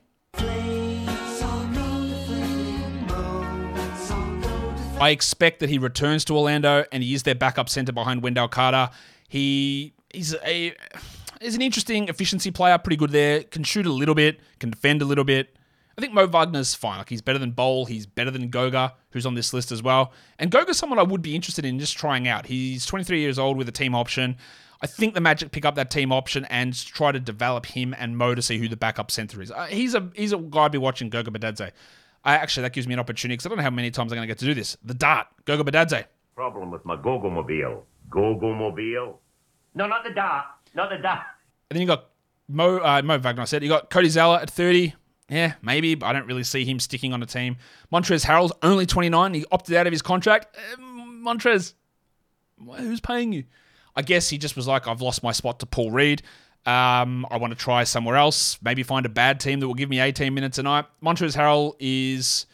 I 4.99 5.09
expect 5.09 5.59
that 5.59 5.69
he 5.69 5.77
returns 5.77 6.23
to 6.25 6.37
Orlando 6.37 6.85
and 6.91 7.03
he 7.03 7.13
is 7.13 7.23
their 7.23 7.35
backup 7.35 7.67
center 7.67 7.91
behind 7.91 8.23
Wendell 8.23 8.47
Carter. 8.47 8.89
He 9.27 9.93
he's 10.13 10.33
a 10.45 10.73
He's 11.41 11.55
an 11.55 11.63
interesting 11.63 12.07
efficiency 12.07 12.51
player, 12.51 12.77
pretty 12.77 12.97
good 12.97 13.09
there. 13.09 13.41
Can 13.43 13.63
shoot 13.63 13.87
a 13.87 13.91
little 13.91 14.13
bit, 14.13 14.39
can 14.59 14.69
defend 14.69 15.01
a 15.01 15.05
little 15.05 15.23
bit. 15.23 15.57
I 15.97 16.01
think 16.01 16.13
Mo 16.13 16.27
Wagner's 16.27 16.75
fine. 16.75 16.99
Like 16.99 17.09
he's 17.09 17.21
better 17.21 17.39
than 17.39 17.51
Bol. 17.51 17.85
He's 17.85 18.05
better 18.05 18.29
than 18.29 18.49
Goga, 18.49 18.93
who's 19.09 19.25
on 19.25 19.33
this 19.33 19.51
list 19.51 19.71
as 19.71 19.81
well. 19.81 20.13
And 20.37 20.51
Goga's 20.51 20.77
someone 20.77 20.99
I 20.99 21.03
would 21.03 21.23
be 21.23 21.35
interested 21.35 21.65
in 21.65 21.79
just 21.79 21.97
trying 21.97 22.27
out. 22.27 22.45
He's 22.45 22.85
23 22.85 23.19
years 23.19 23.39
old 23.39 23.57
with 23.57 23.67
a 23.67 23.71
team 23.71 23.95
option. 23.95 24.37
I 24.83 24.87
think 24.87 25.13
the 25.13 25.21
Magic 25.21 25.51
pick 25.51 25.63
up 25.63 25.75
that 25.75 25.91
team 25.91 26.11
option 26.11 26.45
and 26.45 26.73
try 26.73 27.11
to 27.11 27.19
develop 27.19 27.67
him 27.67 27.93
and 27.97 28.17
Mo 28.17 28.33
to 28.33 28.41
see 28.41 28.57
who 28.57 28.67
the 28.67 28.75
backup 28.75 29.11
center 29.11 29.41
is. 29.41 29.51
Uh, 29.51 29.65
he's 29.65 29.93
a 29.93 30.09
he's 30.15 30.33
a 30.33 30.37
guy 30.37 30.65
I'd 30.65 30.71
be 30.71 30.77
watching 30.77 31.09
Goga 31.09 31.29
Bitadze. 31.29 31.71
I 32.23 32.35
actually 32.35 32.63
that 32.63 32.73
gives 32.73 32.87
me 32.87 32.93
an 32.93 32.99
opportunity 32.99 33.35
because 33.35 33.45
I 33.45 33.49
don't 33.49 33.57
know 33.59 33.63
how 33.63 33.69
many 33.69 33.91
times 33.91 34.11
I'm 34.11 34.17
going 34.17 34.27
to 34.27 34.31
get 34.31 34.39
to 34.39 34.45
do 34.45 34.53
this. 34.53 34.77
The 34.83 34.93
dart, 34.93 35.27
Goga 35.45 35.63
Bitadze. 35.69 36.05
Problem 36.35 36.71
with 36.71 36.83
my 36.85 36.95
Gogo-mobile. 36.95 37.85
Gogo-mobile? 38.09 39.19
No, 39.75 39.87
not 39.87 40.03
the 40.03 40.11
dart. 40.11 40.45
Not 40.73 40.89
the 40.89 40.97
dart. 40.97 41.25
And 41.69 41.75
then 41.75 41.81
you 41.81 41.87
got 41.87 42.09
Mo 42.47 42.77
uh, 42.77 43.01
Mo 43.03 43.19
Wagner. 43.19 43.43
I 43.43 43.45
said 43.45 43.61
you 43.63 43.69
got 43.69 43.89
Cody 43.89 44.09
Zeller 44.09 44.39
at 44.39 44.49
30. 44.49 44.95
Yeah, 45.29 45.53
maybe, 45.61 45.95
but 45.95 46.07
I 46.07 46.13
don't 46.13 46.27
really 46.27 46.43
see 46.43 46.65
him 46.65 46.79
sticking 46.79 47.13
on 47.13 47.23
a 47.23 47.25
team. 47.25 47.55
Montrezl 47.93 48.25
Harrell's 48.25 48.51
only 48.63 48.85
29. 48.85 49.33
He 49.33 49.45
opted 49.51 49.75
out 49.75 49.87
of 49.87 49.93
his 49.93 50.01
contract. 50.01 50.57
Uh, 50.57 50.77
Montrez, 50.81 51.73
who's 52.77 52.99
paying 52.99 53.31
you? 53.31 53.45
I 53.95 54.01
guess 54.01 54.29
he 54.29 54.37
just 54.37 54.55
was 54.55 54.67
like, 54.67 54.87
I've 54.87 55.01
lost 55.01 55.23
my 55.23 55.31
spot 55.31 55.59
to 55.59 55.65
Paul 55.65 55.91
Reed. 55.91 56.21
Um, 56.65 57.25
I 57.31 57.37
want 57.37 57.51
to 57.51 57.59
try 57.59 57.83
somewhere 57.83 58.15
else. 58.15 58.57
Maybe 58.61 58.83
find 58.83 59.05
a 59.05 59.09
bad 59.09 59.39
team 59.39 59.59
that 59.59 59.67
will 59.67 59.73
give 59.73 59.89
me 59.89 59.99
18 59.99 60.33
minutes 60.33 60.57
a 60.57 60.63
night. 60.63 60.85
Montrezl 61.03 61.35
Harrell 61.35 61.75
is, 61.79 62.45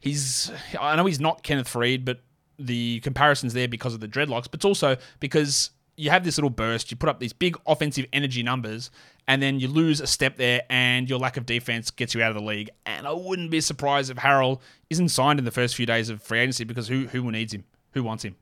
he's, 0.00 0.50
I 0.80 0.96
know 0.96 1.04
he's 1.04 1.20
not 1.20 1.42
Kenneth 1.42 1.68
Faried, 1.68 2.04
but 2.04 2.20
the 2.58 3.00
comparison's 3.00 3.52
there 3.52 3.68
because 3.68 3.94
of 3.94 4.00
the 4.00 4.08
dreadlocks, 4.08 4.44
but 4.50 4.54
it's 4.54 4.64
also 4.64 4.96
because 5.20 5.70
you 5.96 6.10
have 6.10 6.24
this 6.24 6.38
little 6.38 6.50
burst, 6.50 6.90
you 6.90 6.96
put 6.96 7.08
up 7.08 7.20
these 7.20 7.32
big 7.32 7.56
offensive 7.66 8.06
energy 8.12 8.42
numbers, 8.42 8.90
and 9.26 9.42
then 9.42 9.60
you 9.60 9.68
lose 9.68 10.00
a 10.00 10.06
step 10.06 10.36
there, 10.36 10.62
and 10.70 11.10
your 11.10 11.18
lack 11.18 11.36
of 11.36 11.44
defense 11.44 11.90
gets 11.90 12.14
you 12.14 12.22
out 12.22 12.30
of 12.30 12.36
the 12.36 12.42
league. 12.42 12.70
And 12.86 13.06
I 13.06 13.12
wouldn't 13.12 13.50
be 13.50 13.60
surprised 13.60 14.10
if 14.10 14.16
Harrell 14.16 14.60
isn't 14.90 15.08
signed 15.10 15.38
in 15.38 15.44
the 15.44 15.50
first 15.50 15.74
few 15.74 15.86
days 15.86 16.08
of 16.08 16.22
free 16.22 16.38
agency 16.38 16.64
because 16.64 16.88
who 16.88 17.06
who 17.08 17.30
needs 17.30 17.52
him? 17.52 17.64
Who 17.92 18.02
wants 18.02 18.24
him? 18.24 18.36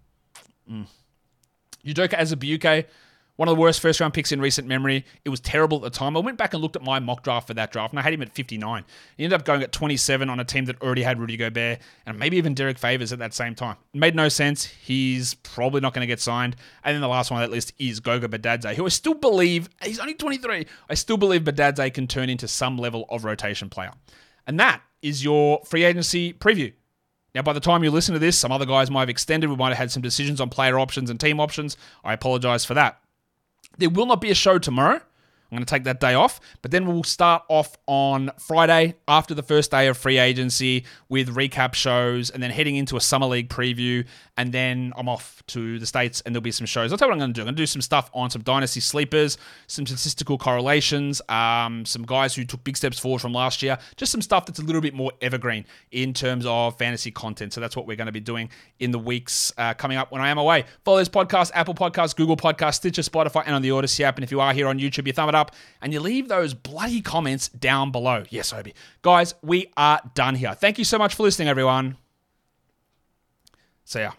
Mm. 0.70 0.86
Udoka 1.86 2.14
Azubuike, 2.14 2.86
one 3.36 3.48
of 3.48 3.54
the 3.54 3.60
worst 3.60 3.80
first 3.80 4.00
round 4.00 4.14
picks 4.14 4.32
in 4.32 4.40
recent 4.40 4.66
memory. 4.66 5.04
It 5.24 5.28
was 5.28 5.40
terrible 5.40 5.76
at 5.78 5.82
the 5.82 5.90
time. 5.90 6.16
I 6.16 6.20
went 6.20 6.38
back 6.38 6.54
and 6.54 6.62
looked 6.62 6.76
at 6.76 6.82
my 6.82 6.98
mock 6.98 7.22
draft 7.22 7.46
for 7.46 7.54
that 7.54 7.70
draft, 7.70 7.92
and 7.92 8.00
I 8.00 8.02
had 8.02 8.12
him 8.12 8.22
at 8.22 8.32
59. 8.32 8.84
He 9.16 9.24
ended 9.24 9.38
up 9.38 9.44
going 9.44 9.62
at 9.62 9.72
27 9.72 10.28
on 10.28 10.40
a 10.40 10.44
team 10.44 10.64
that 10.64 10.80
already 10.82 11.02
had 11.02 11.20
Rudy 11.20 11.36
Gobert 11.36 11.78
and 12.06 12.18
maybe 12.18 12.36
even 12.38 12.54
Derrick 12.54 12.78
Favors 12.78 13.12
at 13.12 13.18
that 13.18 13.34
same 13.34 13.54
time. 13.54 13.76
It 13.94 13.98
made 13.98 14.14
no 14.14 14.28
sense. 14.28 14.64
He's 14.64 15.34
probably 15.34 15.80
not 15.80 15.94
going 15.94 16.00
to 16.00 16.06
get 16.06 16.20
signed. 16.20 16.56
And 16.82 16.94
then 16.94 17.02
the 17.02 17.08
last 17.08 17.30
one 17.30 17.42
on 17.42 17.48
that 17.48 17.54
list 17.54 17.72
is 17.78 18.00
Goga 18.00 18.28
Bitadze, 18.28 18.74
who 18.74 18.86
I 18.86 18.88
still 18.88 19.14
believe, 19.14 19.68
he's 19.82 20.00
only 20.00 20.14
23. 20.14 20.66
I 20.88 20.94
still 20.94 21.16
believe 21.16 21.42
Bitadze 21.42 21.92
can 21.92 22.06
turn 22.06 22.30
into 22.30 22.48
some 22.48 22.78
level 22.78 23.04
of 23.10 23.24
rotation 23.24 23.68
player. 23.68 23.92
And 24.46 24.58
that 24.60 24.80
is 25.02 25.22
your 25.22 25.60
free 25.64 25.84
agency 25.84 26.32
preview. 26.32 26.72
Now, 27.36 27.42
by 27.42 27.52
the 27.52 27.60
time 27.60 27.84
you 27.84 27.90
listen 27.90 28.14
to 28.14 28.18
this, 28.18 28.38
some 28.38 28.50
other 28.50 28.64
guys 28.64 28.90
might 28.90 29.00
have 29.00 29.10
extended. 29.10 29.50
We 29.50 29.56
might 29.56 29.68
have 29.68 29.76
had 29.76 29.90
some 29.90 30.00
decisions 30.00 30.40
on 30.40 30.48
player 30.48 30.78
options 30.78 31.10
and 31.10 31.20
team 31.20 31.38
options. 31.38 31.76
I 32.02 32.14
apologize 32.14 32.64
for 32.64 32.72
that. 32.72 32.98
There 33.76 33.90
will 33.90 34.06
not 34.06 34.22
be 34.22 34.30
a 34.30 34.34
show 34.34 34.58
tomorrow. 34.58 35.02
I'm 35.50 35.56
going 35.56 35.64
to 35.64 35.70
take 35.70 35.84
that 35.84 36.00
day 36.00 36.14
off, 36.14 36.40
but 36.62 36.70
then 36.70 36.86
we'll 36.86 37.04
start 37.04 37.44
off 37.48 37.76
on 37.86 38.30
Friday 38.38 38.96
after 39.06 39.34
the 39.34 39.42
first 39.42 39.70
day 39.70 39.86
of 39.86 39.96
free 39.96 40.18
agency 40.18 40.84
with 41.08 41.34
recap 41.34 41.74
shows 41.74 42.30
and 42.30 42.42
then 42.42 42.50
heading 42.50 42.76
into 42.76 42.96
a 42.96 43.00
summer 43.00 43.26
league 43.26 43.48
preview. 43.48 44.04
And 44.36 44.52
then 44.52 44.92
I'm 44.96 45.08
off 45.08 45.42
to 45.48 45.78
the 45.78 45.86
States 45.86 46.20
and 46.22 46.34
there'll 46.34 46.42
be 46.42 46.50
some 46.50 46.66
shows. 46.66 46.90
I'll 46.92 46.98
tell 46.98 47.08
you 47.08 47.10
what 47.10 47.14
I'm 47.14 47.20
going 47.20 47.32
to 47.32 47.34
do. 47.34 47.42
I'm 47.42 47.46
going 47.46 47.56
to 47.56 47.62
do 47.62 47.66
some 47.66 47.80
stuff 47.80 48.10
on 48.12 48.28
some 48.28 48.42
dynasty 48.42 48.80
sleepers, 48.80 49.38
some 49.66 49.86
statistical 49.86 50.36
correlations, 50.36 51.22
um, 51.28 51.86
some 51.86 52.04
guys 52.04 52.34
who 52.34 52.44
took 52.44 52.62
big 52.64 52.76
steps 52.76 52.98
forward 52.98 53.20
from 53.20 53.32
last 53.32 53.62
year, 53.62 53.78
just 53.96 54.12
some 54.12 54.20
stuff 54.20 54.46
that's 54.46 54.58
a 54.58 54.62
little 54.62 54.82
bit 54.82 54.94
more 54.94 55.12
evergreen 55.22 55.64
in 55.92 56.12
terms 56.12 56.44
of 56.44 56.76
fantasy 56.76 57.10
content. 57.10 57.52
So 57.52 57.60
that's 57.60 57.76
what 57.76 57.86
we're 57.86 57.96
going 57.96 58.06
to 58.06 58.12
be 58.12 58.20
doing 58.20 58.50
in 58.80 58.90
the 58.90 58.98
weeks 58.98 59.52
uh, 59.56 59.74
coming 59.74 59.96
up 59.96 60.10
when 60.10 60.20
I 60.20 60.28
am 60.28 60.38
away. 60.38 60.64
Follow 60.84 60.98
this 60.98 61.08
podcast, 61.08 61.52
Apple 61.54 61.74
Podcasts, 61.74 62.16
Google 62.16 62.36
Podcasts, 62.36 62.74
Stitcher, 62.74 63.02
Spotify, 63.02 63.44
and 63.46 63.54
on 63.54 63.62
the 63.62 63.70
Odyssey 63.70 64.04
app. 64.04 64.16
And 64.16 64.24
if 64.24 64.30
you 64.30 64.40
are 64.40 64.52
here 64.52 64.66
on 64.66 64.78
YouTube, 64.78 65.06
you 65.06 65.12
thumb 65.12 65.28
it 65.28 65.34
up 65.46 65.54
and 65.80 65.92
you 65.92 66.00
leave 66.00 66.28
those 66.28 66.54
bloody 66.54 67.00
comments 67.00 67.48
down 67.48 67.92
below. 67.92 68.24
Yes, 68.30 68.52
Obi. 68.52 68.74
Guys, 69.02 69.34
we 69.42 69.72
are 69.76 70.00
done 70.14 70.34
here. 70.34 70.54
Thank 70.54 70.78
you 70.78 70.84
so 70.84 70.98
much 70.98 71.14
for 71.14 71.22
listening, 71.22 71.48
everyone. 71.48 71.96
See 73.84 74.00
ya. 74.00 74.12